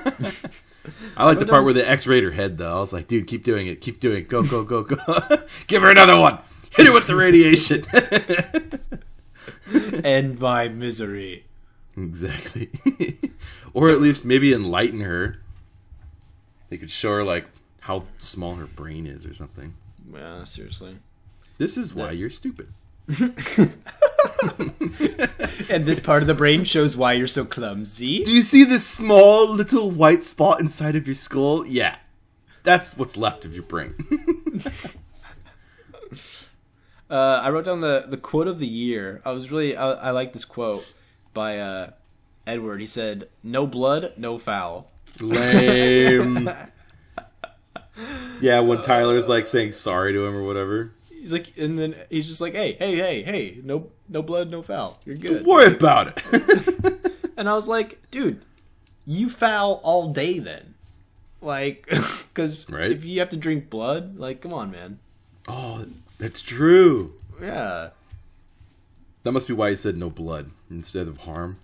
I 1.17 1.26
like 1.26 1.39
the 1.39 1.46
part 1.46 1.63
where 1.63 1.74
the 1.74 1.89
X-rated 1.89 2.26
her 2.26 2.32
head 2.32 2.58
though. 2.58 2.78
I 2.78 2.80
was 2.80 2.93
like, 2.93 3.08
dude, 3.08 3.28
keep 3.28 3.43
doing 3.43 3.67
it, 3.67 3.82
keep 3.82 4.00
doing 4.00 4.19
it, 4.19 4.28
go, 4.28 4.43
go, 4.43 4.63
go, 4.63 4.84
go. 4.84 4.98
Give 5.67 5.82
her 5.82 5.91
another 5.91 6.19
one. 6.19 6.39
Hit 6.72 6.88
her 6.88 6.93
with 6.93 7.08
the 7.08 7.15
radiation. 7.15 7.86
end 10.04 10.39
my 10.39 10.67
misery. 10.67 11.46
exactly. 11.96 12.69
or 13.74 13.89
at 13.89 14.02
least 14.02 14.26
maybe 14.26 14.54
enlighten 14.54 15.02
her. 15.02 15.39
They 16.69 16.78
could 16.78 16.91
show 16.91 17.12
her 17.12 17.24
like 17.24 17.46
how 17.82 18.06
small 18.17 18.56
her 18.56 18.65
brain 18.65 19.06
is 19.06 19.26
or 19.26 19.34
something. 19.34 19.76
Yeah, 20.12 20.43
seriously. 20.43 20.98
This 21.58 21.78
is 21.78 21.93
why 21.93 22.12
you're 22.12 22.30
stupid. 22.30 22.74
And 25.70 25.86
this 25.86 26.00
part 26.00 26.22
of 26.22 26.28
the 26.28 26.34
brain 26.34 26.63
shows 26.63 26.96
why 26.96 27.13
you're 27.13 27.28
so 27.28 27.46
clumsy. 27.46 28.24
Do 28.24 28.32
you 28.32 28.42
see 28.42 28.63
this 28.63 28.86
small 28.86 29.52
little 29.52 29.89
white 29.89 30.24
spot 30.24 30.60
inside 30.60 30.96
of 30.96 31.08
your 31.08 31.16
skull? 31.16 31.66
Yeah. 31.66 31.96
That's 32.63 32.96
what's 32.98 33.18
left 33.18 33.46
of 33.46 33.54
your 33.54 33.63
brain. 33.63 33.96
Uh, 37.10 37.42
I 37.44 37.52
wrote 37.52 37.66
down 37.66 37.82
the, 37.82 38.06
the 38.08 38.18
quote 38.18 38.48
of 38.48 38.58
the 38.58 38.66
year. 38.66 39.22
I 39.24 39.34
was 39.34 39.52
really 39.52 39.78
I, 39.78 39.92
I 39.92 40.10
like 40.10 40.34
this 40.34 40.46
quote 40.46 40.92
by 41.32 41.60
uh, 41.60 41.92
Edward. 42.48 42.82
He 42.82 42.88
said, 42.88 43.30
"No 43.44 43.68
blood, 43.68 44.13
no 44.18 44.39
foul." 44.39 44.89
Lame. 45.20 46.50
yeah, 48.42 48.62
when 48.62 48.82
Tyler's 48.82 49.30
like 49.30 49.46
saying 49.46 49.74
sorry 49.74 50.13
to 50.13 50.26
him 50.26 50.36
or 50.36 50.42
whatever. 50.42 50.94
He's 51.23 51.31
like, 51.31 51.53
and 51.57 51.79
then 51.79 51.95
he's 52.09 52.27
just 52.27 52.41
like, 52.41 52.53
"Hey, 52.53 52.73
hey, 52.73 52.97
hey, 52.97 53.23
hey, 53.23 53.62
no, 53.63 53.89
no 54.09 54.21
blood, 54.21 54.51
no 54.51 54.62
foul. 54.62 54.99
You're 55.05 55.15
good." 55.15 55.36
Don't 55.36 55.45
worry 55.47 55.73
about 55.73 56.17
it. 56.17 56.99
And 57.38 57.49
I 57.49 57.53
was 57.55 57.67
like, 57.67 57.99
"Dude, 58.12 58.41
you 59.05 59.29
foul 59.29 59.79
all 59.83 60.12
day 60.12 60.38
then." 60.39 60.75
Like, 61.41 61.88
because 62.33 62.69
Right. 62.69 62.91
if 62.91 63.03
you 63.05 63.19
have 63.21 63.29
to 63.29 63.38
drink 63.38 63.69
blood, 63.69 64.17
like, 64.17 64.41
come 64.41 64.53
on, 64.53 64.69
man. 64.69 64.99
oh, 65.47 65.86
that's 66.19 66.41
true. 66.41 67.13
Yeah, 67.41 67.89
That 69.23 69.31
must 69.31 69.47
be 69.47 69.53
why 69.53 69.69
he 69.71 69.75
said 69.75 69.97
no 69.97 70.09
blood 70.09 70.51
instead 70.69 71.07
of 71.07 71.19
harm. 71.19 71.57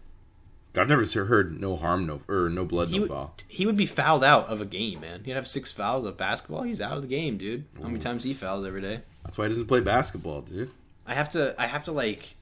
I've 0.75 0.87
never 0.89 1.03
heard 1.25 1.59
no 1.59 1.75
harm, 1.75 2.05
no 2.07 2.21
or 2.27 2.49
no 2.49 2.63
blood, 2.65 2.87
he 2.89 2.95
no 2.97 3.01
would, 3.01 3.09
foul. 3.09 3.35
he 3.47 3.65
would 3.65 3.75
be 3.77 3.85
fouled 3.85 4.23
out 4.23 4.47
of 4.47 4.61
a 4.61 4.65
game, 4.65 5.01
man. 5.01 5.23
He'd 5.25 5.33
have 5.33 5.47
six 5.47 5.71
fouls 5.71 6.05
of 6.05 6.15
basketball. 6.17 6.63
He's 6.63 6.79
out 6.81 6.93
of 6.93 7.01
the 7.01 7.07
game, 7.07 7.37
dude. 7.37 7.65
How 7.81 7.87
many 7.87 7.99
times 7.99 8.23
he 8.23 8.33
fouls 8.33 8.65
every 8.65 8.81
day? 8.81 9.01
That's 9.29 9.37
why 9.37 9.45
he 9.45 9.49
doesn't 9.49 9.67
play 9.67 9.79
basketball, 9.79 10.41
dude. 10.41 10.71
I 11.05 11.13
have 11.13 11.29
to 11.31 11.53
I 11.55 11.67
have 11.67 11.83
to 11.83 11.91
like 11.91 12.33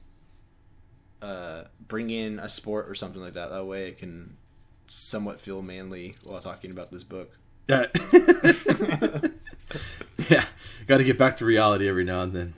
uh 1.20 1.64
bring 1.86 2.08
in 2.08 2.38
a 2.38 2.48
sport 2.48 2.88
or 2.88 2.94
something 2.94 3.20
like 3.20 3.34
that. 3.34 3.50
That 3.50 3.66
way 3.66 3.88
I 3.88 3.90
can 3.90 4.38
somewhat 4.86 5.38
feel 5.38 5.60
manly 5.60 6.14
while 6.24 6.40
talking 6.40 6.70
about 6.70 6.90
this 6.90 7.04
book. 7.04 7.36
Yeah. 7.68 7.88
yeah. 10.30 10.46
Got 10.86 10.96
to 10.96 11.04
get 11.04 11.18
back 11.18 11.36
to 11.36 11.44
reality 11.44 11.86
every 11.86 12.04
now 12.04 12.22
and 12.22 12.32
then. 12.32 12.54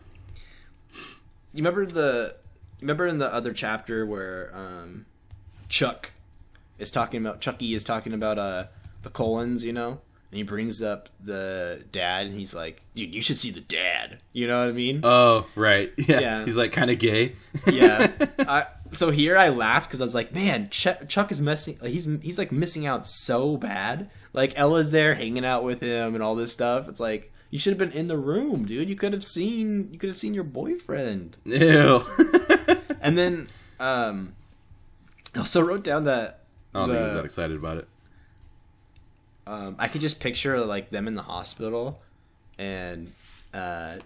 You 1.53 1.65
remember 1.65 1.85
the 1.87 2.37
you 2.79 2.83
remember 2.83 3.09
in 3.09 3.19
the 3.19 3.35
other 3.35 3.53
chapter 3.53 4.07
where 4.07 4.53
um 4.55 5.07
Chuck 5.69 6.13
is 6.79 6.93
talking 6.93 7.21
about 7.27 7.41
Chucky 7.41 7.75
is 7.75 7.83
talking 7.83 8.13
about 8.13 8.39
uh 8.39 8.67
the 9.03 9.11
Cullens, 9.11 9.65
you 9.65 9.73
know? 9.73 10.03
And 10.31 10.37
he 10.39 10.43
brings 10.45 10.81
up 10.81 11.09
the 11.23 11.85
dad 11.91 12.27
and 12.27 12.35
he's 12.35 12.55
like, 12.55 12.83
"Dude, 12.95 13.13
you 13.15 13.21
should 13.21 13.37
see 13.39 13.51
the 13.51 13.61
dad." 13.61 14.19
You 14.33 14.47
know 14.47 14.61
what 14.61 14.69
I 14.69 14.73
mean? 14.73 15.01
Oh, 15.03 15.47
right. 15.57 15.93
Yeah. 15.99 16.21
Yeah. 16.21 16.45
He's 16.45 16.57
like 16.57 16.73
kind 16.73 16.91
of 16.91 16.99
gay. 17.01 17.35
yeah. 17.71 18.13
I, 18.39 18.67
so 18.93 19.11
here 19.11 19.37
I 19.37 19.49
laughed 19.49 19.89
because 19.89 20.01
I 20.01 20.05
was 20.05 20.15
like, 20.15 20.33
man, 20.35 20.69
Ch- 20.71 21.09
Chuck 21.09 21.33
is 21.33 21.41
messing. 21.41 21.79
He's 21.83 22.05
he's 22.23 22.39
like 22.39 22.53
missing 22.53 22.87
out 22.87 23.07
so 23.07 23.57
bad. 23.57 24.13
Like 24.33 24.53
Ella's 24.57 24.93
there 24.93 25.15
hanging 25.15 25.45
out 25.45 25.65
with 25.65 25.81
him 25.81 26.15
and 26.15 26.23
all 26.23 26.37
this 26.37 26.53
stuff. 26.53 26.89
It's 26.89 27.01
like 27.01 27.33
you 27.51 27.59
should 27.59 27.73
have 27.73 27.79
been 27.79 27.99
in 27.99 28.07
the 28.07 28.17
room, 28.17 28.67
dude. 28.67 28.89
You 28.89 28.95
could 28.95 29.13
have 29.13 29.25
seen 29.25 29.89
you 29.93 29.99
could 29.99 30.09
have 30.09 30.17
seen 30.17 30.33
your 30.35 30.45
boyfriend. 30.45 31.37
Ew. 31.45 32.05
And 33.03 33.17
then 33.17 33.49
um, 33.79 34.35
I 35.35 35.39
also 35.39 35.63
wrote 35.63 35.83
down 35.83 36.05
that 36.05 36.41
I 36.75 36.81
don't 36.81 36.89
think 36.91 37.01
he 37.01 37.05
was 37.07 37.15
that 37.15 37.25
excited 37.25 37.57
about 37.57 37.79
it. 37.79 37.89
Um, 39.51 39.75
I 39.81 39.89
could 39.89 40.01
just 40.01 40.21
picture 40.21 40.61
like 40.61 40.91
them 40.91 41.09
in 41.09 41.17
the 41.17 41.23
hospital, 41.23 42.01
and 42.57 43.13
uh, 43.53 43.97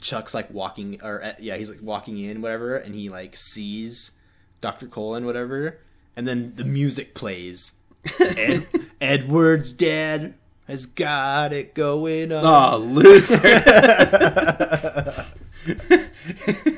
Chuck's 0.00 0.34
like 0.34 0.52
walking, 0.52 1.00
or 1.02 1.24
uh, 1.24 1.32
yeah, 1.40 1.56
he's 1.56 1.68
like 1.68 1.82
walking 1.82 2.16
in, 2.16 2.40
whatever, 2.42 2.76
and 2.76 2.94
he 2.94 3.08
like 3.08 3.36
sees 3.36 4.12
Doctor 4.60 4.86
Cullen, 4.86 5.26
whatever, 5.26 5.78
and 6.14 6.28
then 6.28 6.52
the 6.54 6.64
music 6.64 7.12
plays. 7.12 7.80
Ed- 8.20 8.68
Edward's 9.00 9.72
dad 9.72 10.34
has 10.68 10.86
got 10.86 11.52
it 11.52 11.74
going 11.74 12.30
on. 12.30 12.44
Oh, 12.44 12.78
loser. 12.78 13.40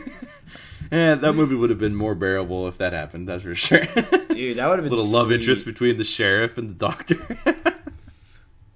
yeah, 0.90 1.14
that 1.14 1.32
movie 1.34 1.54
would 1.54 1.70
have 1.70 1.78
been 1.78 1.94
more 1.94 2.14
bearable 2.14 2.66
if 2.68 2.78
that 2.78 2.92
happened, 2.92 3.28
that's 3.28 3.42
for 3.42 3.54
sure. 3.54 3.80
Dude, 4.30 4.56
that 4.58 4.68
would 4.68 4.78
have 4.78 4.84
been 4.84 4.92
a 4.92 4.96
Little 4.96 5.12
love 5.12 5.32
interest 5.32 5.64
between 5.64 5.98
the 5.98 6.04
sheriff 6.04 6.56
and 6.58 6.70
the 6.70 6.74
doctor. 6.74 7.16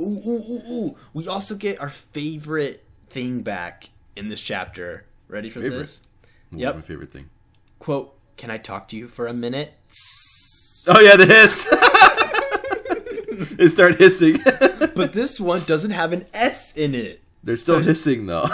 Ooh, 0.01 0.05
ooh, 0.27 0.44
ooh, 0.48 0.62
ooh. 0.72 0.96
We 1.12 1.29
also 1.29 1.55
get 1.55 1.81
our 1.81 1.88
favorite 1.88 2.85
thing 3.09 3.42
back 3.42 3.90
in 4.16 4.29
this 4.29 4.40
chapter. 4.40 5.05
Ready 5.29 5.48
for 5.48 5.61
Favorite? 5.61 5.79
this? 5.79 6.01
Yep. 6.51 6.61
Yep. 6.61 6.75
My 6.75 6.81
favorite 6.83 7.12
thing. 7.12 7.31
Quote, 7.79 8.14
can 8.37 8.51
I 8.51 8.59
talk 8.59 8.88
to 8.88 8.96
you 8.96 9.07
for 9.09 9.27
a 9.27 9.33
minute? 9.33 9.75
Oh 10.88 11.01
yeah, 11.01 11.16
the 11.16 11.27
hiss. 11.27 11.64
they 13.57 13.68
start 13.68 13.96
hissing. 13.96 14.40
But 14.94 15.12
this 15.12 15.38
one 15.38 15.62
doesn't 15.64 15.92
have 15.92 16.12
an 16.12 16.27
S 16.35 16.77
in 16.77 16.94
it. 16.94 17.21
They're 17.44 17.57
still 17.57 17.83
So- 17.83 17.88
hissing 17.88 18.26
though. 18.26 18.48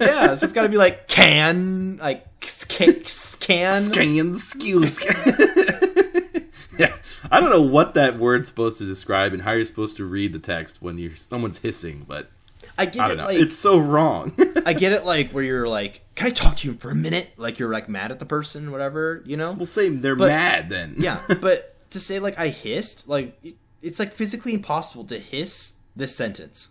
Yeah, 0.00 0.34
so 0.34 0.44
it's 0.44 0.52
got 0.52 0.62
to 0.62 0.68
be 0.68 0.78
like 0.78 1.06
can, 1.08 1.98
like 1.98 2.26
can, 2.40 2.94
can. 2.94 3.04
Scan 3.06 4.36
skills. 4.36 5.02
yeah, 6.78 6.94
I 7.30 7.40
don't 7.40 7.50
know 7.50 7.62
what 7.62 7.94
that 7.94 8.16
word's 8.16 8.48
supposed 8.48 8.78
to 8.78 8.84
describe 8.84 9.32
and 9.32 9.42
how 9.42 9.52
you're 9.52 9.64
supposed 9.64 9.96
to 9.98 10.04
read 10.04 10.32
the 10.32 10.38
text 10.38 10.80
when 10.80 10.98
you're 10.98 11.14
someone's 11.14 11.58
hissing, 11.58 12.04
but 12.08 12.30
I 12.78 12.86
get 12.86 13.02
I 13.02 13.04
it, 13.04 13.08
don't 13.08 13.16
know. 13.18 13.24
like 13.26 13.38
it's 13.38 13.56
so 13.56 13.78
wrong. 13.78 14.32
I 14.66 14.72
get 14.72 14.92
it, 14.92 15.04
like 15.04 15.32
where 15.32 15.44
you're 15.44 15.68
like, 15.68 16.00
can 16.14 16.28
I 16.28 16.30
talk 16.30 16.56
to 16.56 16.68
you 16.68 16.74
for 16.74 16.90
a 16.90 16.94
minute? 16.94 17.30
Like 17.36 17.58
you're 17.58 17.72
like 17.72 17.88
mad 17.88 18.10
at 18.10 18.18
the 18.18 18.24
person, 18.26 18.70
whatever, 18.72 19.22
you 19.26 19.36
know? 19.36 19.52
we'll 19.52 19.66
say 19.66 19.88
they're 19.90 20.16
But- 20.16 20.28
mad 20.28 20.70
then. 20.70 20.94
Yeah, 20.98 21.20
but 21.40 21.76
to 21.90 22.00
say 22.00 22.18
like 22.18 22.38
I 22.38 22.48
hissed, 22.48 23.08
like 23.08 23.38
it's 23.82 23.98
like 23.98 24.12
physically 24.12 24.54
impossible 24.54 25.04
to 25.04 25.18
hiss 25.18 25.74
this 25.94 26.16
sentence. 26.16 26.70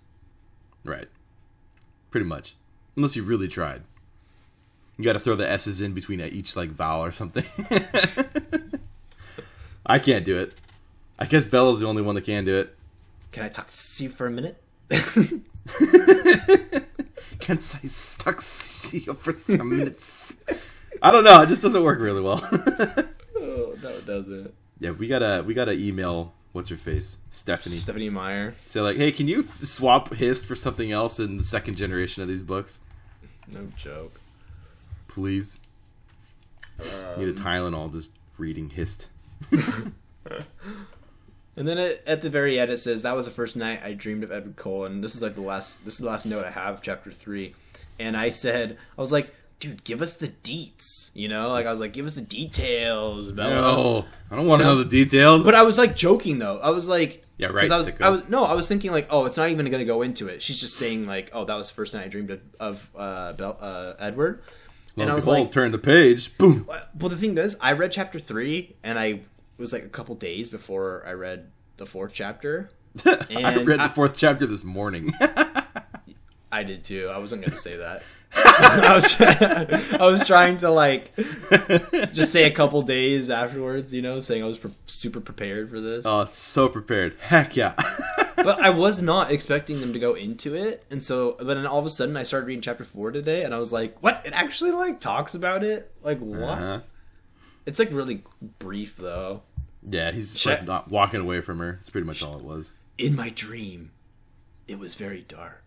right. 0.84 1.08
Pretty 2.12 2.26
much, 2.26 2.56
unless 2.96 3.16
you 3.16 3.24
really 3.24 3.48
tried. 3.48 3.82
You 4.98 5.06
got 5.06 5.14
to 5.14 5.20
throw 5.20 5.36
the 5.36 5.50
s's 5.50 5.82
in 5.82 5.94
between 5.94 6.22
each 6.22 6.56
like 6.56 6.70
vowel 6.70 7.04
or 7.04 7.12
something. 7.12 7.46
I 9.86 9.98
can't 9.98 10.24
do 10.24 10.38
it. 10.38 10.54
I 11.18 11.26
guess 11.26 11.46
Bella's 11.46 11.80
the 11.80 11.88
only 11.88 12.04
one 12.04 12.14
that 12.16 12.26
can 12.26 12.46
do 12.46 12.60
it. 12.60 12.76
Can 13.32 13.44
I 13.44 13.50
talk 13.50 13.70
to 13.72 14.04
you 14.04 14.10
for 14.10 14.28
a 14.28 14.32
minute? 14.32 14.62
can 14.90 15.44
I 17.58 17.88
talk 18.18 18.42
to 18.42 18.98
you 18.98 19.14
for 19.14 19.32
some 19.32 19.70
minutes. 19.70 20.36
I 21.02 21.12
don't 21.12 21.24
know. 21.24 21.42
It 21.42 21.48
just 21.48 21.62
doesn't 21.62 21.84
work 21.84 22.00
really 22.00 22.22
well. 22.22 22.48
Oh, 23.44 23.74
no, 23.82 23.90
it 23.90 24.06
doesn't. 24.06 24.54
yeah, 24.80 24.92
we 24.92 25.08
gotta 25.08 25.44
we 25.44 25.56
gotta 25.56 25.72
email 25.72 26.32
what's 26.52 26.70
her 26.70 26.76
face 26.76 27.18
Stephenie. 27.30 27.76
Stephenie 27.78 28.10
Meyer. 28.10 28.54
Say 28.68 28.82
like, 28.82 28.98
hey, 28.98 29.12
can 29.12 29.28
you 29.28 29.40
f- 29.42 29.64
swap 29.64 30.14
hist 30.14 30.46
for 30.46 30.56
something 30.56 30.92
else 30.92 31.20
in 31.20 31.38
the 31.38 31.44
second 31.44 31.76
generation 31.78 32.22
of 32.24 32.30
these 32.30 32.44
books, 32.44 32.80
No 33.48 33.68
joke. 33.78 34.20
please? 35.08 35.58
Um, 36.80 37.20
Need 37.20 37.30
a 37.30 37.34
Tylenol 37.34 37.92
just 37.92 38.18
reading 38.38 38.70
hist. 38.70 39.10
And 41.54 41.68
then 41.68 41.78
it, 41.78 42.02
at 42.08 42.22
the 42.22 42.30
very 42.30 42.58
end, 42.58 42.72
it 42.72 42.78
says 42.80 43.04
that 43.04 43.14
was 43.16 43.26
the 43.26 43.32
first 43.32 43.58
night 43.58 43.82
I 43.84 43.92
dreamed 43.94 44.24
of 44.24 44.32
Edward 44.32 44.56
Cullen, 44.56 44.94
and 44.94 45.04
This 45.04 45.14
is 45.16 45.22
like 45.22 45.34
the 45.36 45.42
last. 45.42 45.84
This 45.84 45.96
is 45.96 46.00
the 46.00 46.06
last 46.08 46.26
note 46.26 46.46
I 46.46 46.52
have, 46.52 46.76
of 46.76 46.82
chapter 46.82 47.12
three. 47.12 47.54
And 48.00 48.16
I 48.16 48.30
said, 48.30 48.78
I 48.98 49.02
was 49.02 49.12
like, 49.12 49.34
dude, 49.62 49.84
give 49.86 50.02
us 50.02 50.16
the 50.16 50.28
deets. 50.28 51.12
You 51.14 51.30
know, 51.30 51.48
like 51.50 51.66
I 51.66 51.70
was 51.70 51.80
like, 51.80 51.94
give 51.94 52.06
us 52.06 52.16
the 52.16 52.22
details. 52.22 53.32
Bella. 53.32 53.50
No, 53.50 54.06
I 54.30 54.36
don't 54.36 54.46
want 54.48 54.60
to 54.62 54.66
No. 54.68 54.76
know 54.76 54.84
the 54.84 54.90
details. 54.90 55.46
But 55.46 55.56
I 55.56 55.62
was 55.64 55.78
like 55.78 55.96
joking 55.96 56.40
though. 56.40 56.58
I 56.60 56.72
was 56.72 56.90
like, 56.90 57.26
Yeah, 57.38 57.48
right. 57.48 57.72
I 57.72 57.78
was. 57.78 57.90
I 58.02 58.10
was 58.10 58.28
no, 58.28 58.44
I 58.44 58.54
was 58.54 58.68
thinking 58.68 58.92
like, 58.92 59.08
oh, 59.10 59.26
it's 59.26 59.38
not 59.38 59.50
even 59.50 59.66
going 59.68 59.80
to 59.80 59.86
go 59.86 60.02
into 60.02 60.28
it. 60.28 60.42
She's 60.42 60.60
just 60.60 60.76
saying 60.78 61.08
like, 61.08 61.30
oh, 61.34 61.46
that 61.46 61.56
was 61.56 61.70
the 61.70 61.76
first 61.76 61.94
night 61.94 62.06
I 62.06 62.08
dreamed 62.10 62.32
of, 62.32 62.42
of 62.60 62.90
uh, 62.96 63.34
Bel- 63.34 63.58
uh, 63.62 63.94
Edward. 64.00 64.44
Lo 64.98 65.04
and 65.04 65.12
I 65.12 65.16
was 65.16 65.24
behold, 65.24 65.46
like, 65.46 65.52
turn 65.54 65.72
the 65.72 65.78
page. 65.78 66.38
Boom. 66.38 66.66
well, 66.68 67.10
the 67.10 67.16
thing 67.16 67.38
is, 67.38 67.56
I 67.62 67.72
read 67.72 67.94
chapter 67.94 68.20
three, 68.20 68.76
and 68.84 69.00
I 69.00 69.06
it 69.06 69.24
was 69.58 69.72
like 69.72 69.84
a 69.86 69.90
couple 69.90 70.16
days 70.16 70.50
before 70.50 71.04
I 71.08 71.14
read 71.14 71.50
the 71.78 71.86
fourth 71.86 72.12
chapter, 72.14 72.70
I 73.06 73.26
And 73.30 73.68
read 73.68 73.80
the 73.80 73.88
fourth 73.90 74.18
chapter 74.18 74.46
this 74.46 74.64
morning. 74.66 75.14
I 76.52 76.64
did 76.64 76.84
too. 76.84 77.10
I 77.14 77.18
wasn't 77.20 77.46
gonna 77.46 77.58
say 77.58 77.78
that. 77.78 78.04
I 78.36 78.92
was 78.96 79.12
try- 79.12 79.98
I 80.00 80.08
was 80.08 80.24
trying 80.26 80.58
to 80.58 80.70
like 80.70 81.14
just 82.14 82.32
say 82.32 82.46
a 82.46 82.52
couple 82.52 82.82
days 82.82 83.30
afterwards, 83.30 83.94
you 83.94 84.02
know, 84.02 84.20
saying 84.20 84.44
I 84.44 84.48
was 84.48 84.58
pre- 84.58 84.76
super 84.86 85.20
prepared 85.20 85.70
for 85.70 85.80
this. 85.80 86.06
oh, 86.06 86.26
so 86.30 86.70
prepared. 86.70 87.16
Heck 87.20 87.56
yeah. 87.56 87.74
but 88.38 88.62
I 88.62 88.70
was 88.70 89.02
not 89.02 89.32
expecting 89.32 89.82
them 89.82 89.92
to 89.94 90.00
go 90.00 90.14
into 90.14 90.56
it, 90.56 90.86
and 90.90 91.04
so 91.04 91.36
then 91.42 91.66
all 91.66 91.80
of 91.80 91.86
a 91.86 91.90
sudden 91.90 92.16
I 92.16 92.24
started 92.24 92.46
reading 92.48 92.62
chapter 92.62 92.84
four 92.84 93.12
today, 93.12 93.44
and 93.44 93.54
I 93.54 93.58
was 93.58 93.74
like, 93.74 93.98
"What? 94.02 94.22
It 94.26 94.34
actually 94.34 94.72
like 94.72 95.00
talks 95.00 95.34
about 95.36 95.64
it? 95.64 95.92
Like 96.02 96.20
what? 96.20 96.40
Uh-huh. 96.40 96.80
It's 97.66 97.80
like 97.80 97.92
really 97.92 98.24
brief 98.60 98.96
though." 98.98 99.42
Yeah, 99.88 100.12
he's 100.12 100.34
just 100.34 100.46
like 100.46 100.66
not 100.66 100.90
walking 100.90 101.20
away 101.20 101.42
from 101.42 101.60
her. 101.60 101.78
It's 101.82 101.90
pretty 101.90 102.08
much 102.08 102.24
all 102.24 102.38
it 102.38 102.44
was. 102.44 102.72
In 102.98 103.16
my 103.16 103.30
dream, 103.30 103.92
it 104.68 104.78
was 104.80 104.96
very 104.96 105.22
dark, 105.22 105.61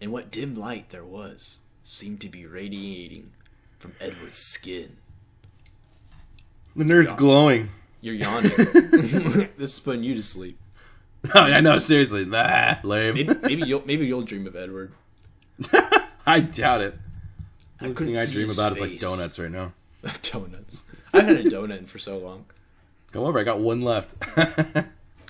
and 0.00 0.12
what 0.12 0.30
dim 0.30 0.54
light 0.56 0.90
there 0.90 1.04
was 1.04 1.58
seemed 1.82 2.20
to 2.20 2.28
be 2.28 2.46
radiating 2.46 3.32
from 3.78 3.92
Edward's 4.00 4.38
skin. 4.38 4.96
The 6.76 6.84
nerd's 6.84 7.12
glowing. 7.14 7.70
You're 8.00 8.14
yawning. 8.14 8.50
this 9.56 9.74
is 9.74 9.80
putting 9.80 10.04
you 10.04 10.14
to 10.14 10.22
sleep. 10.22 10.58
Oh, 11.34 11.40
I 11.40 11.60
know, 11.60 11.78
seriously. 11.80 12.24
Nah, 12.24 12.76
lame. 12.84 13.14
Maybe, 13.14 13.34
maybe 13.42 13.62
you'll 13.66 13.82
maybe 13.84 14.06
you'll 14.06 14.22
dream 14.22 14.46
of 14.46 14.54
Edward. 14.54 14.92
I 16.26 16.40
doubt 16.40 16.82
it. 16.82 16.94
I 17.80 17.84
The 17.84 17.84
only 17.84 17.94
couldn't 17.96 18.14
thing 18.14 18.22
I 18.22 18.26
dream 18.30 18.48
his 18.48 18.58
about 18.58 18.72
is 18.72 18.80
like 18.80 19.00
donuts 19.00 19.38
right 19.38 19.50
now. 19.50 19.72
donuts. 20.22 20.84
I've 21.12 21.24
had 21.26 21.36
a 21.38 21.44
donut 21.44 21.78
in 21.78 21.86
for 21.86 21.98
so 21.98 22.18
long. 22.18 22.44
Come 23.10 23.22
over, 23.24 23.38
I 23.38 23.42
got 23.42 23.58
one 23.58 23.82
left. 23.82 24.14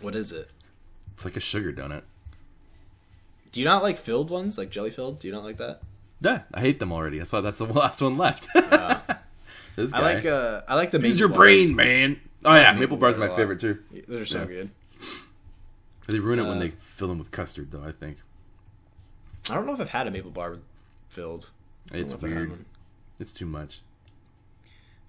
What 0.02 0.14
is 0.14 0.32
it? 0.32 0.50
it's 1.14 1.24
like 1.24 1.36
a 1.36 1.40
sugar 1.40 1.72
donut. 1.72 2.02
Do 3.52 3.60
you 3.60 3.64
not 3.64 3.82
like 3.82 3.96
filled 3.98 4.30
ones, 4.30 4.58
like 4.58 4.70
jelly 4.70 4.90
filled? 4.90 5.18
Do 5.20 5.28
you 5.28 5.34
not 5.34 5.44
like 5.44 5.56
that? 5.58 5.80
Yeah, 6.20 6.42
I 6.52 6.60
hate 6.60 6.78
them 6.78 6.92
already. 6.92 7.18
That's 7.18 7.32
why 7.32 7.40
that's 7.40 7.58
the 7.58 7.64
last 7.72 8.02
one 8.02 8.18
left. 8.18 8.48
this 9.76 9.92
guy. 9.92 9.98
I 9.98 10.14
like 10.14 10.26
uh, 10.26 10.62
I 10.68 10.74
like 10.74 10.90
the. 10.90 11.00
Use 11.00 11.18
your 11.20 11.28
bars. 11.28 11.36
brain, 11.38 11.76
man. 11.76 12.20
Oh 12.44 12.54
yeah, 12.54 12.70
maple 12.72 12.80
maple 12.80 12.96
bars 12.98 13.16
are 13.16 13.20
my 13.20 13.28
favorite 13.34 13.60
too. 13.60 13.78
Those 14.06 14.20
are 14.22 14.26
so 14.26 14.40
Yeah. 14.40 14.44
good. 14.46 14.70
They 16.08 16.18
ruin 16.20 16.38
it 16.38 16.42
when 16.44 16.56
Uh, 16.56 16.60
they 16.60 16.70
fill 16.70 17.08
them 17.08 17.18
with 17.18 17.30
custard, 17.30 17.70
though. 17.70 17.84
I 17.84 17.92
think 17.92 18.18
I 19.50 19.54
don't 19.54 19.66
know 19.66 19.72
if 19.74 19.80
I've 19.80 19.90
had 19.90 20.06
a 20.06 20.10
maple 20.10 20.30
bar 20.30 20.58
filled. 21.08 21.50
It's 21.92 22.12
know 22.12 22.18
if 22.18 22.24
I 22.24 22.28
had 22.28 22.48
weird. 22.48 22.64
It's 23.18 23.32
too 23.32 23.46
much. 23.46 23.80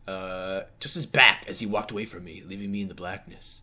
Uh, 0.07 0.61
just 0.79 0.95
his 0.95 1.05
back 1.05 1.45
as 1.47 1.59
he 1.59 1.65
walked 1.65 1.91
away 1.91 2.05
from 2.05 2.23
me, 2.23 2.41
leaving 2.45 2.71
me 2.71 2.81
in 2.81 2.87
the 2.87 2.95
blackness. 2.95 3.61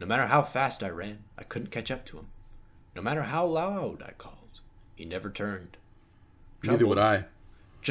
No 0.00 0.06
matter 0.06 0.26
how 0.26 0.42
fast 0.42 0.82
I 0.82 0.88
ran, 0.88 1.18
I 1.36 1.42
couldn't 1.42 1.70
catch 1.70 1.90
up 1.90 2.06
to 2.06 2.18
him. 2.18 2.26
No 2.94 3.02
matter 3.02 3.22
how 3.22 3.46
loud 3.46 4.02
I 4.06 4.12
called, 4.12 4.60
he 4.94 5.04
never 5.04 5.30
turned. 5.30 5.76
Neither 6.62 6.86
would 6.86 6.98
I. 6.98 7.24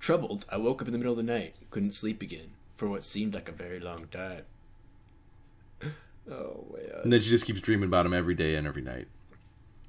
Troubled, 0.00 0.44
I 0.50 0.56
woke 0.56 0.82
up 0.82 0.88
in 0.88 0.92
the 0.92 0.98
middle 0.98 1.12
of 1.12 1.16
the 1.16 1.22
night, 1.22 1.54
couldn't 1.70 1.92
sleep 1.92 2.22
again 2.22 2.50
for 2.76 2.88
what 2.88 3.04
seemed 3.04 3.34
like 3.34 3.48
a 3.48 3.52
very 3.52 3.80
long 3.80 4.06
time. 4.10 4.42
Oh 6.30 6.66
man. 6.74 7.00
And 7.04 7.12
then 7.12 7.20
she 7.22 7.30
just 7.30 7.44
keeps 7.46 7.60
dreaming 7.60 7.88
about 7.88 8.06
him 8.06 8.12
every 8.12 8.34
day 8.34 8.56
and 8.56 8.66
every 8.66 8.82
night. 8.82 9.06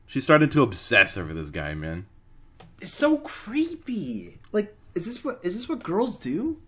She 0.06 0.20
started 0.20 0.52
to 0.52 0.62
obsess 0.62 1.18
over 1.18 1.34
this 1.34 1.50
guy, 1.50 1.74
man. 1.74 2.06
It's 2.82 2.94
so 2.94 3.18
creepy. 3.18 4.38
Like, 4.52 4.76
is 4.96 5.06
this 5.06 5.24
what 5.24 5.40
is 5.44 5.56
this 5.56 5.68
what 5.68 5.84
girls 5.84 6.16
do? 6.18 6.62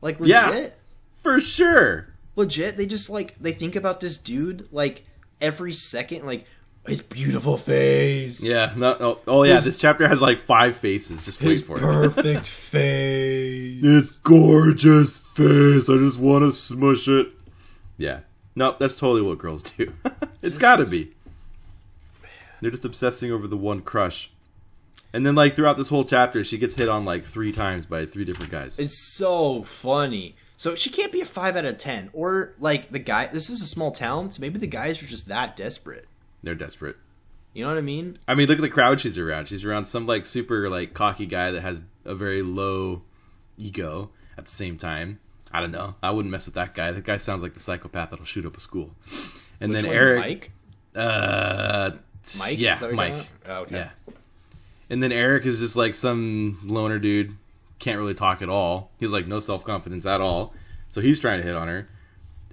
Like 0.00 0.20
legit? 0.20 0.34
Yeah. 0.34 0.48
legit? 0.48 0.78
For 1.22 1.40
sure. 1.40 2.11
Legit? 2.36 2.76
They 2.76 2.86
just 2.86 3.10
like 3.10 3.36
they 3.38 3.52
think 3.52 3.76
about 3.76 4.00
this 4.00 4.18
dude 4.18 4.68
like 4.72 5.04
every 5.40 5.72
second, 5.72 6.24
like 6.26 6.46
his 6.86 7.00
beautiful 7.02 7.56
face. 7.56 8.42
Yeah. 8.42 8.72
No. 8.76 8.96
no 8.98 9.18
oh 9.26 9.42
yeah. 9.44 9.54
His- 9.56 9.64
this 9.64 9.76
chapter 9.78 10.08
has 10.08 10.20
like 10.22 10.40
five 10.40 10.76
faces. 10.76 11.24
Just 11.24 11.40
wait 11.40 11.50
His 11.50 11.62
for 11.62 11.76
it. 11.76 11.80
perfect 11.80 12.46
face. 12.48 13.80
It's 13.84 14.16
gorgeous 14.18 15.16
face. 15.18 15.88
I 15.88 15.96
just 15.98 16.18
want 16.18 16.42
to 16.44 16.52
smush 16.52 17.08
it. 17.08 17.32
Yeah. 17.98 18.20
No, 18.54 18.76
that's 18.78 18.98
totally 18.98 19.22
what 19.22 19.38
girls 19.38 19.62
do. 19.62 19.92
it's 20.42 20.58
got 20.58 20.76
to 20.76 20.86
be. 20.86 21.12
They're 22.60 22.70
just 22.70 22.84
obsessing 22.84 23.32
over 23.32 23.46
the 23.46 23.56
one 23.56 23.80
crush. 23.80 24.30
And 25.14 25.26
then, 25.26 25.34
like, 25.34 25.56
throughout 25.56 25.76
this 25.76 25.88
whole 25.88 26.04
chapter, 26.04 26.42
she 26.44 26.58
gets 26.58 26.74
hit 26.74 26.88
on, 26.88 27.04
like, 27.04 27.24
three 27.24 27.50
times 27.52 27.86
by 27.86 28.06
three 28.06 28.24
different 28.24 28.50
guys. 28.52 28.78
It's 28.78 28.96
so 28.98 29.62
funny. 29.62 30.36
So 30.56 30.74
she 30.74 30.90
can't 30.90 31.12
be 31.12 31.20
a 31.20 31.24
five 31.24 31.56
out 31.56 31.64
of 31.64 31.78
ten. 31.78 32.10
Or 32.12 32.54
like 32.58 32.90
the 32.90 32.98
guy 32.98 33.26
this 33.26 33.50
is 33.50 33.60
a 33.60 33.66
small 33.66 33.90
town, 33.90 34.30
so 34.30 34.40
maybe 34.40 34.58
the 34.58 34.66
guys 34.66 35.02
are 35.02 35.06
just 35.06 35.28
that 35.28 35.56
desperate. 35.56 36.06
They're 36.42 36.54
desperate. 36.54 36.96
You 37.54 37.64
know 37.64 37.70
what 37.70 37.78
I 37.78 37.82
mean? 37.82 38.18
I 38.26 38.34
mean, 38.34 38.48
look 38.48 38.58
at 38.58 38.62
the 38.62 38.70
crowd 38.70 39.00
she's 39.00 39.18
around. 39.18 39.46
She's 39.46 39.62
around 39.64 39.84
some, 39.84 40.06
like, 40.06 40.24
super, 40.24 40.70
like, 40.70 40.94
cocky 40.94 41.26
guy 41.26 41.50
that 41.50 41.60
has 41.60 41.80
a 42.04 42.14
very 42.14 42.40
low 42.40 43.02
ego 43.58 44.08
at 44.38 44.46
the 44.46 44.50
same 44.50 44.78
time. 44.78 45.20
I 45.52 45.60
don't 45.60 45.70
know. 45.70 45.96
I 46.02 46.12
wouldn't 46.12 46.32
mess 46.32 46.46
with 46.46 46.54
that 46.54 46.74
guy. 46.74 46.92
That 46.92 47.04
guy 47.04 47.18
sounds 47.18 47.42
like 47.42 47.52
the 47.52 47.60
psychopath 47.60 48.08
that'll 48.08 48.24
shoot 48.24 48.46
up 48.46 48.56
a 48.56 48.60
school. 48.60 48.94
And 49.60 49.70
Which 49.70 49.82
then 49.82 49.88
one, 49.88 49.96
Eric. 49.96 50.20
Mike? 50.20 50.50
Uh, 50.96 51.90
Mike? 52.38 52.58
Yeah, 52.58 52.74
Is 52.74 52.80
that 52.80 52.86
what 52.86 53.08
you're 53.08 53.16
Mike. 53.16 53.28
Oh, 53.46 53.54
okay. 53.62 53.76
Yeah. 53.76 53.90
And 54.88 55.02
then 55.02 55.12
Eric 55.12 55.44
is 55.44 55.60
just 55.60 55.76
like 55.76 55.94
some 55.94 56.58
loner 56.64 56.98
dude, 56.98 57.36
can't 57.82 57.98
really 57.98 58.14
talk 58.14 58.40
at 58.42 58.48
all. 58.48 58.90
He's 58.98 59.10
like 59.10 59.26
no 59.26 59.40
self 59.40 59.64
confidence 59.64 60.06
at 60.06 60.20
all. 60.20 60.54
So 60.90 61.00
he's 61.00 61.18
trying 61.20 61.40
to 61.40 61.46
hit 61.46 61.56
on 61.56 61.68
her. 61.68 61.88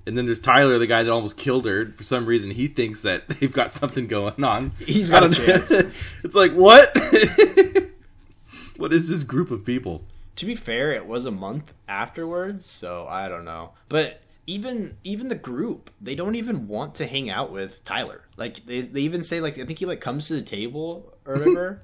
And 0.05 0.17
then 0.17 0.25
there's 0.25 0.39
Tyler, 0.39 0.79
the 0.79 0.87
guy 0.87 1.03
that 1.03 1.11
almost 1.11 1.37
killed 1.37 1.65
her. 1.65 1.87
For 1.95 2.03
some 2.03 2.25
reason, 2.25 2.51
he 2.51 2.67
thinks 2.67 3.03
that 3.03 3.27
they've 3.39 3.53
got 3.53 3.71
something 3.71 4.07
going 4.07 4.43
on. 4.43 4.71
He's 4.79 5.09
got 5.09 5.23
a 5.23 5.29
chance. 5.33 5.71
it's 5.71 6.35
like 6.35 6.51
what? 6.53 6.95
what 8.77 8.91
is 8.91 9.09
this 9.09 9.23
group 9.23 9.51
of 9.51 9.65
people? 9.65 10.03
To 10.37 10.45
be 10.45 10.55
fair, 10.55 10.91
it 10.93 11.05
was 11.05 11.25
a 11.25 11.31
month 11.31 11.73
afterwards, 11.87 12.65
so 12.65 13.05
I 13.09 13.27
don't 13.29 13.45
know. 13.45 13.71
But 13.89 14.21
even 14.47 14.97
even 15.03 15.27
the 15.27 15.35
group, 15.35 15.91
they 16.01 16.15
don't 16.15 16.35
even 16.35 16.67
want 16.67 16.95
to 16.95 17.05
hang 17.05 17.29
out 17.29 17.51
with 17.51 17.83
Tyler. 17.83 18.23
Like 18.37 18.65
they 18.65 18.81
they 18.81 19.01
even 19.01 19.21
say 19.21 19.41
like 19.41 19.59
I 19.59 19.65
think 19.65 19.79
he 19.79 19.85
like 19.85 20.01
comes 20.01 20.27
to 20.29 20.33
the 20.35 20.41
table 20.41 21.13
or 21.25 21.35
whatever, 21.35 21.81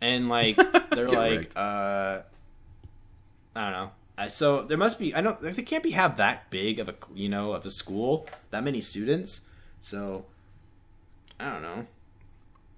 and 0.00 0.28
like 0.28 0.56
they're 0.90 1.08
like 1.08 1.38
wrecked. 1.40 1.56
uh, 1.56 2.20
I 3.58 3.64
don't 3.64 3.72
know. 3.72 3.90
I, 4.16 4.28
so 4.28 4.62
there 4.62 4.78
must 4.78 4.98
be 4.98 5.12
I 5.14 5.20
don't 5.20 5.40
they 5.40 5.52
can't 5.62 5.82
be 5.82 5.90
have 5.90 6.16
that 6.16 6.48
big 6.48 6.78
of 6.78 6.88
a 6.88 6.94
you 7.12 7.28
know 7.28 7.52
of 7.52 7.66
a 7.66 7.70
school 7.70 8.28
that 8.50 8.62
many 8.62 8.80
students. 8.80 9.42
So 9.80 10.26
I 11.40 11.52
don't 11.52 11.62
know. 11.62 11.86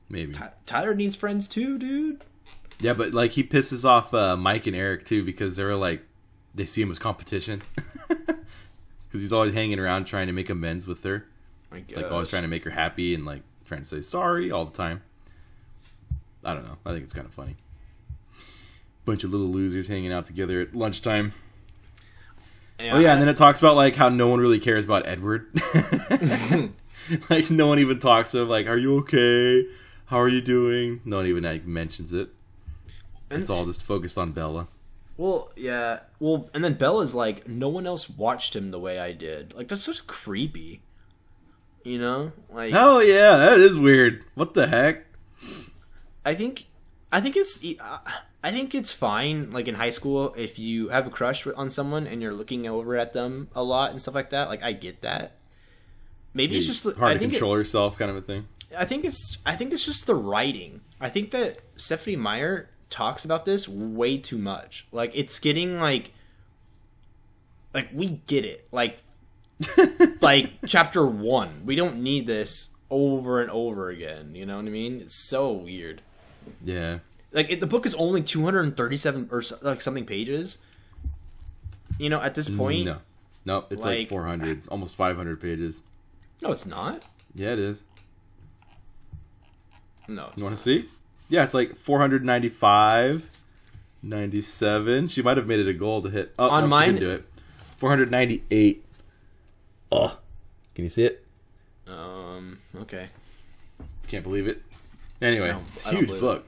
Maybe. 0.08 0.32
Ty- 0.32 0.52
Tyler 0.64 0.94
needs 0.94 1.14
friends 1.14 1.46
too, 1.46 1.78
dude. 1.78 2.24
Yeah, 2.80 2.94
but 2.94 3.12
like 3.12 3.32
he 3.32 3.44
pisses 3.44 3.84
off 3.84 4.14
uh, 4.14 4.36
Mike 4.36 4.66
and 4.66 4.74
Eric 4.74 5.04
too 5.04 5.22
because 5.22 5.56
they're 5.56 5.76
like 5.76 6.02
they 6.54 6.64
see 6.64 6.80
him 6.80 6.90
as 6.90 6.98
competition. 6.98 7.62
Because 9.10 9.22
he's 9.22 9.32
always 9.32 9.52
hanging 9.52 9.80
around 9.80 10.04
trying 10.04 10.28
to 10.28 10.32
make 10.32 10.48
amends 10.48 10.86
with 10.86 11.02
her. 11.02 11.26
Like 11.72 12.12
always 12.12 12.28
trying 12.28 12.42
to 12.42 12.48
make 12.48 12.62
her 12.62 12.70
happy 12.70 13.12
and 13.12 13.24
like 13.26 13.42
trying 13.64 13.80
to 13.80 13.84
say 13.84 14.02
sorry 14.02 14.52
all 14.52 14.64
the 14.64 14.70
time. 14.76 15.02
I 16.44 16.54
don't 16.54 16.64
know. 16.64 16.76
I 16.86 16.92
think 16.92 17.02
it's 17.02 17.12
kind 17.12 17.26
of 17.26 17.34
funny. 17.34 17.56
Bunch 19.10 19.24
of 19.24 19.32
little 19.32 19.48
losers 19.48 19.88
hanging 19.88 20.12
out 20.12 20.24
together 20.24 20.60
at 20.60 20.72
lunchtime. 20.72 21.32
Oh 22.78 23.00
yeah, 23.00 23.12
and 23.12 23.20
then 23.20 23.28
it 23.28 23.36
talks 23.36 23.58
about 23.58 23.74
like 23.74 23.96
how 23.96 24.08
no 24.08 24.28
one 24.28 24.38
really 24.38 24.60
cares 24.60 24.84
about 24.84 25.04
Edward. 25.04 25.48
like 27.28 27.50
no 27.50 27.66
one 27.66 27.80
even 27.80 27.98
talks 27.98 28.30
to 28.30 28.38
him. 28.38 28.48
Like, 28.48 28.68
are 28.68 28.76
you 28.76 28.98
okay? 28.98 29.66
How 30.06 30.18
are 30.20 30.28
you 30.28 30.40
doing? 30.40 31.00
No 31.04 31.16
one 31.16 31.26
even 31.26 31.42
like 31.42 31.66
mentions 31.66 32.12
it. 32.12 32.28
It's 33.32 33.50
all 33.50 33.66
just 33.66 33.82
focused 33.82 34.16
on 34.16 34.30
Bella. 34.30 34.68
Well, 35.16 35.50
yeah. 35.56 35.98
Well, 36.20 36.48
and 36.54 36.62
then 36.62 36.74
Bella's 36.74 37.12
like, 37.12 37.48
no 37.48 37.68
one 37.68 37.88
else 37.88 38.08
watched 38.08 38.54
him 38.54 38.70
the 38.70 38.78
way 38.78 39.00
I 39.00 39.10
did. 39.10 39.54
Like, 39.56 39.66
that's 39.66 39.82
such 39.82 40.06
creepy. 40.06 40.82
You 41.82 41.98
know, 41.98 42.30
like 42.48 42.72
Oh 42.76 43.00
yeah, 43.00 43.38
that 43.38 43.58
is 43.58 43.76
weird. 43.76 44.22
What 44.36 44.54
the 44.54 44.68
heck? 44.68 45.04
I 46.24 46.36
think, 46.36 46.66
I 47.10 47.20
think 47.20 47.36
it's, 47.36 47.60
uh, 47.80 47.98
I 48.42 48.50
think 48.52 48.74
it's 48.74 48.92
fine. 48.92 49.52
Like 49.52 49.68
in 49.68 49.74
high 49.74 49.90
school, 49.90 50.32
if 50.36 50.58
you 50.58 50.88
have 50.88 51.06
a 51.06 51.10
crush 51.10 51.46
on 51.46 51.68
someone 51.70 52.06
and 52.06 52.22
you're 52.22 52.32
looking 52.34 52.66
over 52.66 52.96
at 52.96 53.12
them 53.12 53.48
a 53.54 53.62
lot 53.62 53.90
and 53.90 54.00
stuff 54.00 54.14
like 54.14 54.30
that, 54.30 54.48
like 54.48 54.62
I 54.62 54.72
get 54.72 55.02
that. 55.02 55.36
Maybe 56.32 56.56
it's 56.56 56.66
just 56.66 56.84
hard 56.84 56.96
I 57.02 57.12
to 57.14 57.18
think 57.18 57.32
it- 57.32 57.36
control 57.36 57.56
yourself, 57.56 57.98
kind 57.98 58.10
of 58.10 58.16
a 58.16 58.22
thing. 58.22 58.46
I 58.78 58.84
think 58.84 59.04
it's 59.04 59.36
I 59.44 59.56
think 59.56 59.72
it's 59.72 59.84
just 59.84 60.06
the 60.06 60.14
writing. 60.14 60.80
I 61.00 61.08
think 61.08 61.32
that 61.32 61.58
Stephenie 61.76 62.16
Meyer 62.16 62.70
talks 62.88 63.24
about 63.24 63.44
this 63.44 63.68
way 63.68 64.16
too 64.16 64.38
much. 64.38 64.86
Like 64.92 65.10
it's 65.14 65.38
getting 65.38 65.80
like 65.80 66.12
like 67.74 67.88
we 67.92 68.20
get 68.26 68.44
it. 68.44 68.68
Like 68.72 69.02
like 70.20 70.52
chapter 70.66 71.04
1. 71.06 71.62
We 71.66 71.74
don't 71.76 72.02
need 72.02 72.26
this 72.26 72.70
over 72.90 73.40
and 73.40 73.50
over 73.50 73.90
again, 73.90 74.34
you 74.34 74.46
know 74.46 74.56
what 74.56 74.64
I 74.66 74.70
mean? 74.70 75.00
It's 75.00 75.14
so 75.14 75.52
weird. 75.52 76.00
Yeah. 76.64 76.98
Like 77.32 77.50
it, 77.50 77.60
the 77.60 77.66
book 77.66 77.86
is 77.86 77.94
only 77.94 78.22
237 78.22 79.28
or 79.30 79.42
so- 79.42 79.58
like 79.62 79.80
something 79.80 80.04
pages. 80.04 80.58
You 81.98 82.08
know, 82.08 82.20
at 82.20 82.34
this 82.34 82.48
point, 82.48 82.86
No. 82.86 82.98
Nope, 83.44 83.68
it's 83.72 83.84
like, 83.84 83.98
Like- 84.00 84.08
400, 84.08 84.62
almost 84.68 84.96
500 84.96 85.40
pages. 85.40 85.82
No, 86.42 86.50
it's 86.50 86.66
not. 86.66 87.02
Yeah, 87.34 87.52
it 87.52 87.58
is. 87.58 87.84
No, 90.08 90.30
You 90.36 90.42
want 90.44 90.56
to 90.56 90.62
see? 90.62 90.88
Yeah, 91.28 91.44
it's 91.44 91.54
like 91.54 91.76
495, 91.76 93.28
97. 94.02 95.08
She 95.08 95.22
might 95.22 95.36
have 95.36 95.46
made 95.46 95.60
it 95.60 95.68
a 95.68 95.72
goal 95.72 96.02
to 96.02 96.10
hit. 96.10 96.34
Oh, 96.38 96.48
On 96.50 96.64
no, 96.64 96.68
mine- 96.68 96.96
do 96.96 97.10
it. 97.10 97.24
498. 97.76 98.84
Oh, 99.92 100.18
can 100.74 100.84
you 100.84 100.88
see 100.90 101.04
it? 101.04 101.24
Um. 101.86 102.58
Okay. 102.76 103.08
Can't 104.08 104.24
believe 104.24 104.46
it. 104.48 104.62
Anyway, 105.22 105.48
No, 105.50 105.60
it's 105.74 105.86
a 105.86 105.90
huge 105.90 106.08
book. 106.20 106.46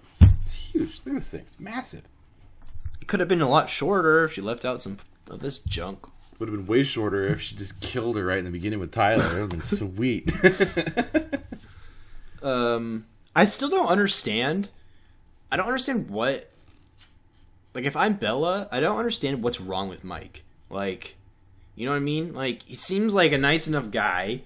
It's 0.53 0.61
huge. 0.67 1.01
Look 1.07 1.15
at 1.15 1.21
this 1.21 1.31
thing. 1.31 1.41
It's 1.47 1.59
massive. 1.59 2.03
It 3.01 3.07
could 3.09 3.21
have 3.21 3.29
been 3.29 3.41
a 3.41 3.49
lot 3.49 3.71
shorter 3.71 4.25
if 4.25 4.35
she 4.35 4.41
left 4.43 4.65
out 4.65 4.83
some 4.83 4.99
of 5.31 5.41
this 5.41 5.59
junk. 5.59 6.07
Would 6.39 6.49
have 6.49 6.57
been 6.57 6.67
way 6.67 6.83
shorter 6.83 7.27
if 7.27 7.41
she 7.41 7.57
just 7.57 7.81
killed 7.81 8.17
her 8.17 8.25
right 8.25 8.39
in 8.39 8.45
the 8.45 8.51
beginning 8.51 8.79
with 8.79 8.91
Tyler. 8.91 9.25
It 9.25 9.33
would 9.33 9.41
have 9.41 9.51
been 9.51 9.63
sweet. 9.63 10.31
Um. 12.43 13.07
I 13.37 13.45
still 13.45 13.69
don't 13.69 13.87
understand. 13.87 14.69
I 15.53 15.57
don't 15.57 15.69
understand 15.69 16.11
what. 16.11 16.51
Like, 17.73 17.85
if 17.85 17.95
I'm 17.97 18.15
Bella, 18.15 18.69
I 18.73 18.81
don't 18.81 18.99
understand 18.99 19.45
what's 19.45 19.61
wrong 19.61 19.89
with 19.89 20.03
Mike. 20.03 20.43
Like, 20.69 21.15
you 21.77 21.87
know 21.87 21.93
what 21.93 21.99
I 21.99 22.01
mean? 22.01 22.35
Like, 22.35 22.65
he 22.65 22.75
seems 22.75 23.15
like 23.15 23.31
a 23.31 23.39
nice 23.39 23.69
enough 23.69 23.93
guy. 23.93 24.43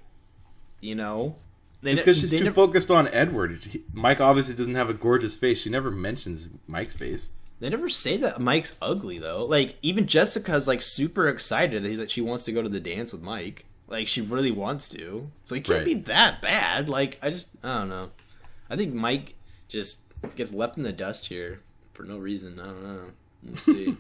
You 0.83 0.95
know. 0.95 1.37
They 1.83 1.93
it's 1.93 2.01
ne- 2.01 2.03
because 2.05 2.21
she's 2.21 2.31
too 2.31 2.45
never- 2.45 2.55
focused 2.55 2.91
on 2.91 3.09
Edward. 3.09 3.59
He- 3.71 3.85
Mike 3.93 4.21
obviously 4.21 4.55
doesn't 4.55 4.75
have 4.75 4.89
a 4.91 4.95
gorgeous 4.95 5.37
face. 5.37 5.61
She 5.61 5.71
never 5.71 5.91
mentions 5.91 6.51
Mike's 6.67 6.97
face. 6.97 7.31
They 7.61 7.69
never 7.71 7.89
say 7.89 8.17
that 8.19 8.41
Mike's 8.41 8.77
ugly 8.83 9.19
though. 9.19 9.45
Like 9.45 9.77
even 9.83 10.07
Jessica's 10.07 10.67
like 10.69 10.83
super 10.83 11.29
excited 11.29 11.85
that 11.99 12.11
she 12.11 12.21
wants 12.21 12.45
to 12.47 12.53
go 12.53 12.63
to 12.63 12.69
the 12.69 12.81
dance 12.81 13.13
with 13.13 13.23
Mike. 13.23 13.65
Like 13.89 14.09
she 14.09 14.21
really 14.21 14.51
wants 14.51 14.89
to. 14.91 15.31
So 15.45 15.55
he 15.55 15.61
can't 15.61 15.79
Right. 15.79 15.85
be 15.85 15.95
that 15.95 16.43
bad. 16.43 16.89
Like 16.89 17.19
I 17.23 17.31
just 17.31 17.49
I 17.63 17.79
don't 17.79 17.89
know. 17.89 18.11
I 18.69 18.77
think 18.77 18.93
Mike 18.95 19.35
just 19.69 20.01
gets 20.35 20.53
left 20.53 20.77
in 20.77 20.83
the 20.83 20.93
dust 20.93 21.27
here 21.27 21.61
for 21.95 22.03
no 22.03 22.19
reason. 22.19 22.59
I 22.61 22.65
don't 22.67 22.83
know. 22.83 23.01
We'll 23.45 23.57
see. 23.59 23.97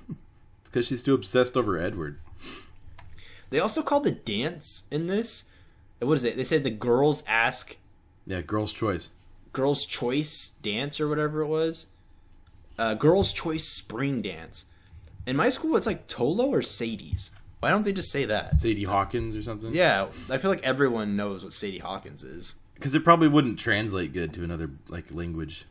It's 0.60 0.70
because 0.70 0.86
she's 0.86 1.02
too 1.02 1.14
obsessed 1.14 1.56
over 1.56 1.78
Edward. 1.78 2.18
they 3.50 3.58
also 3.60 3.82
call 3.82 4.00
the 4.00 4.10
dance 4.10 4.84
in 4.90 5.06
this. 5.06 5.44
What 6.00 6.14
is 6.14 6.24
it? 6.24 6.36
They 6.36 6.44
said 6.44 6.62
the 6.64 6.70
girls 6.70 7.24
ask 7.26 7.76
Yeah, 8.26 8.40
girl's 8.42 8.72
choice. 8.72 9.10
girls' 9.52 9.86
choice 9.86 10.50
dance 10.62 11.00
or 11.00 11.08
whatever 11.08 11.40
it 11.40 11.46
was. 11.48 11.86
Uh, 12.78 12.94
girls' 12.94 13.32
choice 13.32 13.66
spring 13.68 14.20
dance. 14.22 14.66
In 15.26 15.36
my 15.36 15.48
school, 15.48 15.76
it's 15.76 15.86
like 15.86 16.06
Tolo 16.08 16.48
or 16.48 16.60
Sadie's. 16.62 17.30
Why 17.60 17.70
don't 17.70 17.84
they 17.84 17.92
just 17.92 18.12
say 18.12 18.26
that? 18.26 18.54
Sadie 18.54 18.84
Hawkins 18.84 19.34
or 19.34 19.42
something. 19.42 19.72
Yeah, 19.74 20.08
I 20.30 20.36
feel 20.38 20.50
like 20.50 20.62
everyone 20.62 21.16
knows 21.16 21.42
what 21.42 21.54
Sadie 21.54 21.78
Hawkins 21.78 22.22
is. 22.22 22.54
because 22.74 22.94
it 22.94 23.02
probably 23.02 23.28
wouldn't 23.28 23.58
translate 23.58 24.12
good 24.12 24.34
to 24.34 24.44
another 24.44 24.70
like 24.88 25.06
language. 25.10 25.64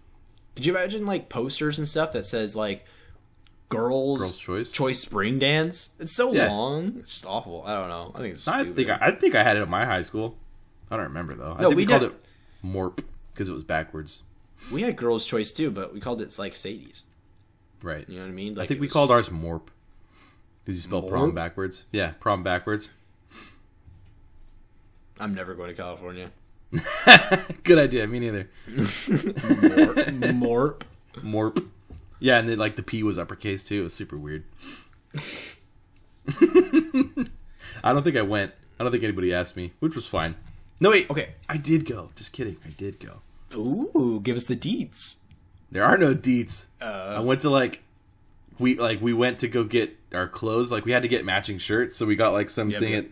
Could 0.55 0.65
you 0.65 0.75
imagine 0.75 1.05
like 1.05 1.29
posters 1.29 1.77
and 1.77 1.87
stuff 1.87 2.11
that 2.13 2.25
says 2.25 2.55
like 2.55 2.85
girls, 3.69 4.19
Girl's 4.19 4.37
choice. 4.37 4.71
choice 4.71 4.99
spring 4.99 5.39
dance? 5.39 5.91
It's 5.99 6.11
so 6.11 6.33
Yeah. 6.33 6.47
long. 6.49 6.97
It's 6.99 7.11
just 7.11 7.25
awful. 7.25 7.63
I 7.65 7.75
don't 7.75 7.89
know. 7.89 8.11
I 8.15 8.19
think 8.19 8.33
it's 8.35 8.47
I 8.47 8.63
think 8.65 8.89
I, 8.89 8.97
I 9.01 9.11
think 9.11 9.33
I 9.35 9.43
had 9.43 9.57
it 9.57 9.61
at 9.61 9.69
my 9.69 9.85
high 9.85 10.01
school. 10.03 10.37
I 10.91 10.95
don't 10.97 11.05
remember 11.05 11.35
though. 11.35 11.53
I 11.57 11.61
No, 11.61 11.69
think 11.69 11.77
we, 11.77 11.83
we 11.83 11.85
called 11.85 12.01
did- 12.01 12.11
it 12.11 12.25
Morp 12.65 13.03
because 13.33 13.49
it 13.49 13.53
was 13.53 13.63
backwards. 13.63 14.23
we 14.71 14.81
had 14.83 14.95
girls' 14.95 15.25
choice 15.25 15.51
too, 15.51 15.69
but 15.71 15.93
we 15.93 15.99
called 15.99 16.21
it 16.21 16.37
like 16.39 16.55
Sadie's. 16.55 17.03
Right. 17.81 18.07
You 18.09 18.15
know 18.17 18.23
what 18.23 18.29
I 18.29 18.33
mean? 18.33 18.55
Like 18.55 18.65
I 18.65 18.67
think 18.67 18.81
we 18.81 18.87
called 18.87 19.09
just- 19.09 19.31
ours 19.31 19.37
Morp. 19.37 19.67
Did 20.65 20.73
you 20.75 20.81
spell 20.81 21.01
prom 21.03 21.33
backwards? 21.35 21.85
Yeah, 21.91 22.11
prom 22.19 22.41
backwards. 22.43 22.89
I'm 25.19 25.33
never 25.35 25.53
going 25.55 25.69
to 25.69 25.75
California. 25.75 26.31
Good 27.63 27.77
idea. 27.77 28.07
Me 28.07 28.19
neither. 28.19 28.49
Morp. 28.67 30.81
Morp. 31.17 31.65
Yeah, 32.19 32.37
and 32.39 32.47
then 32.47 32.57
like 32.57 32.75
the 32.75 32.83
P 32.83 33.03
was 33.03 33.17
uppercase 33.17 33.63
too. 33.63 33.81
It 33.81 33.83
was 33.83 33.93
super 33.93 34.17
weird. 34.17 34.43
I 37.83 37.93
don't 37.93 38.03
think 38.03 38.15
I 38.17 38.21
went. 38.21 38.51
I 38.79 38.83
don't 38.83 38.91
think 38.91 39.03
anybody 39.03 39.33
asked 39.33 39.55
me, 39.55 39.73
which 39.79 39.95
was 39.95 40.07
fine. 40.07 40.35
No 40.79 40.89
wait, 40.89 41.09
Okay. 41.09 41.29
I 41.47 41.57
did 41.57 41.85
go. 41.85 42.09
Just 42.15 42.33
kidding. 42.33 42.57
I 42.65 42.69
did 42.69 42.99
go. 42.99 43.21
Ooh, 43.55 44.19
give 44.23 44.35
us 44.35 44.45
the 44.45 44.55
deets. 44.55 45.17
There 45.71 45.83
are 45.83 45.97
no 45.97 46.13
deets. 46.13 46.67
Uh, 46.81 47.15
I 47.17 47.19
went 47.21 47.41
to 47.41 47.49
like 47.49 47.81
we 48.59 48.75
like 48.77 49.01
we 49.01 49.13
went 49.13 49.39
to 49.39 49.47
go 49.47 49.63
get 49.63 49.95
our 50.13 50.27
clothes. 50.27 50.71
Like 50.71 50.85
we 50.85 50.91
had 50.91 51.03
to 51.03 51.07
get 51.07 51.23
matching 51.25 51.57
shirts, 51.57 51.95
so 51.95 52.05
we 52.05 52.15
got 52.15 52.33
like 52.33 52.49
something 52.49 52.81
Yep, 52.81 52.91
yep. 52.91 53.05
at 53.05 53.11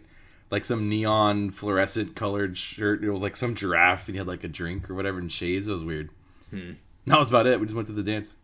like 0.50 0.66
some 0.66 0.90
neon 0.90 1.52
fluorescent 1.52 2.16
colored 2.16 2.58
shirt. 2.58 3.04
It 3.04 3.10
was 3.10 3.22
like 3.22 3.36
some 3.36 3.56
giraffe, 3.56 4.08
and 4.08 4.16
he 4.16 4.18
had 4.18 4.28
like 4.28 4.44
a 4.44 4.48
drink 4.48 4.90
or 4.90 4.96
whatever 4.96 5.20
in 5.20 5.30
shades. 5.30 5.68
It 5.68 5.74
was 5.74 5.84
weird. 5.84 6.10
Hmm. 6.50 6.74
That 7.08 7.20
was 7.20 7.30
about 7.30 7.48
it. 7.48 7.60
We 7.60 7.66
just 7.66 7.76
went 7.76 7.88
to 7.88 7.94
the 7.94 8.04
dance. 8.04 8.36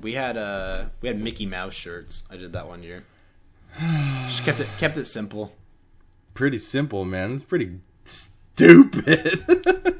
We 0.00 0.14
had 0.14 0.36
uh 0.36 0.86
we 1.00 1.08
had 1.08 1.20
Mickey 1.20 1.46
Mouse 1.46 1.74
shirts. 1.74 2.24
I 2.30 2.36
did 2.36 2.52
that 2.52 2.66
one 2.66 2.82
year. 2.82 3.04
Just 4.24 4.44
kept 4.44 4.60
it 4.60 4.68
kept 4.78 4.96
it 4.96 5.06
simple. 5.06 5.54
Pretty 6.34 6.58
simple, 6.58 7.04
man. 7.04 7.32
It's 7.34 7.42
pretty 7.42 7.78
stupid. 8.04 9.44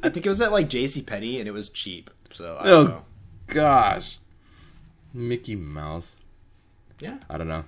I 0.02 0.08
think 0.08 0.24
it 0.26 0.28
was 0.28 0.40
at 0.40 0.52
like 0.52 0.68
J.C. 0.68 1.02
Penney 1.02 1.38
and 1.38 1.48
it 1.48 1.52
was 1.52 1.68
cheap. 1.68 2.10
So 2.30 2.56
I 2.60 2.70
Oh. 2.70 2.84
know. 2.84 3.04
Gosh, 3.48 4.18
Mickey 5.12 5.56
Mouse. 5.56 6.16
Yeah. 7.00 7.18
I 7.28 7.36
don't 7.38 7.48
know. 7.48 7.64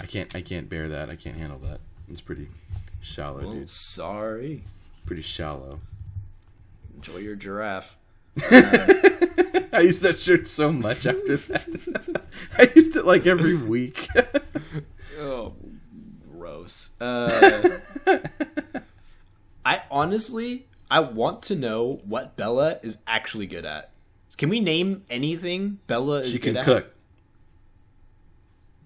I 0.00 0.06
can't. 0.06 0.34
I 0.34 0.40
can't 0.40 0.68
bear 0.70 0.88
that. 0.88 1.10
I 1.10 1.16
can't 1.16 1.36
handle 1.36 1.58
that. 1.60 1.80
It's 2.10 2.20
pretty 2.22 2.48
shallow, 3.00 3.42
Well, 3.42 3.52
dude. 3.52 3.70
sorry. 3.70 4.62
Pretty 5.04 5.20
shallow. 5.22 5.80
Enjoy 6.96 7.18
your 7.18 7.34
giraffe. 7.36 7.96
I 9.72 9.80
used 9.82 10.02
that 10.02 10.18
shirt 10.18 10.48
so 10.48 10.72
much 10.72 11.06
after 11.06 11.36
that. 11.36 12.22
I 12.58 12.70
used 12.74 12.96
it 12.96 13.04
like 13.04 13.26
every 13.26 13.56
week. 13.56 14.08
Oh, 15.20 15.54
gross. 16.30 16.90
Uh, 17.00 17.78
I 19.64 19.82
honestly, 19.90 20.66
I 20.88 21.00
want 21.00 21.42
to 21.44 21.56
know 21.56 22.00
what 22.04 22.36
Bella 22.36 22.78
is 22.84 22.98
actually 23.04 23.46
good 23.46 23.64
at. 23.64 23.90
Can 24.36 24.48
we 24.48 24.60
name 24.60 25.02
anything 25.10 25.80
Bella 25.88 26.20
is 26.20 26.30
she 26.30 26.38
good 26.38 26.50
can 26.54 26.56
at? 26.58 26.64
cook. 26.64 26.94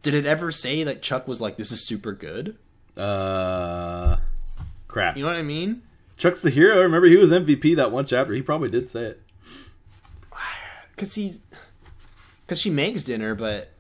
Did 0.01 0.15
it 0.15 0.25
ever 0.25 0.51
say 0.51 0.83
that 0.85 1.03
Chuck 1.03 1.29
was 1.29 1.39
like, 1.43 1.59
"This 1.59 1.71
is 1.71 1.87
super 1.87 2.13
good"? 2.13 2.57
Uh, 2.97 4.17
crap. 4.89 5.19
You 5.19 5.25
know 5.25 5.29
what 5.29 5.37
I 5.37 5.43
mean? 5.43 5.83
Chuck's 6.17 6.41
the 6.41 6.49
hero. 6.49 6.81
Remember, 6.81 7.09
he 7.09 7.17
was 7.19 7.31
MVP 7.31 7.77
that 7.77 7.93
one 7.93 8.07
chapter. 8.07 8.33
He 8.33 8.41
probably 8.41 8.71
did 8.71 8.89
say 8.89 9.03
it. 9.03 9.22
Because 10.93 11.15
he, 11.15 11.35
because 12.47 12.61
she 12.61 12.71
makes 12.71 13.03
dinner, 13.03 13.35
but 13.35 13.71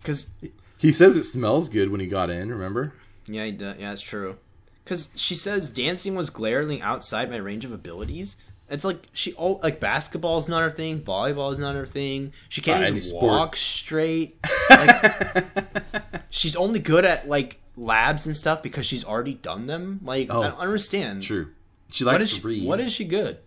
because 0.00 0.30
He 0.78 0.92
says 0.92 1.16
it 1.16 1.22
smells 1.24 1.68
good 1.68 1.90
when 1.90 2.00
he 2.00 2.06
got 2.06 2.30
in. 2.30 2.50
Remember? 2.50 2.92
Yeah, 3.26 3.44
he 3.46 3.52
does. 3.52 3.76
yeah, 3.78 3.92
it's 3.92 4.02
true. 4.02 4.36
Because 4.84 5.10
she 5.16 5.34
says 5.36 5.70
dancing 5.70 6.14
was 6.16 6.28
glaringly 6.30 6.82
outside 6.82 7.30
my 7.30 7.36
range 7.36 7.64
of 7.64 7.70
abilities. 7.72 8.36
It's 8.68 8.84
like 8.84 9.06
she 9.12 9.34
oh 9.38 9.60
like 9.62 9.78
basketball 9.80 10.38
is 10.38 10.48
not 10.48 10.62
her 10.62 10.70
thing, 10.70 11.00
volleyball 11.00 11.52
is 11.52 11.58
not 11.58 11.74
her 11.74 11.86
thing. 11.86 12.32
She 12.48 12.60
can't 12.60 12.82
Uh, 12.82 12.88
even 12.96 13.16
walk 13.20 13.54
straight. 13.56 14.38
Like, 14.70 16.22
she's 16.30 16.56
only 16.56 16.78
good 16.78 17.04
at 17.04 17.28
like 17.28 17.60
labs 17.76 18.26
and 18.26 18.34
stuff 18.34 18.62
because 18.62 18.86
she's 18.86 19.04
already 19.04 19.34
done 19.34 19.66
them. 19.66 20.00
Like 20.02 20.28
Oh, 20.30 20.40
I 20.42 20.48
don't 20.50 20.58
understand. 20.58 21.22
True. 21.22 21.48
She 21.90 22.04
likes 22.04 22.24
to 22.24 22.30
she, 22.30 22.40
read. 22.40 22.66
What 22.66 22.80
is 22.80 22.92
she 22.92 23.04
good? 23.04 23.38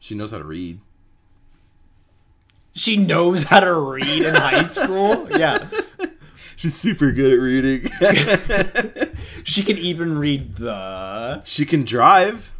She 0.00 0.14
knows 0.16 0.32
how 0.32 0.38
to 0.38 0.44
read. 0.44 0.80
She 2.78 2.96
knows 2.96 3.42
how 3.44 3.60
to 3.60 3.72
read 3.74 4.22
in 4.22 4.34
high 4.34 4.64
school. 4.68 5.28
Yeah, 5.36 5.68
She's 6.56 6.74
super 6.74 7.12
good 7.12 7.32
at 7.32 7.40
reading. 7.40 7.90
she 9.44 9.62
can 9.62 9.78
even 9.78 10.18
read 10.18 10.56
the. 10.56 11.42
she 11.44 11.64
can 11.66 11.84
drive. 11.84 12.50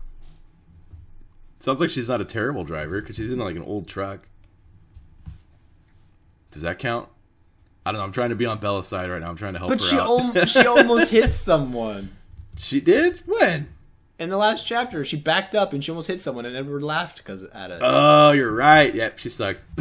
Sounds 1.61 1.81
like 1.81 1.91
she's 1.91 2.09
not 2.09 2.21
a 2.21 2.25
terrible 2.25 2.65
driver 2.65 3.01
because 3.01 3.17
she's 3.17 3.33
in 3.33 3.39
like 3.39 3.57
an 3.57 3.63
old 3.63 3.89
truck. 3.89 4.21
Does 6.51 6.63
that 6.63 6.79
count? 6.79 7.09
I 7.85 7.93
don't 7.93 7.99
know. 8.01 8.05
I'm 8.05 8.13
trying 8.13 8.31
to 8.31 8.37
be 8.37 8.47
on 8.47 8.59
Bella's 8.59 8.87
side 8.87 9.11
right 9.11 9.21
now. 9.21 9.29
I'm 9.31 9.37
trying 9.37 9.55
to 9.55 9.59
help 9.59 9.71
But 9.71 9.81
her 9.81 9.87
she 9.87 9.97
out. 9.99 10.37
al- 10.37 10.47
she 10.47 10.67
almost 10.67 11.11
hit 11.11 11.33
someone. 11.33 12.11
she 12.57 12.81
did 12.81 13.23
when? 13.27 13.69
In 14.19 14.31
the 14.31 14.37
last 14.37 14.67
chapter, 14.67 15.05
she 15.05 15.17
backed 15.17 15.55
up 15.55 15.73
and 15.73 15.83
she 15.85 15.91
almost 15.93 16.09
hit 16.09 16.21
someone, 16.21 16.45
and 16.45 16.57
Edward 16.57 16.83
laughed 16.83 17.19
because 17.19 17.45
at 17.45 17.71
it. 17.71 17.79
Oh, 17.83 18.33
you're 18.33 18.53
right. 18.53 18.93
Yep, 18.93 19.19
she 19.19 19.29
sucks. 19.31 19.65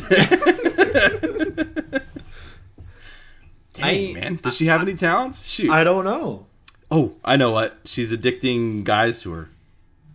Dang, 3.73 4.09
I- 4.11 4.13
man. 4.13 4.35
Does 4.41 4.55
she 4.57 4.67
have 4.67 4.81
any 4.81 4.93
talents? 4.95 5.45
Shoot. 5.45 5.71
I 5.71 5.83
don't 5.83 6.05
know. 6.05 6.45
oh, 6.91 7.15
I 7.23 7.35
know 7.35 7.51
what. 7.51 7.77
She's 7.85 8.11
addicting 8.13 8.83
guys 8.83 9.21
to 9.21 9.31
her. 9.31 9.49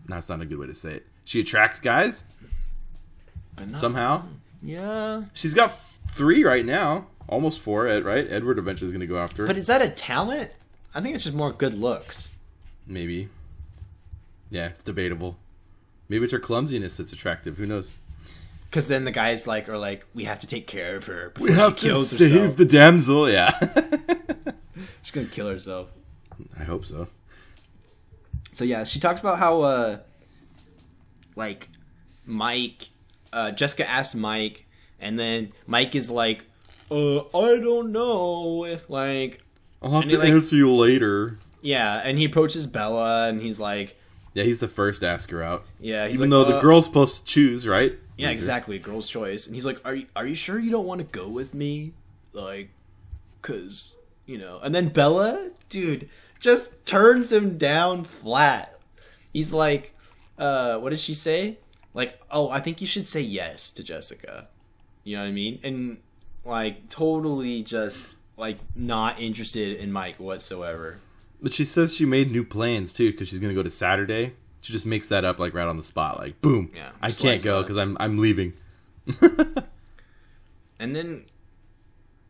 That's 0.07 0.29
not 0.29 0.41
a 0.41 0.45
good 0.47 0.59
way 0.59 0.67
to 0.67 0.75
say 0.75 0.95
it. 0.95 1.07
She 1.25 1.41
attracts 1.41 1.79
guys 1.81 2.25
not, 3.59 3.81
somehow. 3.81 4.25
Yeah. 4.63 5.25
She's 5.33 5.55
got 5.55 5.71
f- 5.71 6.01
three 6.11 6.45
right 6.45 6.65
now. 6.67 7.07
Almost 7.29 7.61
four, 7.61 7.85
right? 7.85 8.27
Edward 8.29 8.59
eventually 8.59 8.87
is 8.87 8.93
going 8.93 9.01
to 9.01 9.07
go 9.07 9.19
after 9.19 9.43
her. 9.43 9.47
But 9.47 9.57
is 9.57 9.69
that 9.69 9.81
a 9.81 9.89
talent? 9.89 10.51
I 10.95 11.01
think 11.01 11.15
it's 11.15 11.25
just 11.25 11.37
more 11.37 11.53
good 11.53 11.75
looks. 11.75 12.31
Maybe. 12.87 13.29
Yeah, 14.53 14.67
it's 14.69 14.85
debatable. 14.85 15.39
Maybe 16.11 16.25
it's 16.25 16.33
her 16.33 16.39
clumsiness 16.39 16.99
that's 16.99 17.13
attractive. 17.15 17.57
Who 17.57 17.65
knows? 17.65 17.97
Because 18.69 18.87
then 18.87 19.05
the 19.05 19.11
guys 19.11 19.47
like 19.47 19.67
are 19.69 19.79
like, 19.79 20.05
we 20.15 20.25
have 20.25 20.41
to 20.41 20.47
take 20.47 20.67
care 20.67 20.95
of 20.97 21.07
her. 21.07 21.31
Before 21.31 21.71
she 21.71 21.89
kills 21.89 22.11
save 22.11 22.33
herself. 22.33 22.57
the 22.57 22.65
damsel. 22.67 23.31
Yeah. 23.31 23.51
She's 25.03 25.11
gonna 25.11 25.27
kill 25.27 25.49
herself. 25.49 25.89
I 26.59 26.65
hope 26.65 26.85
so. 26.85 27.09
So 28.53 28.65
yeah, 28.65 28.85
she 28.85 29.01
talks 29.01 29.21
about 29.21 29.39
how 29.39 29.63
uh 29.63 29.99
like 31.35 31.69
Mike 32.27 32.91
uh 33.33 33.53
Jessica 33.53 33.89
asks 33.89 34.15
Mike 34.15 34.67
and 35.01 35.19
then 35.19 35.53
Mike 35.67 35.95
is 35.95 36.11
like, 36.11 36.45
uh, 36.91 37.21
I 37.21 37.59
don't 37.59 37.91
know. 37.91 38.79
Like 38.89 39.41
I'll 39.81 39.91
have 39.93 40.05
to 40.05 40.11
he, 40.11 40.17
like- 40.19 40.29
answer 40.29 40.57
you 40.57 40.71
later. 40.75 41.39
yeah, 41.63 42.03
and 42.05 42.19
he 42.19 42.27
approaches 42.27 42.67
Bella 42.67 43.29
and 43.29 43.41
he's 43.41 43.59
like 43.59 43.99
Yeah, 44.35 44.45
he's 44.45 44.61
the 44.61 44.69
first 44.69 45.01
to 45.01 45.09
ask 45.09 45.31
her 45.31 45.43
out. 45.43 45.65
Yeah, 45.81 46.07
he's 46.07 46.15
Even 46.17 46.31
like, 46.31 46.47
though 46.47 46.51
the 46.53 46.59
uh, 46.59 46.61
girl's 46.63 46.87
supposed 46.87 47.19
to 47.19 47.25
choose, 47.25 47.69
right? 47.69 47.93
Yeah, 48.17 48.29
Loser. 48.29 48.39
exactly, 48.39 48.79
girl's 48.79 49.09
choice. 49.09 49.47
And 49.47 49.55
he's 49.55 49.67
like, 49.67 49.81
"Are 49.85 49.95
you 49.95 50.07
are 50.17 50.27
you 50.27 50.35
sure 50.35 50.59
you 50.59 50.71
don't 50.71 50.87
want 50.87 51.01
to 51.01 51.07
go 51.07 51.29
with 51.29 51.55
me?" 51.55 51.93
Like 52.33 52.71
cuz 53.43 53.97
you 54.27 54.39
know. 54.39 54.59
And 54.63 54.75
then 54.75 54.89
Bella, 54.89 55.51
dude, 55.69 56.09
just 56.41 56.85
turns 56.87 57.33
him 57.33 57.59
down 57.59 58.05
flat. 58.05 58.79
He's 59.33 59.53
like, 59.53 59.95
uh 60.39 60.79
what 60.79 60.91
does 60.91 61.03
she 61.03 61.15
say? 61.15 61.59
Like, 61.95 62.19
"Oh, 62.31 62.49
I 62.49 62.61
think 62.61 62.81
you 62.81 62.87
should 62.87 63.07
say 63.09 63.21
yes 63.21 63.71
to 63.73 63.83
Jessica." 63.83 64.49
You 65.05 65.17
know 65.17 65.23
what 65.25 65.29
I 65.29 65.33
mean? 65.33 65.59
And 65.63 65.99
like 66.45 66.89
totally 66.89 67.63
just 67.63 68.01
like 68.37 68.59
not 68.75 69.21
interested 69.21 69.77
in 69.79 69.93
Mike 69.93 70.19
whatsoever. 70.19 70.99
But 71.43 71.53
she 71.53 71.65
says 71.65 71.95
she 71.95 72.05
made 72.07 72.31
new 72.31 72.45
plans 72.45 72.93
too 72.95 73.11
because 73.11 73.29
she's 73.29 73.41
gonna 73.41 73.53
go 73.55 73.63
to 73.65 73.71
Saturday. 73.71 74.35
She 74.61 74.73
just 74.73 74.87
makes 74.87 75.09
that 75.09 75.25
up 75.25 75.39
like 75.41 75.53
right 75.55 75.67
on 75.67 75.77
the 75.77 75.83
spot, 75.83 76.19
like 76.19 76.41
boom. 76.41 76.71
Yeah, 76.75 76.91
I 77.03 77.11
can't 77.11 77.43
go 77.43 77.63
because 77.63 77.77
I'm 77.77 77.97
I'm 78.01 78.19
leaving. 78.19 78.53
And 80.79 80.97
then, 80.97 81.27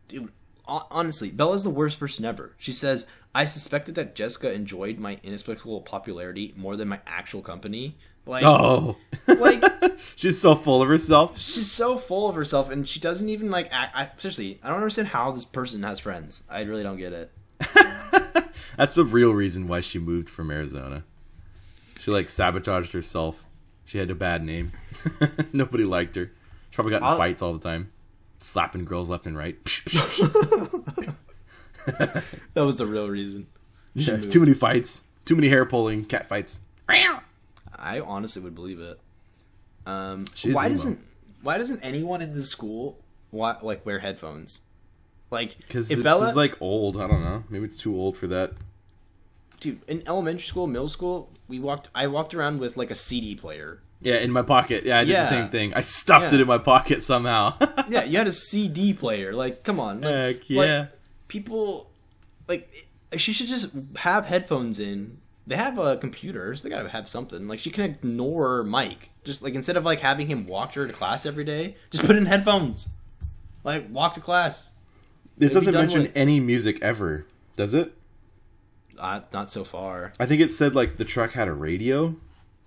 dude, 0.07 0.29
honestly, 0.67 1.31
Bella's 1.31 1.63
the 1.63 1.71
worst 1.71 1.99
person 1.99 2.23
ever. 2.23 2.53
She 2.59 2.71
says, 2.71 3.07
I 3.33 3.45
suspected 3.45 3.95
that 3.95 4.13
Jessica 4.13 4.53
enjoyed 4.53 4.99
my 4.99 5.17
inexplicable 5.23 5.81
popularity 5.81 6.53
more 6.55 6.75
than 6.75 6.87
my 6.87 6.99
actual 7.07 7.41
company. 7.41 7.97
Like, 8.27 8.43
Oh, 8.43 8.97
like 9.27 9.63
she's 10.15 10.39
so 10.39 10.53
full 10.53 10.83
of 10.83 10.87
herself. 10.87 11.39
she's 11.39 11.71
so 11.71 11.97
full 11.97 12.29
of 12.29 12.35
herself 12.35 12.69
and 12.69 12.87
she 12.87 12.99
doesn't 12.99 13.27
even, 13.27 13.49
like, 13.49 13.69
act. 13.71 13.95
I, 13.95 14.11
seriously, 14.17 14.59
I 14.61 14.67
don't 14.67 14.77
understand 14.77 15.07
how 15.07 15.31
this 15.31 15.45
person 15.45 15.81
has 15.81 15.99
friends. 15.99 16.43
I 16.47 16.61
really 16.61 16.83
don't 16.83 16.97
get 16.97 17.11
it. 17.11 17.31
That's 18.77 18.95
the 18.95 19.03
real 19.05 19.33
reason 19.33 19.67
why 19.67 19.81
she 19.81 19.99
moved 19.99 20.29
from 20.29 20.49
Arizona. 20.51 21.03
She 21.99 22.11
like 22.11 22.29
sabotaged 22.29 22.91
herself. 22.93 23.45
She 23.85 23.97
had 23.99 24.09
a 24.09 24.15
bad 24.15 24.43
name. 24.43 24.71
Nobody 25.53 25.83
liked 25.83 26.15
her. 26.15 26.25
She 26.69 26.75
probably 26.75 26.91
got 26.91 26.97
in 26.97 27.03
I'll- 27.03 27.17
fights 27.17 27.41
all 27.41 27.53
the 27.53 27.59
time, 27.59 27.91
slapping 28.39 28.85
girls 28.85 29.09
left 29.09 29.25
and 29.25 29.37
right. 29.37 29.57
That 31.85 32.23
was 32.65 32.77
the 32.77 32.85
real 32.85 33.09
reason. 33.09 33.47
Yeah, 33.93 34.17
too 34.17 34.39
many 34.39 34.53
fights. 34.53 35.03
Too 35.25 35.35
many 35.35 35.49
hair 35.49 35.65
pulling 35.65 36.05
cat 36.05 36.27
fights. 36.29 36.61
I 36.87 37.99
honestly 37.99 38.41
would 38.41 38.55
believe 38.55 38.79
it. 38.79 38.99
Um, 39.85 40.25
why 40.45 40.65
emo. 40.65 40.69
doesn't 40.69 40.99
why 41.41 41.57
doesn't 41.57 41.81
anyone 41.81 42.21
in 42.21 42.33
the 42.33 42.41
school 42.41 42.99
wa- 43.31 43.57
like 43.61 43.85
wear 43.85 43.99
headphones? 43.99 44.61
Like 45.33 45.57
Because 45.57 45.89
if 45.91 45.97
this 45.97 46.03
Bella, 46.03 46.27
is 46.29 46.35
like 46.37 46.55
old. 46.61 46.95
I 46.95 47.07
don't 47.07 47.23
know. 47.23 47.43
Maybe 47.49 47.65
it's 47.65 47.77
too 47.77 47.95
old 47.95 48.15
for 48.15 48.27
that. 48.27 48.53
dude, 49.59 49.79
in 49.87 50.03
elementary 50.07 50.45
school, 50.45 50.67
middle 50.67 50.87
school, 50.89 51.29
we 51.47 51.59
walked. 51.59 51.89
I 51.95 52.07
walked 52.07 52.33
around 52.33 52.59
with 52.59 52.77
like 52.77 52.91
a 52.91 52.95
CD 52.95 53.35
player. 53.35 53.79
Yeah, 54.01 54.15
in 54.17 54.31
my 54.31 54.41
pocket. 54.41 54.83
Yeah, 54.85 54.99
I 54.99 55.03
did 55.05 55.11
Yeah. 55.11 55.23
the 55.23 55.29
same 55.29 55.49
thing. 55.49 55.73
I 55.73 55.81
stuffed 55.81 56.25
Yeah. 56.31 56.35
it 56.35 56.41
in 56.41 56.47
my 56.47 56.57
pocket 56.57 57.03
somehow. 57.03 57.55
Yeah, 57.89 58.03
you 58.03 58.17
had 58.17 58.27
a 58.27 58.31
CD 58.33 58.93
player. 58.93 59.33
Like, 59.33 59.63
come 59.63 59.79
on, 59.79 60.01
like, 60.01 60.13
Heck 60.13 60.35
like, 60.49 60.67
yeah. 60.67 60.85
people, 61.29 61.89
like, 62.47 62.87
she 63.17 63.31
should 63.33 63.47
just 63.47 63.69
have 63.97 64.25
headphones 64.25 64.79
in. 64.79 65.17
They 65.47 65.55
have 65.57 65.77
uh, 65.79 65.95
computers. 65.97 66.61
They 66.61 66.69
gotta 66.69 66.89
have 66.89 67.07
something. 67.09 67.47
Like, 67.47 67.59
she 67.59 67.69
can 67.71 67.83
ignore 67.85 68.63
Mike. 68.63 69.09
Just 69.23 69.41
like 69.41 69.53
instead 69.55 69.77
of 69.77 69.85
like 69.85 70.01
having 70.01 70.27
him 70.27 70.45
walk 70.47 70.73
her 70.75 70.85
to 70.87 70.93
class 70.93 71.25
every 71.25 71.43
day, 71.45 71.75
just 71.91 72.05
put 72.05 72.15
in 72.17 72.25
headphones. 72.25 72.89
Like, 73.63 73.87
walk 73.89 74.13
to 74.15 74.19
class. 74.21 74.72
It 75.39 75.53
doesn't 75.53 75.73
mention 75.73 76.03
with. 76.03 76.11
any 76.15 76.39
music 76.39 76.81
ever, 76.81 77.25
does 77.55 77.73
it? 77.73 77.93
Uh, 78.97 79.21
not 79.31 79.49
so 79.49 79.63
far. 79.63 80.13
I 80.19 80.25
think 80.25 80.41
it 80.41 80.53
said 80.53 80.75
like 80.75 80.97
the 80.97 81.05
truck 81.05 81.33
had 81.33 81.47
a 81.47 81.53
radio, 81.53 82.15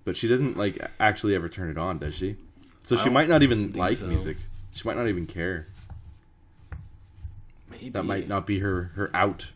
but 0.05 0.17
she 0.17 0.29
doesn't 0.29 0.57
like 0.57 0.79
actually 0.99 1.35
ever 1.35 1.49
turn 1.49 1.71
it 1.71 1.79
on, 1.79 1.99
does 1.99 2.15
she? 2.15 2.37
So 2.83 2.97
she 2.97 3.09
might 3.09 3.29
not 3.29 3.43
even 3.43 3.73
like 3.73 3.99
so. 3.99 4.07
music. 4.07 4.37
She 4.73 4.87
might 4.87 4.97
not 4.97 5.09
even 5.09 5.27
care. 5.27 5.67
Maybe 7.71 7.89
That 7.89 8.05
might 8.05 8.29
not 8.29 8.47
be 8.47 8.61
her 8.61 8.93
her 8.95 9.11
out. 9.15 9.47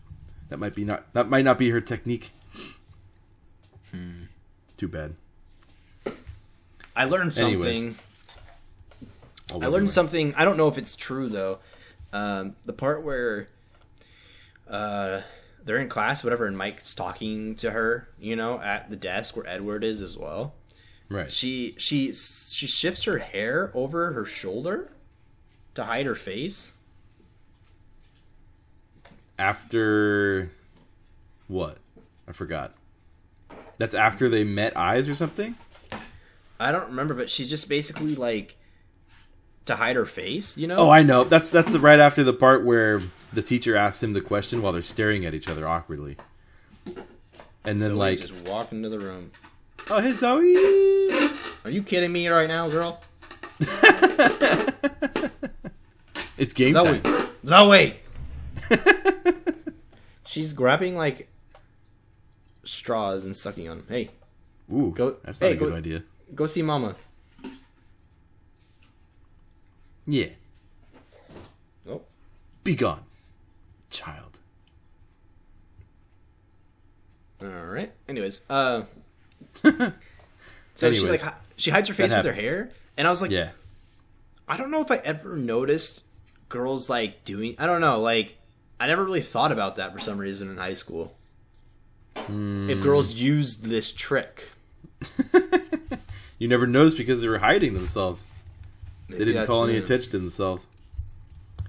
That 0.49 0.59
might 0.59 0.75
be 0.75 0.85
not 0.85 1.13
that 1.13 1.29
might 1.29 1.45
not 1.45 1.59
be 1.59 1.71
her 1.71 1.81
technique. 1.81 2.33
Hmm. 3.91 4.25
Too 4.77 4.89
bad. 4.89 5.15
I 6.97 7.05
learned 7.05 7.33
something. 7.33 7.63
Anyways. 7.63 7.99
I 9.53 9.67
learned 9.67 9.91
something. 9.91 10.35
I 10.37 10.45
don't 10.45 10.57
know 10.57 10.69
if 10.69 10.79
it's 10.79 10.97
true 10.97 11.29
though. 11.29 11.59
Um, 12.13 12.57
the 12.65 12.73
part 12.73 13.05
where 13.05 13.49
uh, 14.69 15.23
they're 15.65 15.79
in 15.79 15.89
class, 15.89 16.25
whatever, 16.25 16.47
and 16.47 16.57
Mike's 16.57 16.95
talking 16.95 17.55
to 17.57 17.71
her, 17.71 18.09
you 18.19 18.37
know, 18.37 18.61
at 18.61 18.91
the 18.91 18.97
desk 18.97 19.37
where 19.37 19.47
Edward 19.47 19.85
is 19.85 20.01
as 20.01 20.17
well. 20.17 20.55
Right. 21.09 21.31
She 21.31 21.75
she 21.77 22.13
she 22.13 22.67
shifts 22.67 23.05
her 23.05 23.19
hair 23.19 23.73
over 23.75 24.13
her 24.13 24.25
shoulder 24.25 24.93
to 25.75 25.85
hide 25.85 26.07
her 26.07 26.15
face. 26.15 26.73
After 29.39 30.51
what? 31.49 31.79
I 32.29 32.33
forgot. 32.33 32.75
That's 33.79 33.95
after 33.95 34.29
they 34.29 34.45
met 34.45 34.77
eyes 34.77 35.09
or 35.09 35.15
something? 35.15 35.57
I 36.61 36.71
don't 36.71 36.89
remember, 36.89 37.15
but 37.15 37.31
she's 37.31 37.49
just 37.49 37.69
basically 37.69 38.15
like 38.15 38.57
to 39.71 39.77
hide 39.77 39.97
her 39.97 40.05
face, 40.05 40.57
you 40.59 40.67
know? 40.67 40.77
Oh, 40.77 40.91
I 40.91 41.03
know. 41.03 41.25
That's 41.25 41.49
that's 41.51 41.73
the, 41.73 41.81
right 41.81 41.99
after 42.01 42.23
the 42.23 42.33
part 42.33 42.65
where 42.65 43.03
the 43.33 43.43
teacher 43.43 43.77
asks 43.77 44.03
him 44.03 44.13
the 44.13 44.21
question 44.21 44.61
while 44.63 44.73
they're 44.73 44.83
staring 44.83 45.25
at 45.25 45.33
each 45.35 45.49
other 45.49 45.67
awkwardly. 45.67 46.17
And 47.65 47.81
then 47.81 47.91
Zoe 47.91 47.93
like, 47.95 48.21
just 48.21 48.35
walk 48.49 48.73
into 48.73 48.89
the 48.89 48.99
room. 48.99 49.31
"Oh, 49.91 50.01
hey 50.01 50.13
Zoe." 50.13 50.55
Are 51.65 51.71
you 51.71 51.83
kidding 51.83 52.11
me 52.13 52.29
right 52.29 52.49
now, 52.49 52.69
girl? 52.69 53.01
It's 56.39 56.55
game 56.55 56.73
Zoe, 56.73 57.01
time. 57.01 57.29
Zoe. 57.47 58.01
She's 60.27 60.55
grabbing 60.55 60.97
like 60.97 61.29
straws 62.65 63.27
and 63.27 63.37
sucking 63.37 63.69
on 63.69 63.77
them. 63.79 63.87
Hey, 63.91 64.11
Ooh, 64.73 64.91
Go- 64.97 65.17
that's 65.23 65.41
not 65.43 65.49
hey, 65.49 65.53
a 65.53 65.57
good 65.57 65.69
go- 65.71 65.77
idea. 65.77 66.03
go 66.35 66.47
see 66.47 66.63
Mama. 66.63 66.97
Yeah. 70.13 70.27
Oh, 71.89 72.03
Be 72.65 72.75
gone, 72.75 73.03
child. 73.91 74.41
all 77.41 77.49
right. 77.49 77.93
Anyways, 78.09 78.43
uh, 78.51 78.83
so 80.75 80.93
she 80.93 81.09
like 81.09 81.21
hi- 81.23 81.35
she 81.57 81.71
hides 81.71 81.89
her 81.89 81.95
face 81.95 82.13
with 82.15 82.25
her 82.25 82.33
hair, 82.33 82.71
and 82.97 83.07
I 83.07 83.11
was 83.11 83.23
like, 83.23 83.31
Yeah. 83.31 83.51
I 84.49 84.57
don't 84.57 84.71
know 84.73 84.81
if 84.83 84.91
I 84.91 84.97
ever 84.97 85.37
noticed 85.37 86.03
girls 86.49 86.91
like 86.91 87.25
doing. 87.25 87.55
I 87.59 87.67
don't 87.67 87.81
know, 87.81 88.01
like 88.01 88.37
I 88.81 88.89
never 88.89 89.05
really 89.05 89.23
thought 89.23 89.53
about 89.53 89.77
that 89.77 89.93
for 89.93 90.01
some 90.01 90.19
reason 90.19 90.51
in 90.51 90.57
high 90.57 90.75
school. 90.75 91.15
Hmm. 92.17 92.69
If 92.69 92.83
girls 92.83 93.15
used 93.15 93.65
this 93.65 93.93
trick, 93.93 94.49
You 96.39 96.49
never 96.49 96.67
noticed 96.67 96.97
because 96.97 97.21
they 97.21 97.29
were 97.29 97.39
hiding 97.39 97.75
themselves. 97.75 98.25
They 99.11 99.25
didn't 99.25 99.47
call 99.47 99.65
any 99.65 99.77
attention 99.77 100.11
to 100.13 100.19
themselves. 100.19 100.67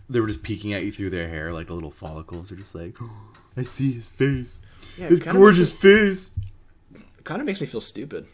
They 0.10 0.20
were 0.20 0.28
just 0.28 0.44
peeking 0.44 0.74
at 0.74 0.84
you 0.84 0.92
through 0.92 1.12
their 1.12 1.30
hair, 1.30 1.54
like 1.54 1.68
the 1.68 1.74
little 1.74 1.92
follicles. 1.92 2.50
They're 2.50 2.60
just 2.60 2.76
like, 2.76 2.96
oh, 3.02 3.12
I 3.58 3.64
see 3.64 3.94
his 3.94 4.10
face. 4.10 4.62
Yeah, 4.98 5.08
his 5.08 5.20
gorgeous 5.20 5.72
face. 5.72 6.32
It 6.94 7.24
kind 7.24 7.40
of 7.40 7.46
makes 7.46 7.62
me 7.62 7.68
feel 7.68 7.82
stupid. 7.82 8.28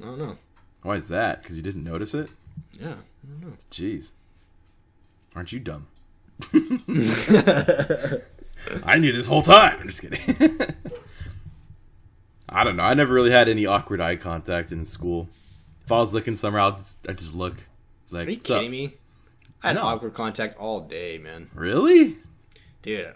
I 0.00 0.04
don't 0.04 0.18
know. 0.18 0.36
Why 0.82 0.94
is 0.94 1.08
that? 1.08 1.42
Because 1.42 1.56
you 1.56 1.62
didn't 1.62 1.84
notice 1.84 2.14
it? 2.14 2.30
Yeah, 2.72 2.94
I 2.94 3.26
don't 3.26 3.40
know. 3.40 3.56
Jeez. 3.70 4.10
Aren't 5.34 5.52
you 5.52 5.60
dumb? 5.60 5.86
I 8.84 8.98
knew 8.98 9.12
this 9.12 9.26
whole 9.26 9.42
time. 9.42 9.78
I'm 9.80 9.86
just 9.86 10.02
kidding. 10.02 10.20
I 12.48 12.64
don't 12.64 12.76
know. 12.76 12.82
I 12.82 12.94
never 12.94 13.12
really 13.12 13.30
had 13.30 13.48
any 13.48 13.66
awkward 13.66 14.00
eye 14.00 14.16
contact 14.16 14.72
in 14.72 14.86
school. 14.86 15.28
If 15.84 15.92
I 15.92 15.98
was 15.98 16.14
looking 16.14 16.34
somewhere, 16.34 16.70
just, 16.72 17.06
I 17.08 17.12
just 17.12 17.34
look. 17.34 17.64
Like, 18.10 18.26
Are 18.28 18.30
you 18.30 18.36
kidding 18.38 18.70
me? 18.70 18.94
I 19.62 19.68
had 19.68 19.76
No. 19.76 19.82
awkward 19.82 20.14
contact 20.14 20.56
all 20.58 20.80
day, 20.80 21.18
man. 21.18 21.50
Really? 21.54 22.16
Dude, 22.82 23.14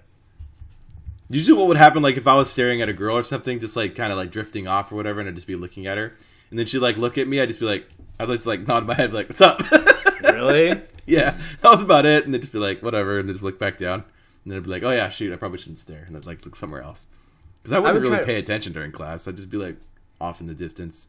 Usually, 1.30 1.56
what 1.56 1.66
would 1.68 1.78
happen, 1.78 2.02
like 2.02 2.16
if 2.18 2.26
I 2.26 2.34
was 2.34 2.50
staring 2.50 2.82
at 2.82 2.90
a 2.90 2.92
girl 2.92 3.16
or 3.16 3.22
something, 3.22 3.58
just 3.58 3.74
like 3.74 3.94
kind 3.94 4.12
of 4.12 4.18
like 4.18 4.30
drifting 4.30 4.66
off 4.68 4.92
or 4.92 4.96
whatever, 4.96 5.18
and 5.20 5.28
I'd 5.28 5.34
just 5.34 5.46
be 5.46 5.56
looking 5.56 5.86
at 5.86 5.96
her, 5.96 6.12
and 6.50 6.58
then 6.58 6.66
she'd 6.66 6.80
like 6.80 6.98
look 6.98 7.16
at 7.16 7.26
me, 7.26 7.40
I'd 7.40 7.48
just 7.48 7.60
be 7.60 7.64
like, 7.64 7.88
I'd 8.20 8.28
just 8.28 8.44
like 8.46 8.66
nod 8.66 8.86
my 8.86 8.92
head, 8.94 9.14
like, 9.14 9.28
"What's 9.28 9.40
up?" 9.40 9.62
Really? 10.22 10.80
yeah, 11.06 11.38
that 11.62 11.70
was 11.70 11.82
about 11.82 12.04
it, 12.06 12.24
and 12.26 12.34
then 12.34 12.40
just 12.42 12.52
be 12.52 12.58
like, 12.58 12.82
"Whatever," 12.82 13.18
and 13.18 13.28
then 13.28 13.34
just 13.34 13.44
look 13.44 13.58
back 13.58 13.78
down, 13.78 14.04
and 14.44 14.52
then 14.52 14.58
I'd 14.58 14.64
be 14.64 14.68
like, 14.70 14.82
"Oh 14.82 14.90
yeah, 14.90 15.08
shoot, 15.08 15.32
I 15.32 15.36
probably 15.36 15.56
shouldn't 15.58 15.78
stare," 15.78 16.04
and 16.06 16.14
I'd 16.16 16.26
like 16.26 16.44
look 16.44 16.54
somewhere 16.54 16.82
else 16.82 17.06
because 17.62 17.72
I 17.72 17.78
wouldn't 17.78 18.02
would 18.02 18.10
really 18.12 18.24
pay 18.26 18.36
attention 18.38 18.72
during 18.74 18.92
class. 18.92 19.26
I'd 19.26 19.36
just 19.36 19.48
be 19.48 19.56
like 19.56 19.76
off 20.20 20.40
in 20.42 20.48
the 20.48 20.54
distance, 20.54 21.08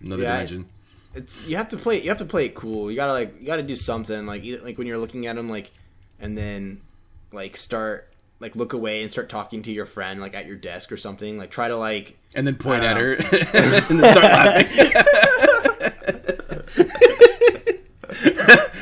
another 0.00 0.24
Yeah, 0.24 0.30
I- 0.34 0.36
dimension. 0.38 0.66
It's 1.14 1.46
you 1.46 1.56
have 1.56 1.68
to 1.70 1.76
play. 1.76 2.02
You 2.02 2.08
have 2.10 2.18
to 2.18 2.24
play 2.24 2.46
it 2.46 2.54
cool. 2.54 2.90
You 2.90 2.96
gotta 2.96 3.12
like 3.12 3.40
you 3.40 3.46
gotta 3.46 3.62
do 3.62 3.76
something 3.76 4.26
like 4.26 4.44
either, 4.44 4.62
like 4.62 4.78
when 4.78 4.86
you're 4.86 4.98
looking 4.98 5.26
at 5.26 5.36
them 5.36 5.48
like, 5.48 5.70
and 6.20 6.36
then 6.36 6.80
like 7.32 7.56
start 7.56 8.08
like 8.40 8.54
look 8.54 8.72
away 8.72 9.02
and 9.02 9.10
start 9.10 9.28
talking 9.28 9.62
to 9.62 9.72
your 9.72 9.86
friend 9.86 10.20
like 10.20 10.34
at 10.34 10.46
your 10.46 10.56
desk 10.56 10.92
or 10.92 10.96
something. 10.96 11.38
Like 11.38 11.50
try 11.50 11.68
to 11.68 11.76
like 11.76 12.18
and 12.34 12.46
then 12.46 12.56
point 12.56 12.84
at 12.84 12.94
don't 12.94 13.02
her 13.02 13.14
and 13.16 13.72
then 13.72 13.82
start 13.82 14.24
laughing. 14.24 14.92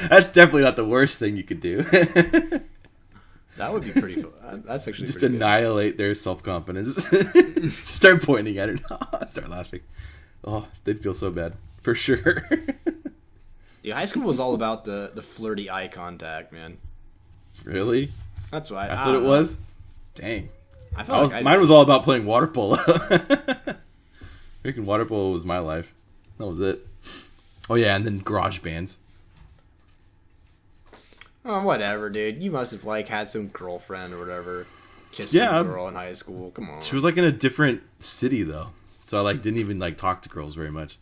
That's 0.08 0.32
definitely 0.32 0.62
not 0.62 0.76
the 0.76 0.86
worst 0.86 1.18
thing 1.18 1.36
you 1.36 1.42
could 1.42 1.60
do. 1.60 1.82
that 1.82 2.62
would 3.72 3.84
be 3.84 3.90
pretty. 3.92 4.22
fun. 4.22 4.32
Uh, 4.42 4.56
That's 4.64 4.86
actually 4.86 5.06
Just 5.06 5.18
pretty 5.18 5.34
good. 5.34 5.42
annihilate 5.42 5.98
their 5.98 6.14
self 6.14 6.42
confidence. 6.42 6.96
start 7.90 8.22
pointing 8.22 8.58
at 8.58 8.68
her. 8.68 8.78
start 9.28 9.48
laughing. 9.48 9.80
Oh, 10.44 10.66
they'd 10.84 11.00
feel 11.00 11.14
so 11.14 11.30
bad 11.30 11.54
for 11.86 11.94
sure. 11.94 12.42
Dude, 13.84 13.92
high 13.94 14.06
school 14.06 14.24
was 14.24 14.40
all 14.40 14.54
about 14.54 14.84
the 14.84 15.12
the 15.14 15.22
flirty 15.22 15.70
eye 15.70 15.86
contact, 15.86 16.52
man. 16.52 16.78
really? 17.64 18.10
That's 18.50 18.72
why. 18.72 18.88
That's 18.88 19.04
I 19.04 19.06
what 19.06 19.16
it 19.18 19.22
know. 19.22 19.28
was. 19.28 19.60
Dang. 20.16 20.48
I 20.96 21.04
I 21.08 21.20
was, 21.20 21.32
like 21.32 21.44
mine 21.44 21.60
was 21.60 21.70
all 21.70 21.82
about 21.82 22.02
playing 22.02 22.26
water 22.26 22.48
polo. 22.48 22.76
Freaking 24.64 24.84
water 24.84 25.04
polo 25.04 25.30
was 25.30 25.44
my 25.44 25.58
life. 25.58 25.94
That 26.38 26.46
was 26.46 26.58
it. 26.58 26.84
Oh 27.70 27.76
yeah, 27.76 27.94
and 27.94 28.04
then 28.04 28.18
garage 28.18 28.58
bands. 28.58 28.98
Oh, 31.44 31.62
whatever, 31.62 32.10
dude. 32.10 32.42
You 32.42 32.50
must 32.50 32.72
have 32.72 32.82
like 32.82 33.06
had 33.06 33.30
some 33.30 33.46
girlfriend 33.48 34.12
or 34.12 34.18
whatever. 34.18 34.66
Kissed 35.12 35.34
some 35.34 35.42
Yeah, 35.42 35.54
I'm- 35.54 35.66
girl 35.66 35.86
in 35.86 35.94
high 35.94 36.14
school. 36.14 36.50
Come 36.50 36.68
on. 36.68 36.80
She 36.82 36.96
was 36.96 37.04
like 37.04 37.16
in 37.16 37.22
a 37.24 37.30
different 37.30 37.82
city 38.00 38.42
though, 38.42 38.70
so 39.06 39.18
I 39.18 39.20
like 39.20 39.40
didn't 39.42 39.60
even 39.60 39.78
like 39.78 39.96
talk 39.98 40.22
to 40.22 40.28
girls 40.28 40.56
very 40.56 40.72
much. 40.72 40.98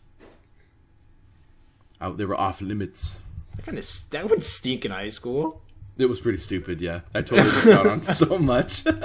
I, 2.01 2.09
they 2.09 2.25
were 2.25 2.39
off 2.39 2.61
limits. 2.61 3.21
That 3.55 3.65
kind 3.65 3.77
of 3.77 3.89
that 4.11 4.29
would 4.29 4.43
stink 4.43 4.85
in 4.85 4.91
high 4.91 5.09
school. 5.09 5.61
It 5.97 6.07
was 6.07 6.19
pretty 6.19 6.37
stupid. 6.37 6.81
Yeah, 6.81 7.01
I 7.13 7.21
totally 7.21 7.49
missed 7.49 7.67
out 7.67 7.87
on 7.87 8.03
so 8.03 8.37
much, 8.37 8.85
and 8.85 8.99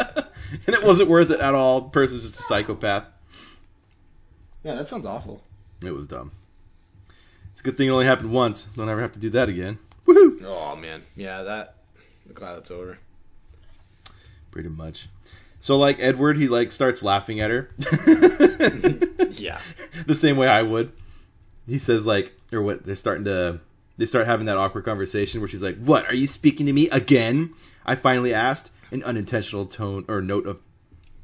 it 0.66 0.82
wasn't 0.82 1.09
worth 1.09 1.30
it 1.30 1.41
at 1.41 1.55
all. 1.55 1.82
The 1.82 1.91
person's 1.91 2.22
just 2.22 2.34
a 2.34 2.43
psychopath. 2.43 3.05
Yeah, 4.64 4.74
that 4.74 4.88
sounds 4.88 5.07
awful. 5.07 5.43
It 5.84 5.95
was 5.95 6.07
dumb. 6.07 6.32
It's 7.53 7.61
a 7.61 7.64
good 7.64 7.76
thing 7.78 7.88
it 7.88 7.93
only 7.93 8.07
happened 8.07 8.32
once. 8.32 8.64
Don't 8.64 8.88
ever 8.88 9.01
have 9.01 9.12
to 9.12 9.20
do 9.20 9.30
that 9.30 9.49
again. 9.49 9.78
Woohoo! 10.07 10.43
Oh 10.45 10.74
man, 10.76 11.03
yeah, 11.14 11.43
that. 11.45 11.76
I'm 12.26 12.34
glad 12.34 12.57
that's 12.57 12.70
over. 12.70 12.99
Pretty 14.51 14.68
much. 14.68 15.09
So 15.61 15.78
like 15.78 15.99
Edward, 16.01 16.38
he 16.38 16.49
like 16.49 16.72
starts 16.72 17.03
laughing 17.03 17.38
at 17.41 17.51
her. 17.51 17.70
Yeah. 19.32 19.59
the 20.07 20.14
same 20.14 20.36
way 20.36 20.49
I 20.49 20.62
would. 20.62 20.93
He 21.66 21.78
says 21.78 22.06
like, 22.06 22.32
or 22.52 22.62
what? 22.62 22.84
They're 22.84 22.94
starting 22.94 23.24
to. 23.24 23.61
They 23.96 24.06
start 24.06 24.26
having 24.26 24.46
that 24.46 24.56
awkward 24.56 24.84
conversation 24.84 25.40
where 25.40 25.48
she's 25.48 25.62
like, 25.62 25.78
"What? 25.78 26.06
Are 26.06 26.14
you 26.14 26.26
speaking 26.26 26.66
to 26.66 26.72
me 26.72 26.88
again?" 26.90 27.50
I 27.84 27.94
finally 27.94 28.32
asked, 28.32 28.72
an 28.90 29.02
unintentional 29.04 29.66
tone 29.66 30.04
or 30.08 30.20
note 30.20 30.46
of 30.46 30.61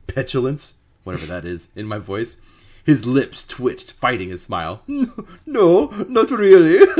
petulance, 0.06 0.74
whatever 1.04 1.26
that 1.26 1.44
is, 1.44 1.68
in 1.74 1.86
my 1.86 1.98
voice. 1.98 2.40
His 2.84 3.04
lips 3.04 3.44
twitched, 3.44 3.92
fighting 3.92 4.32
a 4.32 4.38
smile. 4.38 4.82
No, 5.46 5.86
not 6.08 6.30
really. 6.30 6.86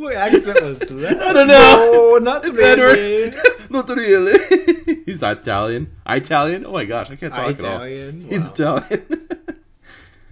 What 0.00 0.14
accent 0.14 0.62
was 0.62 0.78
that? 0.80 1.20
I 1.20 1.32
don't 1.34 1.46
know. 1.46 2.18
No, 2.18 2.18
not 2.18 2.42
It's 2.46 2.56
really. 2.56 3.34
not 3.68 3.86
really. 3.90 5.02
He's 5.04 5.22
Italian. 5.22 5.94
Italian? 6.08 6.64
Oh 6.64 6.72
my 6.72 6.86
gosh, 6.86 7.10
I 7.10 7.16
can't 7.16 7.30
talk 7.34 7.50
at 7.50 7.64
all. 7.64 7.82
Italian. 7.82 8.22
He's 8.22 8.48
Italian. 8.48 9.18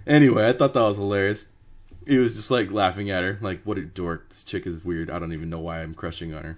Anyway, 0.09 0.49
I 0.49 0.51
thought 0.53 0.73
that 0.73 0.81
was 0.81 0.97
hilarious. 0.97 1.47
He 2.07 2.17
was 2.17 2.35
just 2.35 2.49
like 2.51 2.71
laughing 2.71 3.09
at 3.09 3.23
her, 3.23 3.37
like, 3.41 3.61
"What 3.63 3.77
a 3.77 3.81
dork! 3.83 4.29
This 4.29 4.43
chick 4.43 4.65
is 4.65 4.83
weird. 4.83 5.09
I 5.09 5.19
don't 5.19 5.31
even 5.33 5.49
know 5.49 5.59
why 5.59 5.81
I'm 5.81 5.93
crushing 5.93 6.33
on 6.33 6.43
her." 6.43 6.57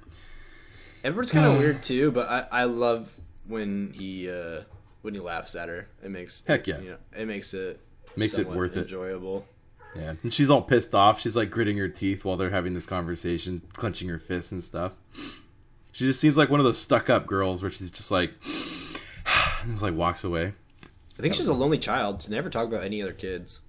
Edward's 1.03 1.31
kind 1.31 1.45
of 1.45 1.57
weird 1.59 1.83
too, 1.83 2.11
but 2.11 2.29
I, 2.29 2.47
I 2.51 2.63
love 2.65 3.15
when 3.47 3.91
he 3.93 4.29
uh, 4.29 4.61
when 5.01 5.13
he 5.13 5.19
laughs 5.19 5.55
at 5.55 5.67
her. 5.67 5.87
It 6.03 6.09
makes 6.09 6.43
Heck 6.47 6.67
yeah. 6.67 6.79
you 6.79 6.89
know, 6.91 6.97
it 7.17 7.25
makes 7.27 7.53
it 7.53 7.79
Makes 8.15 8.33
it 8.33 8.35
somewhat 8.43 8.57
worth 8.57 8.77
it. 8.77 8.81
enjoyable. 8.83 9.45
Yeah, 9.95 10.13
and 10.23 10.33
she's 10.33 10.49
all 10.49 10.61
pissed 10.61 10.95
off. 10.95 11.19
She's 11.19 11.35
like 11.35 11.49
gritting 11.49 11.77
her 11.77 11.89
teeth 11.89 12.23
while 12.23 12.37
they're 12.37 12.49
having 12.49 12.73
this 12.73 12.85
conversation, 12.85 13.61
clenching 13.73 14.07
her 14.09 14.19
fists 14.19 14.51
and 14.53 14.63
stuff. 14.63 14.93
She 15.91 16.05
just 16.05 16.21
seems 16.21 16.37
like 16.37 16.49
one 16.49 16.61
of 16.61 16.63
those 16.63 16.77
stuck-up 16.79 17.27
girls 17.27 17.61
where 17.61 17.69
she's 17.71 17.91
just 17.91 18.09
like, 18.11 18.31
and 19.63 19.71
just 19.71 19.81
like 19.83 19.93
walks 19.93 20.23
away. 20.23 20.53
I 21.21 21.23
think 21.23 21.35
she's 21.35 21.47
a 21.47 21.53
lonely 21.53 21.77
child. 21.77 22.23
She 22.23 22.31
never 22.31 22.49
talk 22.49 22.67
about 22.67 22.83
any 22.83 22.99
other 22.99 23.13
kids. 23.13 23.59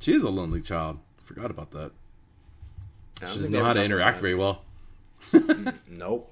She 0.00 0.12
is 0.12 0.22
a 0.22 0.28
lonely 0.28 0.60
child. 0.60 0.98
Forgot 1.24 1.50
about 1.50 1.70
that. 1.70 1.92
She 3.20 3.24
doesn't 3.38 3.50
know 3.52 3.64
how 3.64 3.72
to 3.72 3.82
interact 3.82 4.20
very 4.20 4.34
well. 4.34 4.62
Nope. 5.88 6.30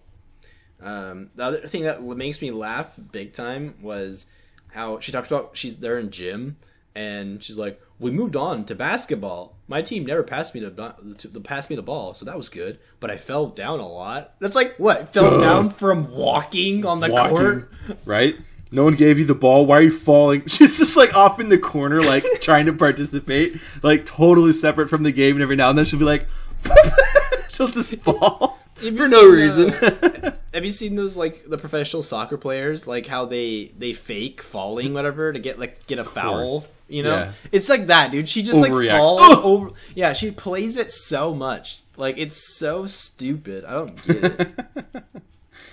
Um, 0.82 1.30
the 1.34 1.42
other 1.44 1.66
thing 1.66 1.84
that 1.84 2.02
makes 2.02 2.42
me 2.42 2.50
laugh 2.50 2.98
big 3.12 3.32
time 3.32 3.76
was 3.80 4.26
how 4.72 5.00
she 5.00 5.10
talks 5.10 5.28
about 5.28 5.56
she's 5.56 5.76
there 5.76 5.98
in 5.98 6.10
gym 6.10 6.56
and 6.94 7.42
she's 7.42 7.56
like, 7.58 7.80
"We 7.98 8.10
moved 8.10 8.36
on 8.36 8.64
to 8.66 8.74
basketball. 8.74 9.56
My 9.68 9.80
team 9.82 10.04
never 10.04 10.22
passed 10.22 10.54
me 10.54 10.60
the 10.60 10.70
bu- 10.70 11.14
to, 11.14 11.28
to 11.28 11.40
pass 11.40 11.68
me 11.70 11.76
the 11.76 11.82
ball, 11.82 12.12
so 12.14 12.24
that 12.26 12.36
was 12.36 12.48
good. 12.50 12.78
But 13.00 13.10
I 13.10 13.16
fell 13.16 13.46
down 13.46 13.80
a 13.80 13.88
lot. 13.88 14.34
That's 14.40 14.54
like 14.56 14.76
what 14.76 15.12
fell 15.12 15.40
down 15.40 15.70
from 15.70 16.10
walking 16.10 16.84
on 16.86 17.00
the 17.00 17.10
Walking, 17.10 17.36
court. 17.36 17.72
right? 18.04 18.36
No 18.70 18.84
one 18.84 18.94
gave 18.94 19.18
you 19.18 19.24
the 19.24 19.34
ball. 19.34 19.64
Why 19.66 19.78
are 19.78 19.82
you 19.82 19.90
falling? 19.90 20.42
She's 20.46 20.78
just 20.78 20.96
like 20.96 21.16
off 21.16 21.40
in 21.40 21.48
the 21.48 21.58
corner, 21.58 22.02
like 22.02 22.24
trying 22.40 22.66
to 22.66 22.72
participate, 22.72 23.60
like 23.82 24.04
totally 24.04 24.52
separate 24.52 24.88
from 24.90 25.02
the 25.04 25.12
game. 25.12 25.36
And 25.36 25.42
every 25.42 25.56
now 25.56 25.70
and 25.70 25.78
then 25.78 25.84
she'll 25.86 25.98
be 25.98 26.04
like, 26.04 26.26
she'll 27.48 27.68
just 27.68 27.94
fall 27.96 28.58
for 28.76 28.90
no 28.90 29.06
seen, 29.06 29.30
reason. 29.30 29.70
uh, 29.70 30.32
have 30.54 30.64
you 30.64 30.70
seen 30.70 30.94
those 30.94 31.16
like 31.16 31.44
the 31.48 31.58
professional 31.58 32.00
soccer 32.02 32.36
players 32.36 32.86
like 32.86 33.06
how 33.08 33.24
they 33.24 33.72
they 33.76 33.92
fake 33.92 34.40
falling 34.40 34.94
whatever 34.94 35.32
to 35.32 35.38
get 35.40 35.58
like 35.58 35.84
get 35.88 35.98
a 35.98 36.04
foul 36.04 36.64
you 36.88 37.02
know 37.02 37.10
Yeah. 37.16 37.32
it's 37.50 37.68
like 37.68 37.88
that 37.88 38.12
dude 38.12 38.28
she 38.28 38.40
just 38.42 38.60
like 38.60 38.70
Overreact. 38.70 38.96
falls 38.96 39.20
Ugh! 39.22 39.40
over 39.44 39.70
yeah 39.96 40.12
she 40.12 40.30
plays 40.30 40.76
it 40.76 40.92
so 40.92 41.34
much 41.34 41.80
like 41.96 42.18
it's 42.18 42.36
so 42.56 42.86
stupid 42.86 43.64
i 43.64 43.72
don't 43.72 44.06
get 44.06 44.24
it 44.24 45.04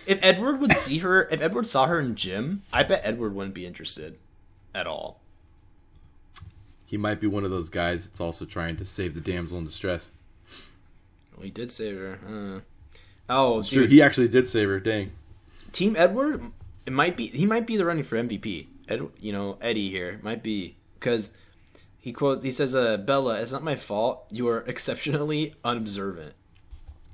if 0.07 0.19
edward 0.21 0.59
would 0.59 0.73
see 0.73 0.99
her 0.99 1.27
if 1.29 1.41
edward 1.41 1.67
saw 1.67 1.87
her 1.87 1.99
in 1.99 2.15
gym 2.15 2.61
i 2.71 2.83
bet 2.83 3.01
edward 3.03 3.33
wouldn't 3.33 3.55
be 3.55 3.65
interested 3.65 4.17
at 4.73 4.87
all 4.87 5.19
he 6.85 6.97
might 6.97 7.19
be 7.19 7.27
one 7.27 7.43
of 7.43 7.51
those 7.51 7.69
guys 7.69 8.05
that's 8.05 8.21
also 8.21 8.45
trying 8.45 8.77
to 8.77 8.85
save 8.85 9.15
the 9.15 9.21
damsel 9.21 9.57
in 9.57 9.65
distress. 9.65 10.09
well, 11.35 11.43
he 11.43 11.49
did 11.49 11.71
save 11.71 11.97
her 11.97 12.19
uh. 12.27 12.59
oh 13.29 13.63
True, 13.63 13.87
he 13.87 14.01
actually 14.01 14.27
did 14.27 14.47
save 14.47 14.69
her. 14.69 14.79
Dang. 14.79 15.11
Team 15.71 15.95
Edward, 15.97 16.41
it 16.85 16.93
might 16.93 17.17
be 17.17 17.27
he 17.27 17.45
might 17.45 17.67
be 17.67 17.75
the 17.75 17.85
running 17.85 18.03
for 18.03 18.17
MVP. 18.17 18.67
Ed, 18.87 19.01
you 19.19 19.33
know 19.33 19.57
Eddie 19.61 19.89
here 19.89 20.19
might 20.21 20.43
be 20.43 20.75
because 20.99 21.31
he 21.99 22.13
quote 22.13 22.43
he 22.43 22.51
says, 22.51 22.75
"Uh, 22.75 22.97
Bella, 22.97 23.41
it's 23.41 23.51
not 23.51 23.63
my 23.63 23.75
fault. 23.75 24.25
You 24.31 24.47
are 24.47 24.59
exceptionally 24.67 25.55
unobservant." 25.65 26.33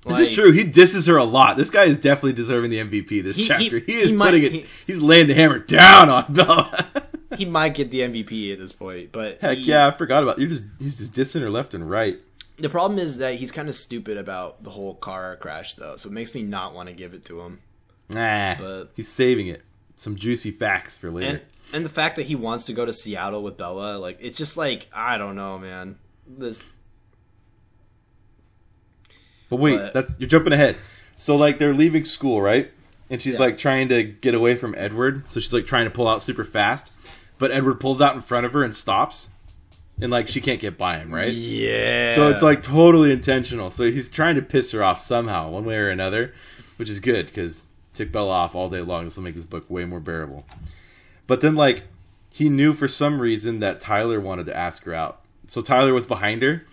This 0.06 0.20
is 0.20 0.32
true. 0.32 0.52
He 0.52 0.64
disses 0.64 1.06
her 1.08 1.18
a 1.18 1.24
lot. 1.24 1.58
This 1.58 1.70
guy 1.70 1.84
is 1.84 2.00
definitely 2.00 2.34
deserving 2.34 2.72
the 2.72 2.80
MVP 2.80 3.22
this 3.24 3.38
He- 3.38 3.44
he- 3.44 3.48
chapter. 3.48 3.80
He, 3.80 3.94
is 4.00 4.10
he 4.10 4.16
might- 4.16 4.32
putting 4.32 4.44
it. 4.44 4.52
he- 4.52 4.66
he's 4.88 5.00
laying 5.02 5.28
the 5.28 5.34
hammer 5.36 5.60
down 5.60 6.10
on 6.10 6.26
Bella. 6.34 6.88
He 7.38 7.46
might 7.46 7.76
get 7.76 7.92
the 7.92 8.02
MVP 8.02 8.52
at 8.52 8.60
this 8.60 8.74
point, 8.74 9.14
but 9.14 9.40
Heck 9.40 9.58
he- 9.58 9.64
yeah, 9.64 9.88
I 9.88 9.92
forgot 9.92 10.22
about. 10.22 10.38
You're 10.38 10.50
just 10.50 10.66
he's 10.80 10.98
just 10.98 11.14
dissing 11.14 11.40
her 11.42 11.50
left 11.50 11.74
and 11.74 11.90
right. 11.90 12.20
The 12.60 12.68
problem 12.68 13.00
is 13.00 13.20
that 13.20 13.36
he's 13.36 13.54
kind 13.54 13.70
of 13.70 13.76
stupid 13.76 14.18
about 14.18 14.64
the 14.66 14.70
whole 14.70 14.96
car 14.96 15.38
crash, 15.38 15.76
though. 15.76 15.96
So 15.96 16.10
it 16.10 16.12
makes 16.12 16.36
me 16.36 16.42
not 16.44 16.76
want 16.76 16.90
to 16.90 16.94
give 16.94 17.14
it 17.14 17.24
to 17.26 17.40
him. 17.40 17.62
Nah, 18.10 18.56
But- 18.60 18.92
he's 18.98 19.08
saving 19.08 19.48
it. 19.48 19.62
Some 19.96 20.18
juicy 20.18 20.52
facts 20.52 20.98
for 20.98 21.10
later. 21.10 21.30
And 21.30 21.42
and 21.72 21.86
the 21.86 21.90
fact 21.90 22.18
that 22.18 22.24
he 22.26 22.36
wants 22.36 22.66
to 22.66 22.74
go 22.74 22.86
to 22.86 22.92
Seattle 22.92 23.44
with 23.44 23.56
Bella, 23.56 23.98
like 23.98 24.18
it's 24.20 24.38
just 24.38 24.58
like 24.58 24.90
I 24.94 25.18
don't 25.18 25.38
know, 25.38 25.58
man. 25.58 25.96
This 26.28 26.62
but 29.52 29.58
wait, 29.58 29.78
but- 29.78 29.94
that's 29.94 30.20
you're 30.20 30.28
jumping 30.28 30.54
ahead. 30.54 30.78
So 31.20 31.36
like 31.36 31.60
they're 31.60 31.74
leaving 31.76 32.04
school, 32.04 32.42
right? 32.42 32.72
And 33.12 33.22
she's 33.22 33.36
Yeah. 33.36 33.46
like 33.46 33.58
trying 33.60 33.90
to 33.90 34.02
get 34.04 34.34
away 34.34 34.56
from 34.56 34.74
Edward. 34.76 35.24
So 35.30 35.40
she's 35.40 35.54
like 35.54 35.68
trying 35.68 35.86
to 35.86 35.92
pull 35.92 36.08
out 36.08 36.24
super 36.24 36.44
fast, 36.44 36.94
but 37.38 37.52
Edward 37.52 37.80
pulls 37.80 38.02
out 38.02 38.16
in 38.16 38.22
front 38.24 38.48
of 38.48 38.54
her 38.54 38.64
and 38.64 38.76
stops. 38.76 39.30
And 40.02 40.10
like 40.12 40.28
she 40.28 40.42
can't 40.42 40.60
get 40.60 40.80
by 40.80 40.98
him, 40.98 41.14
right? 41.14 41.32
yeah. 41.32 42.16
So 42.16 42.30
it's 42.30 42.42
like 42.42 42.64
totally 42.64 43.12
intentional. 43.12 43.70
So 43.70 43.92
he's 43.92 44.10
trying 44.10 44.34
to 44.36 44.42
piss 44.42 44.72
her 44.72 44.84
off 44.84 45.00
somehow, 45.00 45.50
one 45.52 45.64
way 45.66 45.76
or 45.76 45.90
another, 45.90 46.34
which 46.78 46.90
is 46.90 47.00
good 47.00 47.28
because 47.28 47.66
tick 47.94 48.12
Bella 48.12 48.32
off 48.32 48.56
all 48.56 48.68
day 48.70 48.82
long. 48.82 49.04
This 49.06 49.18
will 49.18 49.24
make 49.26 49.36
this 49.36 49.46
book 49.46 49.70
way 49.70 49.86
more 49.86 50.00
bearable. 50.00 50.48
But 51.28 51.42
then, 51.42 51.54
like, 51.56 51.84
he 52.32 52.50
knew 52.50 52.74
for 52.74 52.88
some 52.88 53.22
reason 53.22 53.60
that 53.60 53.80
Tyler 53.80 54.20
wanted 54.20 54.48
to 54.48 54.58
ask 54.58 54.86
her 54.86 54.94
out. 54.96 55.22
So 55.46 55.62
Tyler 55.62 55.94
was 55.94 56.08
behind 56.08 56.42
her. 56.42 56.64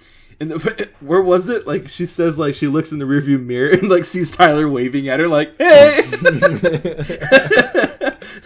And 0.40 0.52
the, 0.52 0.88
where 1.00 1.22
was 1.22 1.48
it? 1.48 1.66
Like 1.66 1.88
she 1.88 2.06
says, 2.06 2.38
like 2.38 2.54
she 2.54 2.66
looks 2.66 2.92
in 2.92 2.98
the 2.98 3.04
rearview 3.04 3.42
mirror 3.42 3.70
and 3.70 3.88
like 3.88 4.04
sees 4.04 4.30
Tyler 4.30 4.68
waving 4.68 5.08
at 5.08 5.20
her, 5.20 5.28
like, 5.28 5.56
"Hey!" 5.58 6.02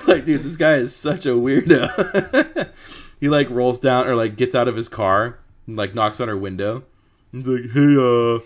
like, 0.06 0.24
dude, 0.24 0.44
this 0.44 0.56
guy 0.56 0.74
is 0.74 0.94
such 0.96 1.26
a 1.26 1.30
weirdo. 1.30 2.70
he 3.20 3.28
like 3.28 3.50
rolls 3.50 3.78
down 3.78 4.06
or 4.08 4.16
like 4.16 4.36
gets 4.36 4.54
out 4.54 4.68
of 4.68 4.76
his 4.76 4.88
car 4.88 5.38
and 5.66 5.76
like 5.76 5.94
knocks 5.94 6.20
on 6.20 6.28
her 6.28 6.36
window. 6.36 6.84
He's 7.30 7.46
like, 7.46 7.70
"Hey, 7.72 7.80
uh, 7.80 8.40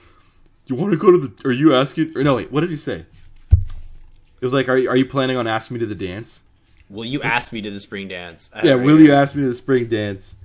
you 0.67 0.75
want 0.75 0.93
to 0.93 0.97
go 0.97 1.13
to 1.13 1.19
the? 1.19 1.49
Are 1.49 1.53
you 1.53 1.75
asking? 1.75 2.13
Or 2.17 2.25
no, 2.25 2.37
wait, 2.37 2.51
what 2.51 2.63
did 2.63 2.71
he 2.71 2.77
say? 2.77 3.07
It 3.53 4.45
was 4.45 4.53
like, 4.53 4.69
"Are 4.69 4.77
you, 4.77 4.89
are 4.89 4.97
you 4.97 5.07
planning 5.07 5.37
on 5.37 5.47
asking 5.47 5.77
me 5.77 5.81
to 5.81 5.87
the 5.87 5.95
dance?" 5.95 6.43
Will 6.89 7.05
you 7.05 7.21
ask 7.23 7.53
me 7.53 7.61
to 7.63 7.71
the 7.71 7.81
spring 7.81 8.07
dance? 8.09 8.51
I 8.55 8.65
Yeah, 8.65 8.75
will 8.75 9.01
you 9.01 9.13
ask 9.13 9.35
me 9.35 9.43
to 9.43 9.49
the 9.49 9.55
spring 9.55 9.89
dance? 9.89 10.37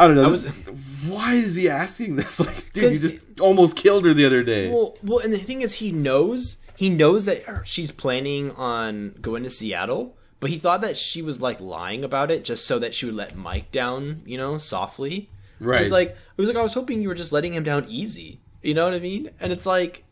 I 0.00 0.06
don't 0.06 0.16
know. 0.16 0.24
I 0.24 0.28
was- 0.28 0.44
why 1.08 1.34
is 1.34 1.54
he 1.56 1.68
asking 1.68 2.16
this? 2.16 2.38
Like, 2.46 2.72
dude, 2.72 2.94
you 2.94 2.98
just 3.00 3.18
almost 3.40 3.76
killed 3.76 4.04
her 4.04 4.12
the 4.14 4.24
other 4.26 4.42
day. 4.42 4.68
Well, 4.70 4.96
well, 5.02 5.18
and 5.18 5.32
the 5.32 5.38
thing 5.38 5.62
is, 5.62 5.74
he 5.74 5.92
knows 5.92 6.58
he 6.76 6.88
knows 6.88 7.26
that 7.26 7.44
she's 7.64 7.90
planning 7.90 8.50
on 8.52 9.14
going 9.20 9.42
to 9.42 9.50
Seattle, 9.50 10.16
but 10.40 10.48
he 10.50 10.58
thought 10.58 10.80
that 10.80 10.96
she 10.96 11.20
was 11.20 11.40
like 11.42 11.60
lying 11.60 12.02
about 12.04 12.30
it 12.30 12.44
just 12.44 12.64
so 12.66 12.78
that 12.78 12.94
she 12.94 13.04
would 13.06 13.14
let 13.14 13.36
Mike 13.36 13.70
down, 13.70 14.22
you 14.24 14.38
know, 14.38 14.56
softly. 14.58 15.28
right. 15.58 15.80
He's 15.82 15.90
like, 15.92 16.10
it 16.10 16.16
was 16.38 16.48
like 16.48 16.56
I 16.56 16.62
was 16.62 16.72
hoping 16.74 17.02
you 17.02 17.08
were 17.08 17.14
just 17.14 17.32
letting 17.32 17.54
him 17.54 17.64
down 17.64 17.84
easy. 17.88 18.40
You 18.62 18.72
know 18.74 18.84
what 18.84 18.94
I 18.94 18.98
mean? 19.00 19.30
And 19.40 19.52
it's 19.52 19.66
like, 19.66 20.04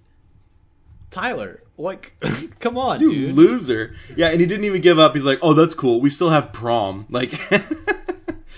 Tyler, 1.11 1.63
like, 1.79 2.13
come 2.61 2.77
on, 2.77 3.01
you 3.01 3.11
dude. 3.13 3.35
loser. 3.35 3.95
Yeah, 4.17 4.29
and 4.29 4.41
he 4.41 4.47
didn't 4.47 4.65
even 4.65 4.81
give 4.83 4.99
up. 4.99 5.15
He's 5.15 5.25
like, 5.25 5.39
oh, 5.43 5.55
that's 5.55 5.75
cool. 5.75 6.01
We 6.03 6.11
still 6.11 6.31
have 6.31 6.53
prom. 6.53 7.07
Like, 7.09 7.33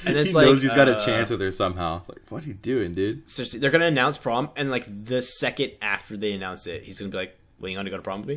And 0.07 0.17
it's 0.17 0.31
he 0.31 0.35
like, 0.35 0.47
knows 0.47 0.63
he's 0.63 0.75
got 0.75 0.89
a 0.89 0.97
uh, 0.97 1.05
chance 1.05 1.29
with 1.31 1.41
her 1.41 1.51
somehow. 1.51 2.03
Like, 2.09 2.21
what 2.31 2.45
are 2.45 2.49
you 2.49 2.55
doing, 2.55 2.93
dude? 2.93 3.29
Seriously, 3.29 3.59
they're 3.61 3.71
gonna 3.71 3.87
announce 3.87 4.17
prom, 4.19 4.51
and 4.57 4.71
like 4.71 4.87
the 5.05 5.21
second 5.21 5.73
after 5.83 6.17
they 6.17 6.33
announce 6.33 6.67
it, 6.67 6.85
he's 6.85 6.99
gonna 6.99 7.11
be 7.11 7.17
like, 7.19 7.37
"Well, 7.59 7.69
you 7.71 7.77
want 7.77 7.87
to 7.87 7.91
go 7.91 7.97
to 7.97 8.03
prom 8.03 8.21
with 8.25 8.29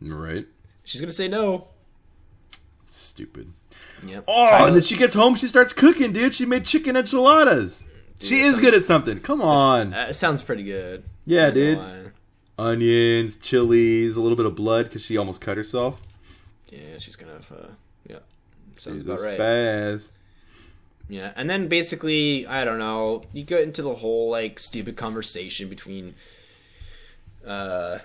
me?" 0.00 0.08
Right? 0.14 0.46
She's 0.84 1.00
gonna 1.00 1.12
say 1.12 1.28
no. 1.28 1.68
Stupid. 2.86 3.52
Yep. 4.06 4.24
Oh, 4.26 4.46
Tyler- 4.46 4.66
and 4.68 4.76
then 4.76 4.82
she 4.82 4.96
gets 4.96 5.14
home. 5.14 5.34
She 5.34 5.46
starts 5.46 5.72
cooking, 5.72 6.12
dude. 6.12 6.34
She 6.34 6.46
made 6.46 6.64
chicken 6.64 6.96
enchiladas. 6.96 7.84
she 8.20 8.40
is 8.40 8.58
good 8.58 8.74
at 8.74 8.84
something. 8.84 9.20
Come 9.20 9.42
on. 9.42 9.92
Uh, 9.92 10.12
sounds 10.12 10.40
pretty 10.42 10.62
good. 10.62 11.04
Yeah, 11.26 11.46
Not 11.46 11.54
dude. 11.54 11.78
lie. 11.78 12.02
Onions, 12.58 13.36
chilies, 13.36 14.16
a 14.16 14.20
little 14.20 14.36
bit 14.36 14.46
of 14.46 14.54
blood 14.56 14.86
because 14.86 15.02
she 15.04 15.16
almost 15.16 15.40
cut 15.40 15.56
herself. 15.56 16.00
Yeah, 16.70 16.98
she's 16.98 17.14
gonna 17.16 17.32
have. 17.34 17.52
Uh, 17.52 17.66
yeah, 18.08 18.16
sounds 18.76 18.98
She's 19.02 19.06
a 19.06 19.12
about 19.12 19.24
right. 19.24 19.38
spaz. 19.38 20.10
Yeah, 21.08 21.32
and 21.36 21.48
then 21.48 21.68
basically, 21.68 22.46
I 22.46 22.64
don't 22.64 22.78
know. 22.78 23.22
You 23.32 23.42
get 23.42 23.62
into 23.62 23.80
the 23.82 23.94
whole 23.96 24.30
like 24.30 24.58
stupid 24.60 24.96
conversation 24.96 25.68
between, 25.68 26.14
uh, 27.46 27.98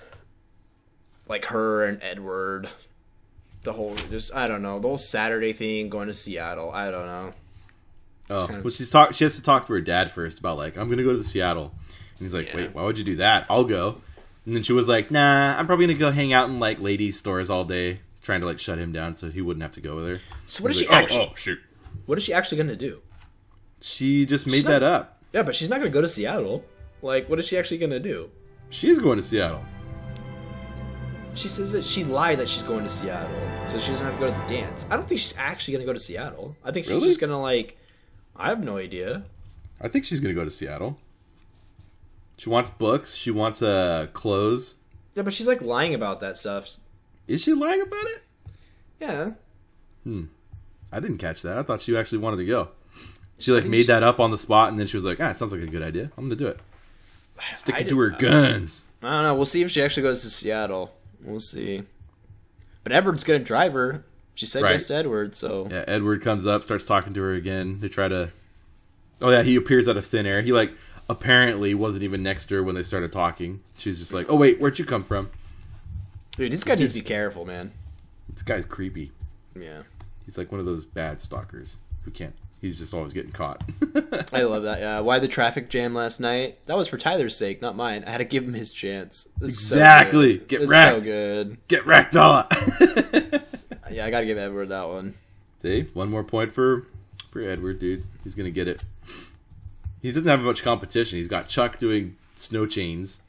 like 1.27 1.45
her 1.45 1.85
and 1.85 2.01
Edward. 2.01 2.69
The 3.63 3.73
whole 3.73 3.95
just 4.09 4.33
I 4.35 4.47
don't 4.47 4.61
know 4.61 4.79
the 4.79 4.87
whole 4.87 4.97
Saturday 4.97 5.53
thing 5.53 5.89
going 5.89 6.07
to 6.07 6.13
Seattle. 6.13 6.71
I 6.71 6.91
don't 6.91 7.05
know. 7.05 7.33
Oh, 8.29 8.45
kind 8.47 8.59
of- 8.59 8.63
well, 8.65 8.71
she's 8.73 8.89
talk. 8.89 9.13
She 9.13 9.23
has 9.23 9.35
to 9.35 9.43
talk 9.43 9.67
to 9.67 9.73
her 9.73 9.81
dad 9.81 10.11
first 10.11 10.39
about 10.39 10.57
like 10.57 10.77
I'm 10.77 10.89
gonna 10.89 11.03
go 11.03 11.13
to 11.13 11.23
Seattle, 11.23 11.73
and 11.89 12.19
he's 12.19 12.33
like, 12.33 12.47
Yeah. 12.47 12.55
wait, 12.55 12.73
why 12.75 12.83
would 12.83 12.97
you 12.97 13.03
do 13.03 13.17
that? 13.17 13.45
I'll 13.49 13.63
go. 13.65 14.01
And 14.45 14.55
then 14.55 14.63
she 14.63 14.73
was 14.73 14.87
like, 14.89 15.11
nah, 15.11 15.57
I'm 15.57 15.65
probably 15.65 15.87
gonna 15.87 15.97
go 15.99 16.11
hang 16.11 16.33
out 16.33 16.49
in 16.49 16.59
like 16.59 16.79
ladies' 16.79 17.17
stores 17.19 17.49
all 17.49 17.63
day, 17.63 17.99
trying 18.21 18.41
to 18.41 18.47
like 18.47 18.59
shut 18.59 18.77
him 18.79 18.91
down 18.91 19.15
so 19.15 19.29
he 19.29 19.41
wouldn't 19.41 19.61
have 19.61 19.73
to 19.73 19.81
go 19.81 19.95
with 19.95 20.07
her. 20.07 20.19
So 20.47 20.63
what 20.63 20.73
she 20.75 20.85
like, 20.87 21.03
actually? 21.03 21.19
Oh, 21.19 21.29
oh, 21.31 21.35
shoot. 21.35 21.59
What 22.05 22.17
is 22.17 22.23
she 22.23 22.33
actually 22.33 22.57
gonna 22.57 22.75
do? 22.75 23.01
She 23.81 24.25
just 24.25 24.45
made 24.45 24.53
She's 24.55 24.63
that 24.65 24.81
not- 24.81 24.83
up. 25.01 25.23
Yeah, 25.33 25.43
but 25.43 25.55
she's 25.55 25.69
not 25.69 25.79
gonna 25.79 25.89
go 25.91 26.01
to 26.01 26.07
Seattle. 26.07 26.63
Like, 27.01 27.29
what 27.29 27.39
is 27.39 27.47
she 27.47 27.57
actually 27.57 27.77
gonna 27.79 27.99
do? 27.99 28.29
She's 28.69 28.99
going 28.99 29.17
to 29.17 29.23
Seattle. 29.23 29.63
She 31.35 31.47
says 31.47 31.71
that 31.71 31.83
she 31.85 32.03
lied 32.03 32.39
that 32.39 32.47
she's 32.47 32.61
going 32.63 32.83
to 32.83 32.89
Seattle, 32.89 33.67
so 33.67 33.79
she 33.79 33.89
doesn't 33.91 34.05
have 34.05 34.15
to 34.15 34.19
go 34.19 34.31
to 34.31 34.39
the 34.39 34.47
dance. 34.61 34.85
I 34.91 34.95
don't 34.95 35.07
think 35.07 35.19
she's 35.19 35.33
actually 35.37 35.73
gonna 35.73 35.85
go 35.85 35.93
to 35.93 35.99
Seattle. 35.99 36.55
I 36.63 36.71
think 36.71 36.85
she's 36.85 36.93
Really? 36.93 37.07
just 37.07 37.19
gonna 37.19 37.41
like. 37.41 37.77
I 38.35 38.47
have 38.49 38.63
no 38.63 38.77
idea. 38.77 39.23
I 39.81 39.87
think 39.87 40.05
she's 40.05 40.19
gonna 40.19 40.33
go 40.35 40.45
to 40.45 40.51
Seattle. 40.51 40.99
She 42.37 42.49
wants 42.49 42.69
books. 42.69 43.15
She 43.15 43.31
wants 43.31 43.61
uh 43.61 44.07
clothes. 44.13 44.75
Yeah, 45.15 45.23
but 45.23 45.33
she's 45.33 45.47
like 45.47 45.61
lying 45.61 45.93
about 45.93 46.19
that 46.21 46.37
stuff. 46.37 46.77
Is 47.27 47.41
she 47.41 47.53
lying 47.53 47.81
about 47.81 48.05
it? 48.05 48.21
Yeah, 48.99 49.31
I 50.95 50.99
didn't 50.99 51.17
catch 51.17 51.41
that. 51.41 51.57
I 51.57 51.63
thought 51.63 51.81
she 51.81 51.95
actually 51.97 52.19
wanted 52.19 52.37
to 52.37 52.45
go. 52.45 52.69
She 53.39 53.51
like 53.51 53.65
made 53.65 53.81
she- 53.81 53.87
that 53.87 54.03
up 54.03 54.19
on 54.19 54.31
the 54.31 54.37
spot, 54.37 54.69
and 54.71 54.79
then 54.79 54.87
she 54.87 54.95
was 54.95 55.03
like, 55.03 55.19
"Ah, 55.19 55.31
it 55.31 55.37
sounds 55.37 55.51
like 55.51 55.61
a 55.61 55.67
good 55.67 55.81
idea. 55.81 56.11
I'm 56.17 56.25
gonna 56.25 56.35
do 56.35 56.47
it." 56.47 56.59
Stick 57.55 57.75
it 57.79 57.89
to 57.89 57.99
her 57.99 58.11
guns. 58.11 58.83
I 59.01 59.15
don't 59.15 59.23
know. 59.23 59.35
We'll 59.35 59.45
see 59.45 59.63
if 59.63 59.71
she 59.71 59.81
actually 59.81 60.03
goes 60.03 60.21
to 60.21 60.29
Seattle. 60.29 60.93
We'll 61.23 61.39
see. 61.39 61.83
But 62.83 62.93
Edward's 62.93 63.23
gonna 63.23 63.39
drive 63.39 63.73
her. 63.73 64.05
She 64.35 64.45
said 64.45 64.63
Right. 64.63 64.73
yes 64.73 64.85
to 64.85 64.95
Edward, 64.95 65.35
so 65.35 65.67
Yeah, 65.69 65.83
Edward 65.87 66.21
comes 66.21 66.45
up, 66.45 66.63
starts 66.63 66.85
talking 66.85 67.13
to 67.13 67.21
her 67.21 67.33
again. 67.33 67.79
They 67.79 67.89
try 67.89 68.07
to. 68.07 68.29
Oh 69.21 69.29
yeah, 69.31 69.41
he 69.43 69.55
appears 69.55 69.87
out 69.87 69.97
of 69.97 70.05
thin 70.05 70.25
air. 70.25 70.41
He 70.41 70.51
like 70.51 70.73
apparently 71.09 71.73
wasn't 71.73 72.03
even 72.03 72.23
next 72.23 72.45
to 72.47 72.55
her 72.55 72.63
when 72.63 72.75
they 72.75 72.83
started 72.83 73.11
talking. 73.11 73.61
She's 73.77 73.99
just 73.99 74.13
like, 74.13 74.27
"Oh 74.29 74.35
wait, 74.35 74.59
where'd 74.59 74.77
you 74.79 74.85
come 74.85 75.03
from?" 75.03 75.29
dude, 76.37 76.51
this 76.51 76.63
guy 76.63 76.75
needs 76.75 76.93
to 76.93 76.99
be 76.99 77.03
careful, 77.05 77.45
man. 77.45 77.71
This 78.29 78.43
guy's 78.43 78.65
creepy. 78.65 79.11
Yeah, 79.55 79.83
He's 80.25 80.37
like 80.37 80.51
one 80.51 80.59
of 80.59 80.65
those 80.65 80.85
bad 80.85 81.21
stalkers 81.21 81.77
who 82.03 82.11
can't. 82.11 82.33
He's 82.61 82.79
just 82.79 82.93
always 82.93 83.11
getting 83.11 83.31
caught. 83.33 83.61
I 84.33 84.43
love 84.43 84.63
that. 84.63 84.79
Yeah, 84.79 85.01
why 85.01 85.19
the 85.19 85.27
traffic 85.27 85.69
jam 85.69 85.93
last 85.93 86.21
night? 86.21 86.65
That 86.65 86.77
was 86.77 86.87
for 86.87 86.97
Tyler's 86.97 87.35
sake, 87.35 87.61
not 87.61 87.75
mine. 87.75 88.05
I 88.07 88.11
had 88.11 88.19
to 88.19 88.25
give 88.25 88.45
him 88.45 88.53
his 88.53 88.71
chance. 88.71 89.27
Exactly. 89.41 90.37
good. 90.37 90.47
Get 90.47 90.61
it's 90.61 90.71
wrecked. 90.71 91.03
so 91.03 91.11
good. 91.11 91.57
Get 91.67 91.85
wrecked, 91.85 92.13
Bella. 92.13 92.47
Yeah, 93.93 94.05
I 94.05 94.09
gotta 94.09 94.25
give 94.25 94.37
Edward 94.39 94.69
that 94.69 94.87
one. 94.87 95.13
See, 95.61 95.87
one 95.93 96.09
more 96.09 96.23
point 96.23 96.51
for 96.51 96.87
for 97.29 97.41
Edward, 97.41 97.79
dude. 97.79 98.03
He's 98.23 98.33
gonna 98.33 98.49
get 98.49 98.67
it. 98.67 98.83
He 100.01 100.11
doesn't 100.11 100.27
have 100.27 100.41
much 100.41 100.63
competition. 100.63 101.19
He's 101.19 101.27
got 101.27 101.47
Chuck 101.47 101.77
doing 101.77 102.15
snow 102.35 102.65
chains. 102.65 103.21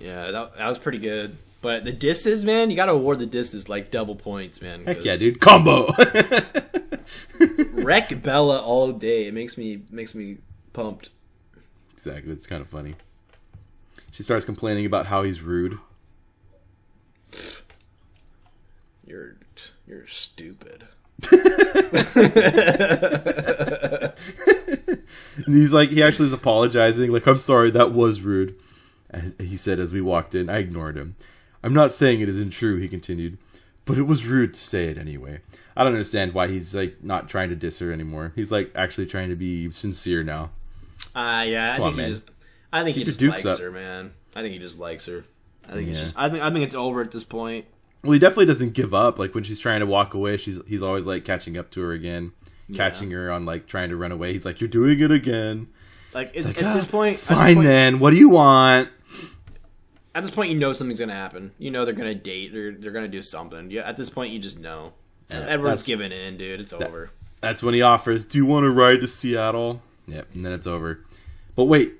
Yeah, 0.00 0.30
that, 0.30 0.56
that 0.56 0.68
was 0.68 0.78
pretty 0.78 0.98
good. 0.98 1.36
But 1.62 1.84
the 1.84 1.92
disses, 1.92 2.44
man, 2.44 2.70
you 2.70 2.76
gotta 2.76 2.92
award 2.92 3.20
the 3.20 3.26
disses 3.26 3.68
like 3.68 3.90
double 3.90 4.16
points, 4.16 4.60
man. 4.60 4.84
Heck 4.84 5.04
yeah, 5.04 5.16
dude! 5.16 5.40
Combo. 5.40 5.88
Wreck 7.72 8.22
Bella 8.22 8.60
all 8.60 8.92
day. 8.92 9.26
It 9.26 9.34
makes 9.34 9.56
me 9.56 9.82
makes 9.90 10.14
me 10.14 10.38
pumped. 10.72 11.10
exactly. 11.92 12.32
It's 12.32 12.46
kind 12.46 12.60
of 12.60 12.68
funny. 12.68 12.94
She 14.10 14.22
starts 14.22 14.44
complaining 14.44 14.86
about 14.86 15.06
how 15.06 15.22
he's 15.22 15.40
rude. 15.40 15.78
You're 19.06 19.36
you're 19.86 20.06
stupid. 20.08 20.88
And 25.34 25.54
he's 25.54 25.72
like, 25.72 25.90
he 25.90 26.02
actually 26.02 26.26
is 26.26 26.32
apologizing. 26.32 27.10
Like, 27.10 27.26
I'm 27.26 27.38
sorry, 27.38 27.70
that 27.70 27.92
was 27.92 28.20
rude. 28.20 28.54
He 29.38 29.56
said 29.56 29.78
as 29.78 29.92
we 29.92 30.00
walked 30.00 30.34
in. 30.34 30.50
I 30.50 30.58
ignored 30.58 30.96
him. 30.96 31.16
I'm 31.62 31.74
not 31.74 31.92
saying 31.92 32.20
it 32.20 32.28
isn't 32.28 32.50
true, 32.50 32.78
he 32.78 32.88
continued, 32.88 33.38
but 33.84 33.98
it 33.98 34.02
was 34.02 34.24
rude 34.26 34.54
to 34.54 34.60
say 34.60 34.86
it 34.86 34.98
anyway. 34.98 35.40
I 35.76 35.84
don't 35.84 35.92
understand 35.94 36.32
why 36.34 36.48
he's 36.48 36.74
like 36.74 37.02
not 37.02 37.28
trying 37.28 37.48
to 37.50 37.56
diss 37.56 37.78
her 37.78 37.92
anymore. 37.92 38.32
He's 38.34 38.52
like 38.52 38.70
actually 38.74 39.06
trying 39.06 39.28
to 39.30 39.36
be 39.36 39.70
sincere 39.70 40.22
now. 40.22 40.50
Uh 41.14 41.44
yeah, 41.46 41.74
I 41.74 41.76
Come 41.76 41.84
think 41.84 41.86
on, 41.86 41.92
he 41.92 41.96
man. 42.00 42.08
just 42.10 42.22
I 42.72 42.82
think 42.84 42.96
he 42.96 43.04
the 43.04 43.10
just 43.12 43.22
likes 43.22 43.46
up. 43.46 43.60
her, 43.60 43.70
man. 43.70 44.12
I 44.34 44.42
think 44.42 44.52
he 44.52 44.58
just 44.58 44.78
likes 44.78 45.06
her. 45.06 45.24
I 45.68 45.72
think 45.74 45.88
it's 45.88 45.98
Yeah. 45.98 46.04
just 46.04 46.18
I 46.18 46.28
think 46.28 46.42
I 46.42 46.50
think 46.50 46.64
it's 46.64 46.74
over 46.74 47.00
at 47.02 47.10
this 47.10 47.24
point. 47.24 47.66
Well, 48.02 48.12
he 48.12 48.18
definitely 48.18 48.46
doesn't 48.46 48.72
give 48.72 48.92
up. 48.92 49.18
Like 49.18 49.34
when 49.34 49.44
she's 49.44 49.60
trying 49.60 49.80
to 49.80 49.86
walk 49.86 50.14
away, 50.14 50.36
she's 50.36 50.58
he's 50.66 50.82
always 50.82 51.06
like 51.06 51.24
catching 51.24 51.56
up 51.56 51.70
to 51.72 51.80
her 51.82 51.92
again, 51.92 52.32
catching 52.74 53.10
her 53.12 53.30
on 53.30 53.44
like 53.46 53.66
trying 53.66 53.90
to 53.90 53.96
run 53.96 54.10
away. 54.12 54.32
He's 54.32 54.44
like, 54.44 54.60
"You're 54.60 54.68
doing 54.68 54.98
it 55.00 55.10
again." 55.12 55.68
Like, 56.14 56.36
at, 56.36 56.44
Like, 56.44 56.62
at 56.62 56.74
this 56.74 56.86
"Ah, 56.86 56.90
point, 56.90 57.14
at 57.14 57.20
this 57.20 57.28
fine 57.28 57.54
point- 57.56 57.66
then. 57.66 57.98
What 58.00 58.10
do 58.10 58.16
you 58.16 58.28
want? 58.28 58.88
At 60.14 60.22
this 60.22 60.30
point, 60.30 60.50
you 60.50 60.58
know 60.58 60.72
something's 60.72 61.00
gonna 61.00 61.12
happen. 61.14 61.52
You 61.58 61.70
know 61.70 61.84
they're 61.84 61.94
gonna 61.94 62.14
date. 62.14 62.52
They're 62.52 62.72
they're 62.72 62.90
gonna 62.92 63.08
do 63.08 63.22
something. 63.22 63.70
Yeah. 63.70 63.82
At 63.88 63.96
this 63.96 64.10
point, 64.10 64.32
you 64.32 64.38
just 64.38 64.58
know. 64.58 64.92
Yeah, 65.30 65.46
Edward's 65.48 65.86
giving 65.86 66.12
in, 66.12 66.36
dude. 66.36 66.60
It's 66.60 66.72
over. 66.74 67.10
That's 67.40 67.62
when 67.62 67.72
he 67.74 67.80
offers, 67.82 68.26
"Do 68.26 68.36
you 68.38 68.44
want 68.46 68.64
to 68.64 68.70
ride 68.70 69.00
to 69.00 69.08
Seattle?" 69.08 69.80
Yep, 70.06 70.28
and 70.34 70.44
then 70.44 70.52
it's 70.52 70.66
over. 70.66 71.00
But 71.56 71.64
wait, 71.64 71.94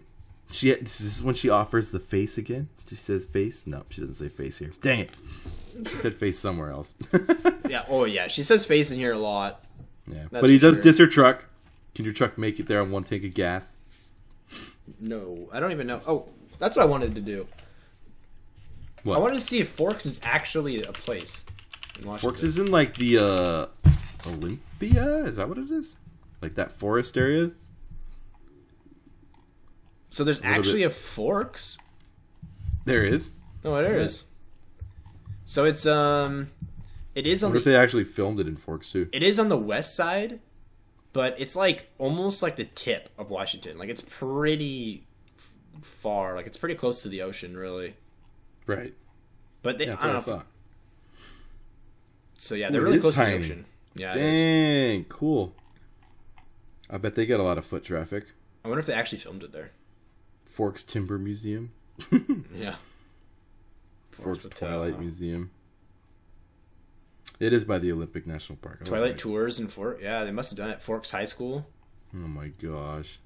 she 0.51 0.75
this 0.75 1.01
is 1.01 1.23
when 1.23 1.35
she 1.35 1.49
offers 1.49 1.91
the 1.93 1.99
face 2.01 2.37
again. 2.37 2.69
She 2.87 2.95
says 2.97 3.25
face. 3.25 3.67
No, 3.67 3.85
she 3.89 4.03
doesn't 4.03 4.17
say 4.17 4.29
face 4.29 4.59
here. 4.59 4.73
Dang 4.83 5.01
it. 5.01 5.11
She 5.89 5.97
said 5.97 6.15
face 6.15 6.39
somewhere 6.39 6.71
else. 6.71 6.95
Yeah. 7.69 7.85
Oh 7.89 8.05
yeah. 8.05 8.29
She 8.29 8.43
says 8.43 8.67
face 8.67 8.91
in 8.91 8.99
here 8.99 9.13
a 9.13 9.19
lot. 9.19 9.65
yeah, 10.07 10.25
That's 10.31 10.43
but 10.43 10.51
he 10.51 10.59
does 10.59 10.75
sure. 10.75 10.83
diss 10.83 10.99
her 10.99 11.07
truck. 11.07 11.47
Can 11.95 12.05
your 12.05 12.13
truck 12.13 12.37
make 12.37 12.61
it 12.61 12.67
there 12.67 12.83
on 12.83 12.91
one 12.91 13.03
tank 13.05 13.25
of 13.25 13.33
gas? 13.33 13.77
No, 15.01 15.49
I 15.51 15.59
don't 15.61 15.73
even 15.73 15.87
know. 15.87 16.01
Oh, 16.07 16.27
that's 16.59 16.77
what 16.77 16.83
I 16.83 16.87
wanted 16.87 17.15
to 17.15 17.23
do. 17.23 17.47
What? 19.05 19.17
I 19.17 19.19
wanted 19.21 19.35
to 19.35 19.41
see 19.41 19.59
if 19.61 19.69
Forks 19.69 20.07
is 20.07 20.21
actually 20.23 20.83
a 20.85 20.93
place. 20.93 21.45
in 21.99 22.07
Washington. 22.07 22.19
Forks 22.21 22.43
is 22.43 22.59
in 22.59 22.71
like 22.71 22.97
the 22.97 23.19
uh 23.19 23.67
Olympia. 24.27 25.25
Is 25.25 25.37
that 25.37 25.49
what 25.49 25.59
it 25.59 25.71
is? 25.71 25.97
Like 26.41 26.55
that 26.55 26.73
forest 26.73 27.17
area. 27.17 27.51
So 30.11 30.25
there's 30.25 30.41
little 30.41 30.55
actually 30.55 30.81
bit. 30.81 30.87
a 30.87 30.91
Forks. 30.91 31.79
There 32.85 33.05
is. 33.05 33.31
No, 33.65 33.81
there 33.83 33.99
Yeah. 33.99 34.05
is. 34.07 34.25
So 35.45 35.65
it's 35.65 35.87
um, 35.87 36.51
it 37.15 37.27
is 37.27 37.43
on 37.43 37.49
wonder 37.51 37.59
if 37.59 37.65
they 37.65 37.77
actually 37.77 38.05
filmed 38.05 38.41
it 38.41 38.47
in 38.47 38.57
Forks 38.57 38.91
too. 38.91 39.09
it 39.13 39.23
is 39.23 39.39
on 39.39 39.49
the 39.49 39.59
west 39.59 39.95
side, 39.97 40.41
but 41.13 41.35
it's 41.39 41.57
like 41.57 41.91
almost 41.99 42.43
like 42.43 42.57
the 42.57 42.65
tip 42.65 43.09
of 43.19 43.31
Washington. 43.31 43.79
Like 43.79 43.89
it's 43.89 44.01
pretty 44.03 45.05
far. 45.83 46.35
Like 46.37 46.47
it's 46.47 46.57
pretty 46.57 46.75
close 46.75 47.03
to 47.03 47.09
the 47.09 47.23
ocean, 47.23 47.57
really. 47.57 47.95
Right. 48.67 48.95
But 49.63 49.79
they, 49.79 49.87
Yeah, 49.87 49.97
I 50.01 50.07
don't 50.07 50.07
what 50.07 50.13
know. 50.27 50.33
I 50.35 50.37
thought. 50.39 50.47
so 52.39 52.55
yeah, 52.55 52.71
they're 52.71 52.81
it 52.81 52.85
really 52.85 52.99
close 53.01 53.15
to 53.17 53.25
the 53.25 53.33
ocean. 53.35 53.65
Yeah, 53.95 54.15
it 54.15 54.19
is. 54.21 54.41
Dang, 54.41 55.05
cool. 55.05 55.55
I 56.91 56.99
bet 56.99 57.15
they 57.15 57.27
get 57.27 57.41
a 57.41 57.43
lot 57.43 57.59
of 57.59 57.65
foot 57.67 57.85
traffic. 57.85 58.25
I 58.65 58.69
wonder 58.69 58.81
if 58.81 58.87
they 58.87 58.93
actually 58.95 59.19
filmed 59.19 59.43
it 59.43 59.53
there. 59.53 59.71
Forks 60.45 60.85
Timber 60.85 61.19
Museum. 61.19 61.73
Yeah. 62.55 62.77
Forks 64.11 64.45
Hotel. 64.45 64.69
Twilight 64.69 64.99
Museum. 65.01 65.51
It 67.41 67.53
is 67.53 67.65
by 67.65 67.79
the 67.79 67.91
Olympic 67.93 68.27
National 68.27 68.57
Park. 68.57 68.79
I 68.83 68.85
Twilight 68.85 69.19
tours 69.19 69.59
and 69.59 69.73
Fort. 69.73 70.01
Yeah, 70.03 70.23
they 70.25 70.31
must 70.33 70.51
have 70.51 70.59
done 70.59 70.69
it 70.71 70.75
at 70.75 70.83
Forks 70.83 71.11
High 71.11 71.25
School. 71.25 71.67
Oh 72.15 72.19
my 72.29 72.49
gosh. 72.49 73.19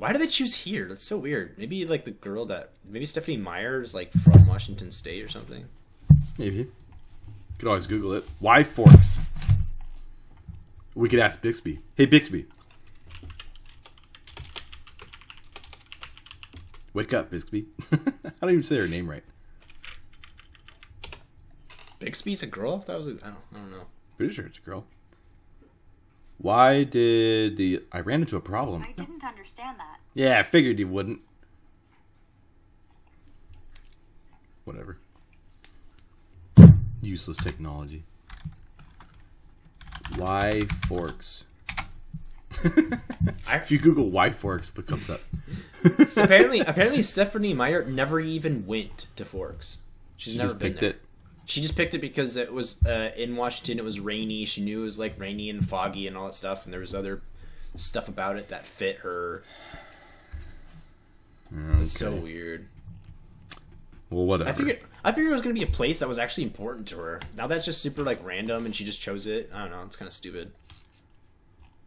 Why 0.00 0.14
do 0.14 0.18
they 0.18 0.28
choose 0.28 0.54
here? 0.54 0.88
That's 0.88 1.04
so 1.04 1.18
weird. 1.18 1.58
Maybe 1.58 1.84
like 1.84 2.06
the 2.06 2.10
girl 2.10 2.46
that 2.46 2.70
maybe 2.88 3.04
Stephenie 3.04 3.36
Meyer 3.36 3.82
is 3.82 3.92
like 3.92 4.10
from 4.12 4.46
Washington 4.46 4.92
State 4.92 5.22
or 5.22 5.28
something. 5.28 5.66
Maybe. 6.38 6.68
Could 7.58 7.68
always 7.68 7.86
Google 7.86 8.14
it. 8.14 8.24
Why 8.38 8.64
Forks? 8.64 9.18
We 10.94 11.10
could 11.10 11.18
ask 11.18 11.42
Bixby. 11.42 11.80
Hey 11.96 12.06
Bixby. 12.06 12.46
Wake 16.94 17.12
up, 17.12 17.30
Bixby. 17.30 17.66
I 17.92 17.98
don't 18.40 18.52
even 18.52 18.62
say 18.62 18.78
her 18.78 18.88
name 18.88 19.06
right. 19.06 19.24
Bixby's 21.98 22.42
a 22.42 22.46
girl. 22.46 22.78
That 22.86 22.96
was 22.96 23.06
a, 23.06 23.18
I 23.22 23.26
don't 23.26 23.36
I 23.54 23.58
don't 23.58 23.70
know. 23.70 23.84
Pretty 24.16 24.32
sure 24.32 24.46
it's 24.46 24.56
a 24.56 24.62
girl. 24.62 24.86
Why 26.42 26.84
did 26.84 27.56
the 27.58 27.82
I 27.92 28.00
ran 28.00 28.22
into 28.22 28.36
a 28.36 28.40
problem? 28.40 28.82
I 28.82 28.92
didn't 28.92 29.22
understand 29.24 29.78
that. 29.78 29.98
Yeah, 30.14 30.38
I 30.38 30.42
figured 30.42 30.78
you 30.78 30.88
wouldn't. 30.88 31.20
Whatever. 34.64 34.98
Useless 37.02 37.36
technology. 37.38 38.04
Why 40.16 40.64
forks? 40.86 41.44
I- 43.46 43.56
if 43.56 43.70
you 43.70 43.78
Google 43.78 44.10
why 44.10 44.30
forks, 44.30 44.74
what 44.76 44.86
comes 44.86 45.08
up? 45.10 45.20
So 46.08 46.24
apparently, 46.24 46.60
apparently 46.60 47.02
Stephenie 47.02 47.54
Meyer 47.54 47.84
never 47.84 48.20
even 48.20 48.66
went 48.66 49.06
to 49.16 49.24
Forks. 49.24 49.78
She's 50.16 50.32
She 50.34 50.38
never 50.38 50.50
just 50.50 50.58
been 50.58 50.68
picked 50.72 50.80
there. 50.80 50.90
it. 50.90 51.00
She 51.50 51.60
just 51.60 51.76
picked 51.76 51.94
it 51.94 51.98
because 51.98 52.36
it 52.36 52.52
was 52.52 52.84
uh, 52.86 53.10
in 53.16 53.34
Washington. 53.34 53.78
It 53.80 53.84
was 53.84 53.98
rainy. 53.98 54.44
She 54.44 54.60
knew 54.60 54.82
it 54.82 54.84
was 54.84 55.00
like 55.00 55.18
rainy 55.18 55.50
and 55.50 55.68
foggy 55.68 56.06
and 56.06 56.16
all 56.16 56.26
that 56.26 56.36
stuff. 56.36 56.62
And 56.64 56.72
there 56.72 56.78
was 56.80 56.94
other 56.94 57.22
stuff 57.74 58.06
about 58.06 58.36
it 58.36 58.50
that 58.50 58.64
fit 58.64 58.98
her. 58.98 59.42
It's 61.80 61.98
so 61.98 62.12
weird. 62.14 62.68
Well, 64.10 64.26
whatever. 64.26 64.48
I 64.50 64.52
figured 64.52 64.78
I 65.02 65.10
figured 65.10 65.30
it 65.30 65.32
was 65.34 65.40
gonna 65.42 65.54
be 65.54 65.64
a 65.64 65.66
place 65.66 65.98
that 65.98 66.08
was 66.08 66.18
actually 66.18 66.44
important 66.44 66.86
to 66.88 66.98
her. 66.98 67.18
Now 67.36 67.48
that's 67.48 67.64
just 67.64 67.82
super 67.82 68.04
like 68.04 68.24
random, 68.24 68.64
and 68.64 68.74
she 68.76 68.84
just 68.84 69.00
chose 69.00 69.26
it. 69.26 69.50
I 69.52 69.62
don't 69.62 69.72
know. 69.72 69.82
It's 69.82 69.96
kind 69.96 70.06
of 70.06 70.12
stupid. 70.12 70.52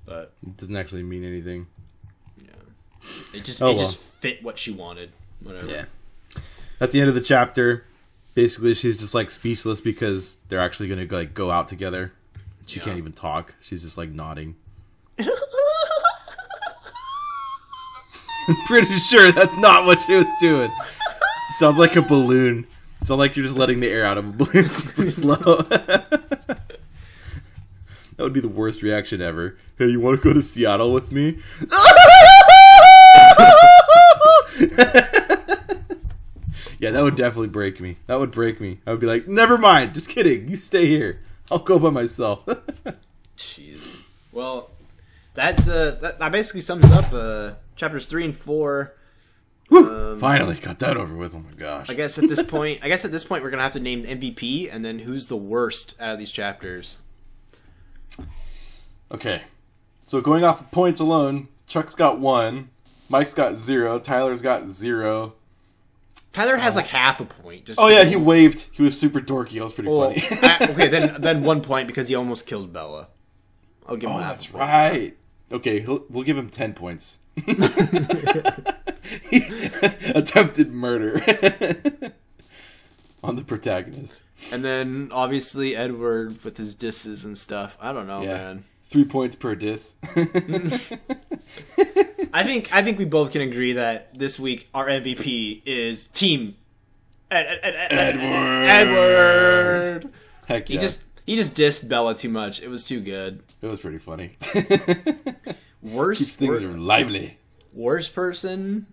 But 0.06 0.34
it 0.46 0.58
doesn't 0.58 0.76
actually 0.76 1.04
mean 1.04 1.24
anything. 1.24 1.68
yeah, 2.38 2.52
it 3.34 3.46
just 3.46 3.62
Oh, 3.62 3.68
it 3.68 3.76
well. 3.76 3.78
just 3.78 3.98
fit 3.98 4.44
what 4.44 4.58
she 4.58 4.72
wanted. 4.72 5.12
Whatever. 5.42 5.68
Yeah. 5.72 5.86
At 6.82 6.92
the 6.92 7.00
end 7.00 7.08
of 7.08 7.16
the 7.16 7.22
chapter, 7.22 7.86
basically 8.34 8.74
she's 8.74 9.00
just 9.00 9.14
like 9.16 9.30
speechless 9.32 9.80
because 9.82 10.38
they're 10.50 10.60
actually 10.62 10.90
gonna 10.90 11.06
like 11.10 11.34
go 11.34 11.52
out 11.52 11.68
together. 11.68 12.12
She 12.66 12.80
Yeah. 12.80 12.86
can't 12.86 12.98
even 12.98 13.14
talk. 13.14 13.54
She's 13.62 13.82
just 13.84 13.98
like 13.98 14.10
nodding. 14.10 14.56
Pretty 18.66 18.94
sure 18.96 19.32
that's 19.32 19.56
not 19.58 19.86
what 19.86 20.00
she 20.02 20.16
was 20.16 20.28
doing. 20.42 20.70
Sounds 21.58 21.78
like 21.78 21.96
a 21.96 22.02
balloon. 22.02 22.68
Sounds 23.02 23.20
like 23.20 23.36
you're 23.38 23.46
just 23.46 23.58
letting 23.58 23.80
the 23.80 23.88
air 23.90 24.06
out 24.06 24.18
of 24.18 24.28
a 24.28 24.32
balloon 24.32 24.68
super 24.70 25.10
slow. 25.12 25.36
that 25.38 26.58
would 28.20 28.34
be 28.34 28.40
the 28.42 28.48
worst 28.50 28.82
reaction 28.82 29.22
ever. 29.22 29.58
Hey, 29.78 29.88
you 29.90 30.00
want 30.00 30.20
to 30.22 30.24
go 30.28 30.34
to 30.34 30.42
Seattle 30.42 30.92
with 30.94 31.12
me? 31.12 31.38
Yeah, 36.84 36.92
that 36.92 37.02
would 37.02 37.16
definitely 37.16 37.48
break 37.48 37.80
me. 37.80 37.96
That 38.08 38.20
would 38.20 38.32
break 38.32 38.60
me. 38.60 38.82
I 38.86 38.92
would 38.92 39.00
be 39.00 39.08
like, 39.08 39.26
never 39.26 39.58
mind. 39.58 39.94
Just 39.94 40.10
kidding. 40.10 40.50
You 40.50 40.58
stay 40.58 40.86
here. 40.86 41.22
I'll 41.50 41.60
go 41.60 41.80
by 41.80 41.92
myself. 41.92 42.46
Jeez. 43.38 44.02
Well, 44.34 44.70
that's 45.34 45.70
uh 45.70 45.98
that, 46.02 46.20
that 46.20 46.32
basically 46.34 46.60
sums 46.60 46.84
up 46.92 47.14
uh 47.14 47.52
chapters 47.78 48.06
three 48.06 48.26
and 48.26 48.36
four. 48.36 48.96
Woo! 49.70 50.12
Um, 50.12 50.20
Finally 50.20 50.56
got 50.56 50.80
that 50.80 50.98
over 50.98 51.16
with. 51.16 51.34
Oh 51.34 51.40
my 51.40 51.54
gosh. 51.56 51.90
I 51.90 51.94
guess 51.94 52.18
at 52.18 52.28
this 52.28 52.44
point, 52.48 52.80
I 52.84 52.90
guess 52.90 53.06
at 53.06 53.14
this 53.14 53.24
point 53.24 53.44
we're 53.44 53.50
gonna 53.50 53.64
have 53.64 53.72
to 53.74 53.80
name 53.80 54.04
MVP 54.04 54.68
and 54.70 54.84
then 54.84 55.00
who's 55.00 55.28
the 55.28 55.38
worst 55.38 55.96
out 56.02 56.12
of 56.12 56.20
these 56.20 56.34
chapters. 56.34 56.98
Okay. 59.10 59.44
So 60.04 60.20
going 60.20 60.44
off 60.44 60.60
of 60.60 60.70
points 60.72 61.00
alone, 61.00 61.48
Chuck's 61.66 61.96
got 61.96 62.20
one, 62.20 62.72
Mike's 63.08 63.34
got 63.34 63.56
zero, 63.56 64.00
Tyler's 64.00 64.42
got 64.42 64.68
zero. 64.68 65.36
Tyler 66.34 66.58
has 66.58 66.76
uh, 66.76 66.80
like 66.80 66.88
half 66.88 67.20
a 67.22 67.26
point. 67.26 67.66
Just 67.66 67.80
Oh 67.80 67.88
yeah, 67.88 68.04
he 68.04 68.16
waved. 68.16 68.68
He 68.72 68.82
was 68.84 69.00
super 69.00 69.22
dorky. 69.22 69.54
That 69.54 69.64
was 69.64 69.74
pretty 69.74 69.90
Well, 69.90 70.14
funny. 70.14 70.24
I- 70.42 70.68
okay, 70.72 70.90
then 70.90 71.22
then 71.22 71.44
one 71.44 71.62
point 71.62 71.88
because 71.88 72.08
he 72.10 72.16
almost 72.16 72.46
killed 72.48 72.74
Bella. 72.74 73.08
I'll 73.88 73.96
give 73.98 74.10
him 74.10 74.16
oh, 74.16 74.20
that. 74.20 74.30
that's 74.30 74.54
right. 74.54 75.16
Okay, 75.52 75.80
he'll, 75.82 76.06
we'll 76.10 76.24
give 76.24 76.38
him 76.38 76.50
ten 76.50 76.74
points. 76.74 77.20
Attempted 80.16 80.72
murder 80.74 81.20
on 83.24 83.36
the 83.36 83.44
protagonist. 83.44 84.22
And 84.52 84.64
then 84.64 85.10
obviously 85.12 85.76
Edward 85.76 86.44
with 86.44 86.58
his 86.58 86.76
disses 86.76 87.24
and 87.26 87.38
stuff. 87.38 87.78
I 87.82 87.94
don't 87.94 88.08
know, 88.08 88.22
Yeah. 88.22 88.34
man. 88.38 88.66
Three 88.94 89.06
points 89.06 89.36
per 89.36 89.56
dis. 89.56 89.96
I 92.32 92.44
think 92.44 92.72
I 92.72 92.84
think 92.84 93.00
we 93.00 93.06
both 93.06 93.32
can 93.32 93.42
agree 93.42 93.74
that 93.74 94.14
this 94.14 94.40
week 94.40 94.70
our 94.72 94.86
MVP 94.86 95.64
is 95.66 96.06
Team 96.10 96.56
Ed- 97.32 97.48
Ed- 97.48 97.60
Ed- 97.64 97.76
Ed- 97.90 98.18
Edward. 98.20 98.70
Edward. 98.70 100.14
Heck 100.46 100.70
yeah. 100.70 100.74
He 100.76 100.80
just 100.80 101.02
he 101.26 101.36
just 101.36 101.56
dissed 101.56 101.90
Bella 101.90 102.14
too 102.14 102.30
much. 102.30 102.62
It 102.62 102.68
was 102.68 102.84
too 102.84 103.00
good. 103.02 103.42
It 103.64 103.66
was 103.68 103.80
pretty 103.80 103.98
funny. 103.98 104.38
Worst 105.82 106.20
Keeps 106.20 106.36
things 106.36 106.64
wor- 106.64 106.78
lively. 106.78 107.38
worst 107.74 108.14
person. 108.14 108.86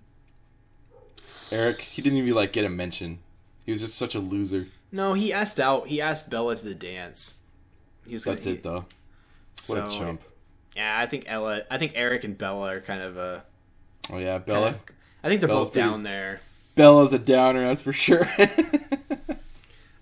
Eric, 1.52 1.82
he 1.82 2.00
didn't 2.00 2.16
even 2.20 2.32
like 2.32 2.54
get 2.54 2.64
a 2.64 2.70
mention. 2.70 3.18
He 3.66 3.72
was 3.72 3.82
just 3.82 3.96
such 3.96 4.14
a 4.14 4.18
loser. 4.18 4.68
No, 4.92 5.12
he 5.12 5.30
asked 5.30 5.60
out. 5.60 5.88
He 5.88 6.00
asked 6.00 6.30
Bella 6.30 6.56
to 6.56 6.64
the 6.64 6.74
dance. 6.74 7.36
He 8.06 8.14
was 8.14 8.24
gonna, 8.24 8.36
That's 8.36 8.46
it 8.46 8.62
though. 8.62 8.86
What 9.68 9.78
a 9.78 9.90
so- 9.90 9.98
chump. 9.98 10.22
Yeah, 10.76 10.98
I 10.98 11.06
think 11.06 11.24
Ella. 11.26 11.62
I 11.70 11.78
think 11.78 11.92
Eric 11.96 12.22
and 12.24 12.38
Bella 12.38 12.76
are 12.76 12.80
kind 12.80 13.02
of 13.02 13.18
uh 13.18 13.40
Oh 14.12 14.18
yeah, 14.18 14.38
Bella. 14.38 14.76
I 15.22 15.28
think 15.28 15.40
they're 15.40 15.48
Bella's 15.48 15.68
both 15.68 15.72
pretty- 15.74 15.88
down 15.88 16.02
there. 16.04 16.40
Bella's 16.76 17.12
a 17.12 17.18
downer, 17.18 17.62
that's 17.66 17.82
for 17.82 17.92
sure. 17.92 18.28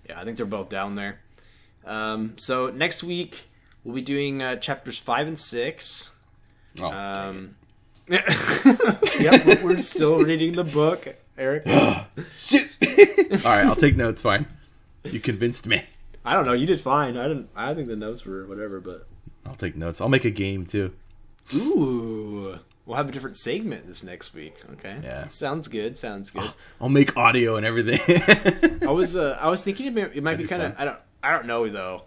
Yeah, 0.07 0.19
I 0.19 0.23
think 0.23 0.37
they're 0.37 0.45
both 0.45 0.69
down 0.69 0.95
there. 0.95 1.19
Um, 1.85 2.33
so 2.37 2.69
next 2.71 3.03
week 3.03 3.41
we'll 3.83 3.93
be 3.95 4.01
doing 4.01 4.41
uh, 4.41 4.55
chapters 4.55 4.97
five 4.97 5.27
and 5.27 5.39
six. 5.39 6.11
oh, 6.79 6.85
Um, 6.85 7.55
yep, 8.07 8.25
we're- 9.45 9.63
we're 9.63 9.77
still 9.79 10.17
reading 10.23 10.53
the 10.53 10.63
book, 10.63 11.15
Eric. 11.37 11.63
Shit. 12.31 12.77
All 13.45 13.51
right, 13.51 13.65
I'll 13.65 13.75
take 13.75 13.95
notes. 13.95 14.21
Fine. 14.23 14.47
You 15.03 15.19
convinced 15.19 15.67
me. 15.67 15.83
I 16.25 16.33
don't 16.33 16.45
know. 16.45 16.53
You 16.53 16.65
did 16.65 16.81
fine. 16.81 17.15
I 17.15 17.27
didn't. 17.27 17.49
I 17.55 17.73
think 17.75 17.87
the 17.87 17.95
notes 17.95 18.25
were 18.25 18.45
whatever, 18.47 18.79
but 18.79 19.07
I'll 19.49 19.55
take 19.55 19.75
notes. 19.75 19.99
I'll 19.99 20.09
make 20.09 20.25
a 20.25 20.31
game 20.31 20.65
too. 20.65 20.93
ooh, 21.55 22.59
we'll 22.85 22.95
have 22.97 23.09
a 23.09 23.11
different 23.11 23.37
segment 23.37 23.87
this 23.87 24.03
next 24.03 24.33
week. 24.33 24.55
Okay. 24.73 24.97
Yeah. 25.03 25.27
Sounds 25.27 25.67
good. 25.67 25.97
Sounds 25.97 26.29
good. 26.29 26.51
I'll 26.79 26.89
make 26.89 27.17
audio 27.17 27.55
and 27.55 27.65
everything. 27.65 27.99
I 28.87 28.91
was 28.91 29.15
uh, 29.15 29.37
I 29.41 29.49
was 29.49 29.63
thinking 29.63 29.87
it 29.87 29.93
might, 29.95 30.15
it 30.15 30.23
might 30.23 30.37
be 30.37 30.43
be 30.43 30.49
kind 30.49 30.61
of. 30.61 30.75
I 30.77 30.85
don't 30.85 30.99
I 31.23 31.31
don't 31.31 31.45
know 31.47 31.67
though. 31.67 32.03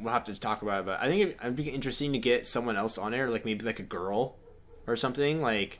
We'll 0.00 0.12
have 0.14 0.24
to 0.24 0.40
talk 0.40 0.62
about 0.62 0.80
it, 0.80 0.86
but 0.86 1.00
I 1.00 1.06
think 1.08 1.20
it, 1.22 1.36
it'd 1.42 1.56
be 1.56 1.64
interesting 1.64 2.12
to 2.14 2.18
get 2.18 2.46
someone 2.46 2.76
else 2.76 2.96
on 2.96 3.12
air, 3.12 3.28
like 3.28 3.44
maybe 3.44 3.64
like 3.66 3.78
a 3.80 3.84
girl 3.84 4.36
or 4.86 4.96
something, 4.96 5.42
like 5.42 5.78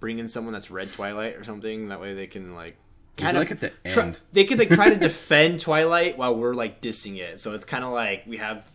bring 0.00 0.18
in 0.18 0.28
someone 0.28 0.52
that's 0.52 0.70
read 0.70 0.92
Twilight 0.92 1.36
or 1.36 1.42
something. 1.44 1.88
That 1.88 1.98
way 2.00 2.12
they 2.12 2.26
can 2.26 2.54
like 2.54 2.76
kind 3.16 3.38
of 3.38 3.40
like 3.40 3.50
at 3.52 3.60
the 3.60 3.72
try- 3.90 4.02
end. 4.02 4.20
they 4.34 4.44
could 4.44 4.58
like 4.58 4.68
try 4.68 4.90
to 4.90 4.96
defend 5.08 5.60
Twilight 5.60 6.18
while 6.18 6.36
we're 6.36 6.52
like 6.52 6.82
dissing 6.82 7.16
it. 7.16 7.40
So 7.40 7.54
it's 7.54 7.64
kind 7.64 7.84
of 7.84 7.92
like 7.92 8.24
we 8.26 8.36
have 8.36 8.70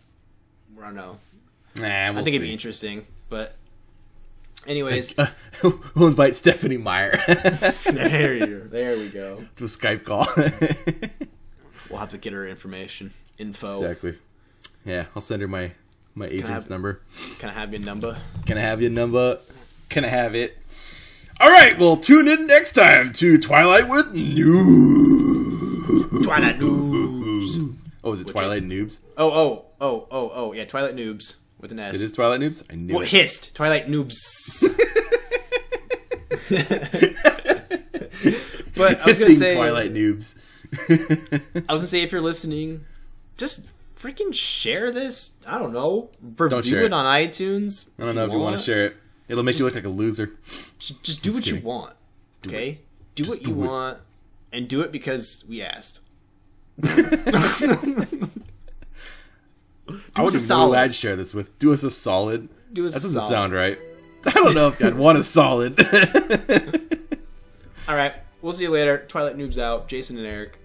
I 0.82 0.86
don't 0.86 0.96
know. 0.96 1.18
Nah, 1.78 1.86
I 1.88 2.10
we'll 2.10 2.24
think 2.24 2.34
it'd 2.34 2.46
be 2.46 2.52
interesting, 2.52 3.06
but 3.30 3.54
anyways, 4.66 5.16
Uh, 5.18 5.28
we'll 5.94 6.08
invite 6.08 6.36
Stephenie 6.36 6.76
Meyer 6.76 7.18
there 7.86 8.34
you 8.34 8.68
there 8.70 8.98
we 8.98 9.08
go. 9.08 9.44
to 9.56 9.64
a 9.64 9.68
Skype 9.68 10.04
call. 10.04 10.26
We'll 11.88 12.00
have 12.00 12.10
to 12.10 12.18
get 12.18 12.32
her 12.32 12.46
information 12.46 13.12
info. 13.38 13.80
exactly. 13.80 14.18
Yeah, 14.84 15.06
I'll 15.14 15.22
send 15.22 15.40
her 15.42 15.48
my 15.48 15.72
my 16.14 16.26
agent's 16.26 16.48
have- 16.50 16.70
number. 16.70 17.00
Can 17.38 17.48
I 17.48 17.52
have 17.54 17.72
your 17.72 17.80
number? 17.80 18.18
Can 18.46 18.58
I 18.58 18.62
have 18.62 18.82
your 18.82 18.90
number? 18.90 19.38
Can 19.88 20.04
I 20.04 20.08
have 20.08 20.34
it? 20.34 20.58
All 21.40 21.48
right, 21.50 21.78
well, 21.78 21.96
tune 21.96 22.28
in 22.28 22.46
next 22.46 22.74
time 22.74 23.12
to 23.14 23.38
Twilight 23.38 23.88
with 23.88 24.12
Noobs. 24.14 26.22
Twilight 26.24 26.58
noobs. 26.58 27.74
Oh, 28.04 28.12
is 28.12 28.20
it 28.20 28.28
Twilight 28.28 28.62
is- 28.62 28.68
Noobs? 28.68 29.00
Oh 29.16 29.30
oh 29.30 29.64
oh 29.80 30.08
oh 30.10 30.32
oh 30.34 30.52
yeah, 30.52 30.64
Twilight 30.64 30.96
noobs 30.96 31.36
with 31.60 31.70
an 31.72 31.78
S. 31.78 31.94
It 31.94 32.02
is 32.02 32.12
Twilight 32.12 32.40
Noobs. 32.40 32.64
I 32.70 32.74
knew 32.74 32.94
Well, 32.94 33.02
it. 33.02 33.08
hissed. 33.08 33.54
Twilight 33.54 33.86
noobs. 33.86 34.18
but 38.76 39.00
I 39.00 39.06
was 39.06 39.18
gonna 39.18 39.30
Hissing 39.30 39.34
say, 39.36 39.54
Twilight 39.54 39.88
um, 39.88 39.94
Noobs. 39.94 40.40
I 41.68 41.72
was 41.72 41.82
gonna 41.82 41.86
say, 41.86 42.02
if 42.02 42.12
you're 42.12 42.20
listening, 42.20 42.84
just 43.36 43.66
freaking 43.96 44.34
share 44.34 44.90
this. 44.90 45.32
I 45.46 45.58
don't 45.58 45.72
know. 45.72 46.10
Review 46.20 46.62
share 46.62 46.80
it, 46.82 46.86
it. 46.86 46.92
on 46.92 47.04
iTunes. 47.04 47.90
I 47.98 48.04
don't 48.04 48.14
know 48.14 48.24
if 48.26 48.32
you 48.32 48.38
want 48.38 48.56
to 48.58 48.62
share 48.62 48.86
it. 48.86 48.96
It'll 49.28 49.44
make 49.44 49.58
you 49.58 49.64
look 49.64 49.74
like 49.74 49.84
a 49.84 49.88
loser. 49.88 50.32
Just, 50.78 51.02
just 51.02 51.22
do 51.22 51.32
what 51.32 51.44
kidding. 51.44 51.60
you 51.60 51.66
want. 51.66 51.94
Okay, 52.46 52.80
do 53.14 53.24
what 53.24 53.42
do 53.42 53.50
you 53.50 53.62
it. 53.62 53.66
want, 53.66 53.98
and 54.52 54.68
do 54.68 54.80
it 54.80 54.90
because 54.92 55.44
we 55.48 55.62
asked. 55.62 56.00
I 56.82 56.88
us 56.88 56.96
a 59.88 59.88
wouldn't 59.88 60.16
know 60.16 60.22
who 60.24 60.38
solid. 60.38 60.78
I'd 60.78 60.94
share 60.94 61.16
this 61.16 61.34
with. 61.34 61.58
Do 61.58 61.72
us 61.72 61.82
a 61.82 61.90
solid. 61.90 62.48
Do 62.72 62.86
us 62.86 62.94
That 62.94 63.00
a 63.00 63.02
doesn't 63.02 63.20
solid. 63.22 63.28
sound 63.32 63.52
right. 63.52 63.78
I 64.26 64.30
don't 64.30 64.54
know 64.54 64.68
if 64.68 64.82
I'd 64.82 64.94
want 64.94 65.18
a 65.18 65.24
solid. 65.24 65.78
All 67.88 67.96
right, 67.96 68.14
we'll 68.40 68.52
see 68.52 68.62
you 68.64 68.70
later. 68.70 69.04
Twilight 69.08 69.36
noobs 69.36 69.58
out. 69.58 69.88
Jason 69.88 70.16
and 70.16 70.26
Eric. 70.26 70.58